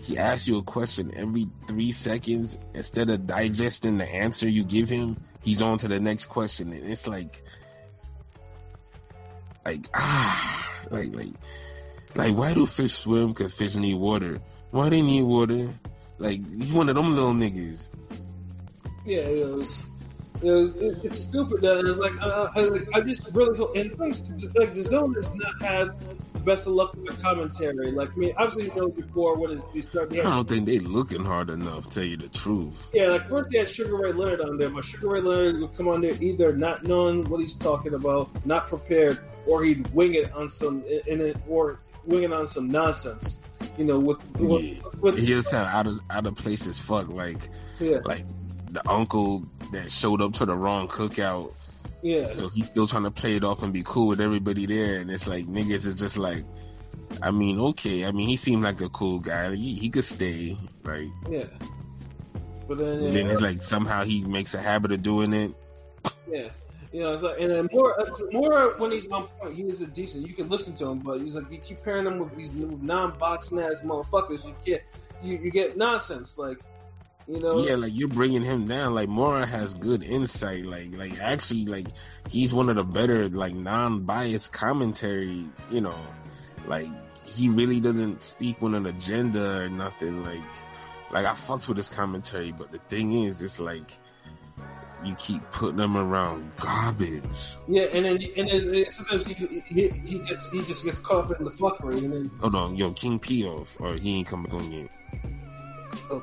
he 0.00 0.18
asks 0.18 0.46
you 0.46 0.58
a 0.58 0.62
question 0.62 1.12
every 1.16 1.48
three 1.66 1.90
seconds. 1.92 2.58
Instead 2.74 3.10
of 3.10 3.26
digesting 3.26 3.98
the 3.98 4.08
answer 4.08 4.48
you 4.48 4.62
give 4.64 4.88
him, 4.88 5.16
he's 5.42 5.62
on 5.62 5.78
to 5.78 5.88
the 5.88 5.98
next 6.00 6.26
question. 6.26 6.72
And 6.72 6.88
it's 6.88 7.06
like, 7.08 7.42
like, 9.64 9.86
ah, 9.94 10.70
like, 10.90 11.14
like, 11.14 11.32
like, 12.14 12.34
why 12.36 12.54
do 12.54 12.66
fish 12.66 12.94
swim? 12.94 13.34
Cause 13.34 13.54
fish 13.54 13.74
need 13.76 13.94
water. 13.94 14.40
Why 14.70 14.88
they 14.88 15.02
need 15.02 15.22
water? 15.22 15.74
Like, 16.18 16.48
he's 16.48 16.72
one 16.72 16.88
of 16.88 16.96
them 16.96 17.14
little 17.14 17.32
niggas. 17.32 17.90
Yeah, 19.04 19.18
it 19.18 19.46
was. 19.46 19.82
It 20.42 20.50
was 20.50 20.76
it, 20.76 20.98
it's 21.04 21.20
stupid 21.20 21.62
that 21.62 21.86
it's 21.86 21.98
like 21.98 22.20
uh, 22.20 22.50
I, 22.54 22.60
like 22.62 22.88
I 22.92 23.00
just 23.00 23.32
really 23.32 23.56
hope 23.56 23.76
and 23.76 23.96
first 23.96 24.24
like 24.56 24.74
the 24.74 24.82
zone 24.82 25.14
has 25.14 25.32
not 25.34 25.62
had 25.62 25.94
the 26.32 26.40
best 26.40 26.66
of 26.66 26.72
luck 26.72 26.94
with 26.94 27.06
the 27.06 27.22
commentary. 27.22 27.92
Like 27.92 28.10
I 28.10 28.16
mean, 28.16 28.34
obviously 28.36 28.64
you 28.64 28.80
know 28.80 28.88
before 28.88 29.36
when 29.36 29.58
it's, 29.58 29.64
they 29.72 29.82
start 29.82 30.12
I 30.12 30.22
don't 30.22 30.48
think 30.48 30.66
they 30.66 30.80
looking 30.80 31.24
hard 31.24 31.50
enough. 31.50 31.88
Tell 31.88 32.02
you 32.02 32.16
the 32.16 32.28
truth. 32.28 32.90
yeah 32.92 33.08
like 33.08 33.28
first 33.28 33.50
they 33.50 33.58
had 33.58 33.70
Sugar 33.70 33.96
Ray 33.96 34.12
Leonard 34.12 34.40
on 34.40 34.58
there, 34.58 34.70
but 34.70 34.84
Sugar 34.84 35.10
Ray 35.10 35.20
Leonard 35.20 35.60
would 35.60 35.76
come 35.76 35.86
on 35.86 36.00
there 36.00 36.20
either 36.20 36.54
not 36.54 36.82
knowing 36.82 37.24
what 37.24 37.40
he's 37.40 37.54
talking 37.54 37.94
about, 37.94 38.28
not 38.44 38.66
prepared, 38.66 39.20
or 39.46 39.62
he'd 39.62 39.86
wing 39.94 40.14
it 40.14 40.32
on 40.32 40.48
some 40.48 40.82
in 41.06 41.20
it 41.20 41.36
or 41.48 41.78
wing 42.06 42.22
it 42.24 42.32
on 42.32 42.46
some 42.46 42.70
nonsense. 42.70 43.38
You 43.78 43.84
know, 43.84 43.98
with 43.98 44.18
with, 44.38 44.62
Yeah. 44.62 44.82
with 45.00 45.18
He 45.18 45.26
just 45.26 45.48
sound 45.50 45.68
out 45.68 45.86
of 45.86 45.98
out 46.10 46.26
of 46.26 46.36
place 46.36 46.66
as 46.68 46.78
fuck. 46.78 47.08
Like, 47.08 47.38
yeah, 47.80 47.98
like 48.04 48.24
the 48.70 48.88
uncle 48.88 49.46
that 49.72 49.90
showed 49.90 50.20
up 50.22 50.34
to 50.34 50.46
the 50.46 50.54
wrong 50.54 50.88
cookout. 50.88 51.52
yeah. 52.02 52.26
So 52.26 52.48
he's 52.48 52.68
still 52.68 52.86
trying 52.86 53.04
to 53.04 53.10
play 53.10 53.36
it 53.36 53.44
off 53.44 53.62
and 53.62 53.72
be 53.72 53.82
cool 53.84 54.08
with 54.08 54.20
everybody 54.20 54.66
there, 54.66 55.00
and 55.00 55.10
it's 55.10 55.26
like 55.26 55.46
niggas 55.46 55.86
is 55.86 55.94
just 55.94 56.18
like, 56.18 56.44
I 57.22 57.30
mean, 57.30 57.58
okay, 57.60 58.04
I 58.04 58.12
mean, 58.12 58.28
he 58.28 58.36
seemed 58.36 58.62
like 58.62 58.80
a 58.80 58.88
cool 58.88 59.18
guy. 59.20 59.54
He, 59.54 59.74
he 59.74 59.88
could 59.90 60.04
stay, 60.04 60.56
like, 60.84 61.08
Yeah. 61.30 61.44
But 62.68 62.78
then, 62.78 63.04
yeah, 63.04 63.10
then 63.10 63.26
uh, 63.26 63.30
it's 63.30 63.40
like 63.40 63.60
somehow 63.62 64.04
he 64.04 64.24
makes 64.24 64.54
a 64.54 64.60
habit 64.60 64.92
of 64.92 65.02
doing 65.02 65.32
it. 65.32 65.54
yeah. 66.30 66.48
You 66.94 67.00
know, 67.00 67.14
like, 67.16 67.40
and 67.40 67.50
then 67.50 67.68
Mora, 67.72 68.04
uh, 68.04 68.14
Mora 68.30 68.68
when 68.78 68.92
he's 68.92 69.08
on 69.08 69.26
point, 69.26 69.56
he's 69.56 69.82
a 69.82 69.86
decent. 69.88 70.28
You 70.28 70.32
can 70.32 70.48
listen 70.48 70.76
to 70.76 70.86
him, 70.86 71.00
but 71.00 71.20
he's 71.20 71.34
like 71.34 71.50
you 71.50 71.58
keep 71.58 71.82
pairing 71.82 72.06
him 72.06 72.20
with 72.20 72.36
these 72.36 72.52
non-boxing 72.52 73.58
ass 73.58 73.82
motherfuckers. 73.82 74.44
You 74.44 74.54
get, 74.64 74.84
you, 75.20 75.36
you 75.38 75.50
get 75.50 75.76
nonsense. 75.76 76.38
Like, 76.38 76.58
you 77.26 77.40
know, 77.40 77.58
Yeah, 77.58 77.74
like 77.74 77.90
you're 77.96 78.06
bringing 78.06 78.44
him 78.44 78.66
down. 78.66 78.94
Like 78.94 79.08
Mora 79.08 79.44
has 79.44 79.74
good 79.74 80.04
insight. 80.04 80.66
Like, 80.66 80.96
like 80.96 81.20
actually, 81.20 81.64
like 81.64 81.88
he's 82.28 82.54
one 82.54 82.68
of 82.68 82.76
the 82.76 82.84
better, 82.84 83.28
like 83.28 83.54
non-biased 83.54 84.52
commentary. 84.52 85.46
You 85.72 85.80
know, 85.80 85.98
like 86.68 86.86
he 87.26 87.48
really 87.48 87.80
doesn't 87.80 88.22
speak 88.22 88.62
with 88.62 88.72
an 88.72 88.86
agenda 88.86 89.62
or 89.62 89.68
nothing. 89.68 90.22
Like, 90.22 90.42
like 91.10 91.26
I 91.26 91.32
fucks 91.32 91.66
with 91.66 91.76
his 91.76 91.88
commentary, 91.88 92.52
but 92.52 92.70
the 92.70 92.78
thing 92.78 93.24
is, 93.24 93.42
it's 93.42 93.58
like 93.58 93.90
you 95.06 95.14
keep 95.16 95.42
putting 95.50 95.78
them 95.78 95.96
around 95.96 96.50
garbage. 96.58 97.22
yeah. 97.68 97.82
And 97.92 98.04
then, 98.04 98.18
and 98.36 98.48
then 98.48 98.92
sometimes 98.92 99.26
he, 99.26 99.60
he, 99.66 99.88
he 99.88 100.18
just 100.20 100.52
he 100.52 100.62
just 100.62 100.84
gets 100.84 100.98
caught 100.98 101.30
up 101.30 101.38
in 101.38 101.44
the 101.44 101.50
fuckery, 101.50 101.98
and 101.98 102.12
then 102.12 102.30
Hold 102.40 102.54
on, 102.54 102.76
yo, 102.76 102.92
King 102.92 103.18
P 103.18 103.44
off, 103.44 103.76
or 103.80 103.94
he 103.94 104.18
ain't 104.18 104.28
coming 104.28 104.52
on 104.52 104.72
yet. 104.72 104.90
Oh, 106.10 106.22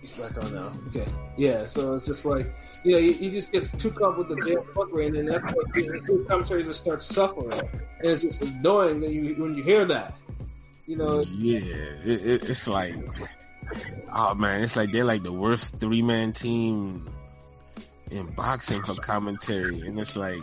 he's 0.00 0.10
back 0.12 0.42
on 0.42 0.54
now. 0.54 0.72
Okay, 0.88 1.06
yeah. 1.36 1.66
So 1.66 1.94
it's 1.94 2.06
just 2.06 2.24
like. 2.24 2.46
Yeah, 2.82 2.98
he, 2.98 3.12
he 3.12 3.30
just 3.30 3.52
gets 3.52 3.68
too 3.76 3.90
caught 3.90 4.12
up 4.12 4.18
with 4.18 4.28
the 4.28 4.36
damn 4.36 4.62
fuckery, 4.72 5.08
and 5.08 5.14
then 5.14 5.26
that's 5.26 5.52
what 5.52 5.70
the 5.74 5.82
the 5.82 6.24
commentary 6.26 6.64
just 6.64 6.80
starts 6.80 7.04
suffering, 7.04 7.52
and 7.52 7.70
it's 8.10 8.22
just 8.22 8.40
annoying 8.40 9.02
when 9.02 9.12
you 9.12 9.34
when 9.34 9.54
you 9.54 9.62
hear 9.62 9.84
that. 9.84 10.14
You 10.86 10.96
know, 10.96 11.22
Yeah, 11.30 11.58
it, 11.58 12.26
it, 12.26 12.48
it's 12.48 12.66
like, 12.66 12.94
oh 14.14 14.34
man, 14.34 14.62
it's 14.62 14.76
like 14.76 14.92
they're 14.92 15.04
like 15.04 15.22
the 15.22 15.32
worst 15.32 15.78
three 15.78 16.00
man 16.00 16.32
team 16.32 17.06
in 18.10 18.26
boxing 18.26 18.82
for 18.82 18.94
commentary, 18.94 19.86
and 19.86 19.98
it's 19.98 20.16
like 20.16 20.42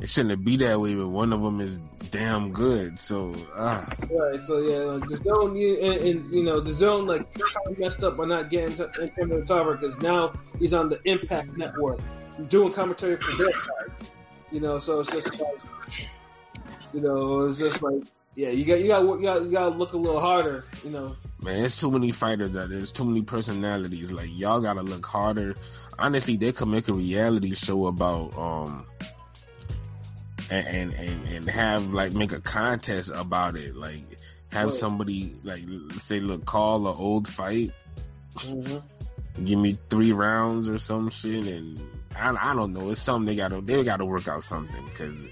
it 0.00 0.08
shouldn't 0.08 0.44
be 0.44 0.56
that 0.58 0.80
way, 0.80 0.94
but 0.94 1.08
one 1.08 1.32
of 1.32 1.42
them 1.42 1.60
is 1.60 1.78
damn 2.10 2.52
good. 2.52 2.98
So, 2.98 3.34
ah, 3.56 3.86
Right, 4.10 4.40
so 4.46 4.58
yeah, 4.58 4.78
like, 4.78 5.08
the 5.08 5.16
zone, 5.16 5.56
you- 5.56 5.76
and, 5.78 6.00
and 6.02 6.32
you 6.32 6.42
know, 6.42 6.60
the 6.60 6.72
zone, 6.74 7.06
like, 7.06 7.26
messed 7.78 8.02
up 8.02 8.16
by 8.16 8.24
not 8.26 8.50
getting 8.50 8.74
to 8.76 8.88
to 8.88 9.26
the 9.26 9.44
tower 9.46 9.76
because 9.76 9.96
now 9.98 10.32
he's 10.58 10.72
on 10.72 10.88
the 10.88 11.00
Impact 11.04 11.56
Network 11.56 12.00
doing 12.48 12.72
commentary 12.72 13.16
for 13.16 13.36
their 13.36 13.52
card. 13.52 13.92
You 14.50 14.60
know, 14.60 14.78
so 14.78 15.00
it's 15.00 15.10
just 15.10 15.28
like, 15.28 16.08
you 16.92 17.00
know, 17.00 17.46
it's 17.46 17.58
just 17.58 17.80
like, 17.82 18.02
yeah, 18.34 18.50
you 18.50 18.64
got, 18.64 18.80
you 18.80 18.88
got, 18.88 19.02
you 19.02 19.22
got, 19.22 19.42
you 19.42 19.50
got 19.50 19.70
to 19.70 19.76
look 19.76 19.92
a 19.92 19.96
little 19.96 20.20
harder. 20.20 20.64
You 20.84 20.90
know, 20.90 21.16
man, 21.42 21.58
there's 21.58 21.78
too 21.78 21.90
many 21.90 22.12
fighters 22.12 22.56
out 22.56 22.68
there. 22.68 22.78
There's 22.78 22.92
too 22.92 23.04
many 23.04 23.22
personalities. 23.22 24.12
Like 24.12 24.28
y'all 24.32 24.60
gotta 24.60 24.82
look 24.82 25.04
harder. 25.04 25.54
Honestly, 25.98 26.36
they 26.36 26.52
could 26.52 26.68
make 26.68 26.88
a 26.88 26.94
reality 26.94 27.54
show 27.54 27.86
about 27.86 28.36
um. 28.38 28.86
And, 30.50 30.92
and 30.92 31.26
and 31.28 31.48
have 31.48 31.94
like 31.94 32.12
make 32.12 32.32
a 32.32 32.40
contest 32.40 33.10
about 33.14 33.56
it, 33.56 33.74
like 33.74 34.02
have 34.52 34.70
somebody 34.70 35.34
like 35.42 35.62
say, 35.96 36.20
look, 36.20 36.44
call 36.44 36.86
an 36.88 36.94
old 36.94 37.26
fight, 37.26 37.72
give 39.42 39.58
me 39.58 39.78
three 39.88 40.12
rounds 40.12 40.68
or 40.68 40.78
some 40.78 41.08
shit, 41.08 41.44
and 41.46 41.80
I, 42.14 42.50
I 42.50 42.54
don't 42.54 42.74
know. 42.74 42.90
It's 42.90 43.00
something 43.00 43.26
they 43.26 43.36
gotta 43.36 43.62
they 43.62 43.82
gotta 43.82 44.04
work 44.04 44.28
out 44.28 44.42
something 44.42 44.84
because 44.84 45.28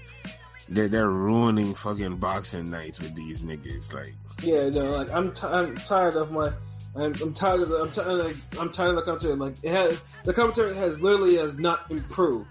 they're 0.69 0.87
they're 0.87 1.09
ruining 1.09 1.75
fucking 1.75 2.17
boxing 2.17 2.69
nights 2.69 2.99
with 2.99 3.13
these 3.15 3.43
niggas. 3.43 3.93
Like 3.93 4.15
yeah, 4.41 4.69
no, 4.69 4.91
like 4.91 5.11
I'm, 5.11 5.33
t- 5.33 5.47
I'm 5.47 5.75
tired 5.75 6.15
of 6.15 6.31
my. 6.31 6.51
I'm, 6.95 7.13
I'm 7.21 7.33
tired 7.33 7.61
of 7.61 7.69
the. 7.69 7.77
I'm, 7.77 7.91
tired 7.91 8.07
like, 8.07 8.35
I'm 8.59 8.71
tired 8.71 8.89
of 8.89 8.95
the 8.97 9.01
commentary. 9.03 9.35
Like 9.35 9.55
it 9.63 9.71
has, 9.71 10.03
the 10.23 10.33
commentary 10.33 10.75
has 10.75 10.99
literally 10.99 11.37
has 11.37 11.53
not 11.55 11.89
improved. 11.89 12.49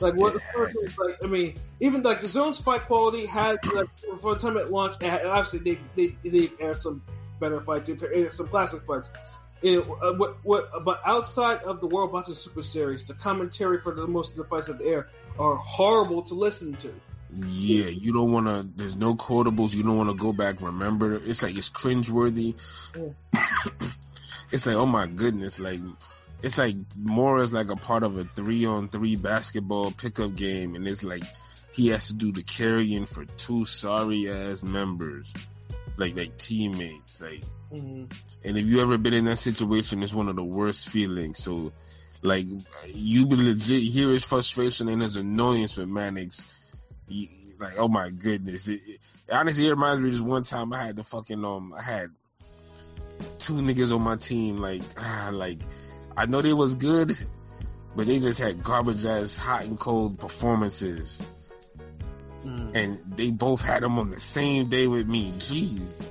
Like 0.00 0.14
what? 0.14 0.34
It 0.34 0.42
has. 0.56 0.98
Like 0.98 1.22
I 1.22 1.26
mean, 1.26 1.54
even 1.80 2.02
like 2.02 2.20
the 2.20 2.28
zone's 2.28 2.60
fight 2.60 2.86
quality 2.86 3.26
has 3.26 3.58
like 3.74 3.88
for 4.20 4.34
the 4.34 4.40
time 4.40 4.56
it 4.56 4.70
launched. 4.70 5.02
It 5.02 5.10
had, 5.10 5.26
obviously, 5.26 5.78
they 5.96 6.14
they 6.22 6.30
they 6.30 6.50
aired 6.60 6.82
some 6.82 7.02
better 7.40 7.60
fights, 7.60 7.90
they 7.90 8.28
some 8.28 8.48
classic 8.48 8.82
fights. 8.86 9.08
It, 9.62 9.78
uh, 9.78 10.12
what, 10.12 10.44
what, 10.44 10.84
but 10.84 11.00
outside 11.06 11.62
of 11.62 11.80
the 11.80 11.86
World 11.86 12.12
Boxing 12.12 12.34
Super 12.34 12.62
Series, 12.62 13.04
the 13.04 13.14
commentary 13.14 13.80
for 13.80 13.94
the 13.94 14.06
most 14.06 14.32
of 14.32 14.36
the 14.36 14.44
fights 14.44 14.68
at 14.68 14.78
the 14.78 14.84
air 14.84 15.08
are 15.38 15.56
horrible 15.56 16.22
to 16.24 16.34
listen 16.34 16.74
to. 16.74 16.92
Yeah, 17.46 17.86
you 17.86 18.12
don't 18.12 18.32
want 18.32 18.46
to. 18.46 18.68
There's 18.76 18.96
no 18.96 19.14
quotables. 19.14 19.74
You 19.74 19.82
don't 19.82 19.96
want 19.96 20.10
to 20.10 20.16
go 20.16 20.32
back. 20.32 20.60
Remember, 20.60 21.14
it's 21.14 21.42
like 21.42 21.56
it's 21.56 21.70
cringeworthy. 21.70 22.54
it's 24.52 24.66
like 24.66 24.76
oh 24.76 24.86
my 24.86 25.06
goodness, 25.06 25.60
like. 25.60 25.80
It's 26.42 26.58
like 26.58 26.76
Mora 27.00 27.40
is 27.40 27.54
like 27.54 27.70
a 27.70 27.76
part 27.76 28.02
of 28.02 28.18
a 28.18 28.24
three 28.24 28.66
on 28.66 28.90
three 28.90 29.16
basketball 29.16 29.92
pickup 29.92 30.34
game, 30.34 30.74
and 30.74 30.86
it's 30.86 31.02
like 31.02 31.22
he 31.72 31.88
has 31.88 32.08
to 32.08 32.14
do 32.14 32.32
the 32.32 32.42
carrying 32.42 33.06
for 33.06 33.24
two 33.24 33.64
sorry 33.64 34.28
ass 34.28 34.62
members, 34.62 35.32
like 35.96 36.14
like 36.14 36.36
teammates, 36.36 37.22
like 37.22 37.40
Mm-hmm. 37.74 38.04
And 38.44 38.58
if 38.58 38.66
you 38.66 38.80
ever 38.80 38.98
been 38.98 39.14
in 39.14 39.24
that 39.24 39.38
situation, 39.38 40.02
it's 40.02 40.14
one 40.14 40.28
of 40.28 40.36
the 40.36 40.44
worst 40.44 40.88
feelings. 40.88 41.38
So, 41.38 41.72
like, 42.22 42.46
you 42.86 43.26
be 43.26 43.36
legit 43.36 43.82
hear 43.82 44.10
his 44.10 44.24
frustration 44.24 44.88
and 44.88 45.02
his 45.02 45.16
annoyance 45.16 45.76
with 45.76 45.88
Mannix. 45.88 46.44
You, 47.08 47.28
like, 47.60 47.74
oh 47.78 47.88
my 47.88 48.10
goodness. 48.10 48.68
It, 48.68 48.80
it- 48.86 49.00
honestly, 49.30 49.66
it 49.66 49.70
reminds 49.70 50.00
me 50.00 50.08
of 50.08 50.14
just 50.14 50.24
one 50.24 50.42
time 50.42 50.72
I 50.72 50.84
had 50.84 50.96
the 50.96 51.02
fucking, 51.04 51.44
um, 51.44 51.74
I 51.76 51.82
had 51.82 52.10
two 53.38 53.54
niggas 53.54 53.94
on 53.94 54.02
my 54.02 54.16
team. 54.16 54.58
Like, 54.58 54.82
ah, 54.98 55.30
like, 55.32 55.60
I 56.16 56.26
know 56.26 56.42
they 56.42 56.52
was 56.52 56.74
good, 56.74 57.12
but 57.96 58.06
they 58.06 58.18
just 58.20 58.40
had 58.40 58.62
garbage 58.62 59.04
ass 59.04 59.36
hot 59.36 59.64
and 59.64 59.78
cold 59.78 60.18
performances. 60.18 61.24
And 62.74 62.98
they 63.16 63.30
both 63.30 63.62
had 63.62 63.82
them 63.82 63.98
on 63.98 64.10
the 64.10 64.20
same 64.20 64.68
day 64.68 64.86
with 64.86 65.06
me. 65.06 65.30
Jeez. 65.32 66.06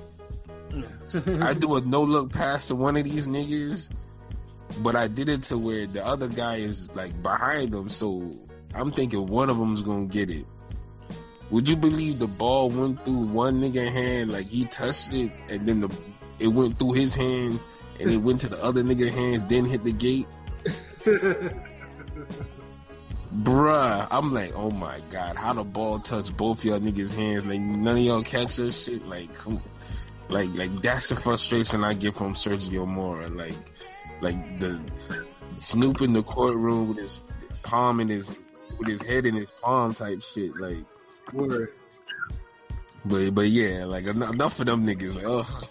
I 1.42 1.54
do 1.58 1.76
a 1.76 1.80
no 1.80 2.02
look 2.02 2.32
pass 2.32 2.68
to 2.68 2.74
one 2.74 2.96
of 2.96 3.04
these 3.04 3.28
niggas, 3.28 3.88
but 4.82 4.96
I 4.96 5.06
did 5.06 5.28
it 5.28 5.44
to 5.44 5.58
where 5.58 5.86
the 5.86 6.04
other 6.04 6.26
guy 6.26 6.56
is 6.56 6.92
like 6.96 7.22
behind 7.22 7.70
them, 7.70 7.88
so 7.88 8.32
I'm 8.74 8.90
thinking 8.90 9.26
one 9.26 9.48
of 9.50 9.58
them's 9.58 9.84
gonna 9.84 10.06
get 10.06 10.30
it. 10.30 10.46
Would 11.54 11.68
you 11.68 11.76
believe 11.76 12.18
the 12.18 12.26
ball 12.26 12.68
went 12.68 13.04
through 13.04 13.26
one 13.26 13.60
nigga 13.60 13.88
hand, 13.88 14.32
like 14.32 14.48
he 14.48 14.64
touched 14.64 15.14
it, 15.14 15.30
and 15.48 15.64
then 15.64 15.82
the 15.82 15.96
it 16.40 16.48
went 16.48 16.80
through 16.80 16.94
his 16.94 17.14
hand, 17.14 17.60
and 18.00 18.10
it 18.10 18.16
went 18.16 18.40
to 18.40 18.48
the 18.48 18.60
other 18.60 18.82
nigga 18.82 19.08
hands, 19.08 19.44
then 19.48 19.64
hit 19.64 19.84
the 19.84 19.92
gate? 19.92 20.26
Bruh, 23.32 24.08
I'm 24.10 24.34
like, 24.34 24.56
oh 24.56 24.72
my 24.72 24.98
god, 25.12 25.36
how 25.36 25.52
the 25.52 25.62
ball 25.62 26.00
touched 26.00 26.36
both 26.36 26.64
y'all 26.64 26.80
niggas' 26.80 27.14
hands? 27.14 27.46
Like 27.46 27.60
none 27.60 27.98
of 27.98 28.02
y'all 28.02 28.24
catch 28.24 28.56
that 28.56 28.72
shit. 28.72 29.06
Like, 29.06 29.30
like, 30.28 30.52
like 30.54 30.82
that's 30.82 31.10
the 31.10 31.14
frustration 31.14 31.84
I 31.84 31.94
get 31.94 32.16
from 32.16 32.34
Sergio 32.34 32.84
Mora. 32.84 33.28
Like, 33.28 33.54
like 34.20 34.58
the 34.58 34.82
Snoop 35.58 36.02
in 36.02 36.14
the 36.14 36.24
courtroom 36.24 36.88
with 36.88 36.98
his 36.98 37.22
palm 37.62 38.00
in 38.00 38.08
his, 38.08 38.36
with 38.76 38.88
his 38.88 39.08
head 39.08 39.24
in 39.24 39.36
his 39.36 39.50
palm 39.62 39.94
type 39.94 40.20
shit. 40.20 40.56
Like, 40.56 40.84
Word. 41.32 41.72
But 43.04 43.34
but 43.34 43.48
yeah, 43.48 43.84
like 43.84 44.06
en- 44.06 44.22
enough 44.22 44.60
of 44.60 44.66
them 44.66 44.86
niggas. 44.86 45.16
Like, 45.16 45.26
ugh. 45.26 45.68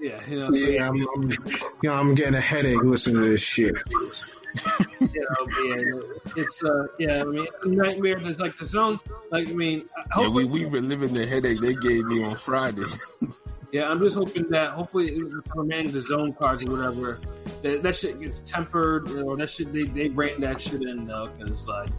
Yeah, 0.00 0.20
you 0.26 0.40
know, 0.40 0.50
so, 0.50 0.58
Yeah, 0.58 0.88
I'm, 0.88 1.06
I'm, 1.14 1.30
you 1.30 1.38
know, 1.84 1.94
I'm 1.94 2.14
getting 2.14 2.34
a 2.34 2.40
headache 2.40 2.82
listening 2.82 3.22
to 3.22 3.28
this 3.30 3.40
shit. 3.40 3.74
you 5.00 5.00
know, 5.00 5.46
but 5.46 5.62
yeah, 5.62 6.42
it's 6.42 6.64
uh, 6.64 6.86
yeah, 6.98 7.20
I 7.20 7.24
mean, 7.24 7.46
it's 7.46 7.64
a 7.64 7.68
nightmare. 7.68 8.20
There's 8.20 8.40
like 8.40 8.56
the 8.56 8.64
zone, 8.64 8.98
like 9.30 9.48
I 9.48 9.52
mean, 9.52 9.88
Yeah, 9.96 10.02
hopefully, 10.10 10.44
we 10.46 10.64
we 10.64 10.70
reliving 10.70 11.14
the 11.14 11.26
headache 11.26 11.60
they 11.60 11.74
gave 11.74 12.04
me 12.06 12.24
on 12.24 12.36
Friday. 12.36 12.84
yeah, 13.72 13.88
I'm 13.88 14.00
just 14.00 14.16
hoping 14.16 14.48
that 14.50 14.70
hopefully 14.70 15.22
for 15.52 15.62
man 15.64 15.90
the 15.92 16.00
zone 16.00 16.32
cards 16.32 16.64
or 16.64 16.70
whatever, 16.70 17.20
that 17.62 17.82
that 17.84 17.96
shit 17.96 18.20
gets 18.20 18.40
tempered, 18.40 19.08
you 19.08 19.22
know, 19.22 19.36
that 19.36 19.50
shit 19.50 19.72
they 19.72 19.84
they 19.84 20.08
rein 20.08 20.40
that 20.40 20.60
shit 20.60 20.82
in 20.82 21.04
though, 21.04 21.30
because 21.38 21.68
like, 21.68 21.90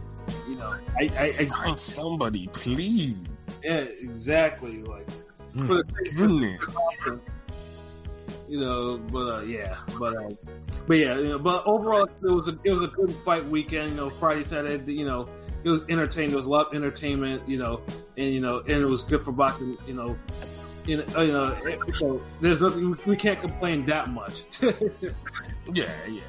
you 0.48 0.56
know, 0.56 0.74
I 0.98 1.10
I, 1.18 1.24
I 1.40 1.44
Find 1.46 1.78
somebody, 1.78 2.48
please. 2.48 3.16
yeah, 3.62 3.84
exactly, 4.00 4.82
like 4.82 5.06
Mm, 5.54 5.66
for 5.66 5.74
the 5.82 6.12
Goodness. 6.16 7.20
you 8.48 8.58
know, 8.60 8.96
but 8.96 9.18
uh, 9.18 9.40
yeah, 9.42 9.76
but 9.98 10.16
uh, 10.16 10.30
but 10.86 10.94
yeah, 10.96 11.14
you 11.18 11.28
know, 11.28 11.38
but 11.38 11.66
overall, 11.66 12.04
it 12.04 12.22
was 12.22 12.48
a 12.48 12.58
it 12.64 12.72
was 12.72 12.84
a 12.84 12.86
good 12.88 13.12
fight 13.24 13.46
weekend. 13.46 13.90
You 13.90 13.96
know, 13.96 14.10
Friday, 14.10 14.44
Saturday, 14.44 14.94
you 14.94 15.04
know, 15.04 15.28
it 15.62 15.68
was 15.68 15.82
entertaining. 15.90 16.30
There 16.30 16.38
was 16.38 16.46
a 16.46 16.50
lot 16.50 16.68
of 16.68 16.74
entertainment. 16.74 17.46
You 17.46 17.58
know, 17.58 17.82
and 18.16 18.32
you 18.32 18.40
know, 18.40 18.60
and 18.60 18.70
it 18.70 18.86
was 18.86 19.02
good 19.02 19.22
for 19.22 19.32
boxing. 19.32 19.76
You 19.86 19.94
know, 19.94 20.18
you 20.86 20.96
know, 20.98 21.20
you 21.22 21.32
know, 21.32 21.48
it, 21.64 21.78
you 21.86 22.00
know 22.00 22.22
there's 22.40 22.60
nothing 22.60 22.96
we 23.04 23.16
can't 23.16 23.38
complain 23.40 23.84
that 23.86 24.08
much. 24.08 24.44
Yeah, 25.72 25.84
yeah. 26.08 26.20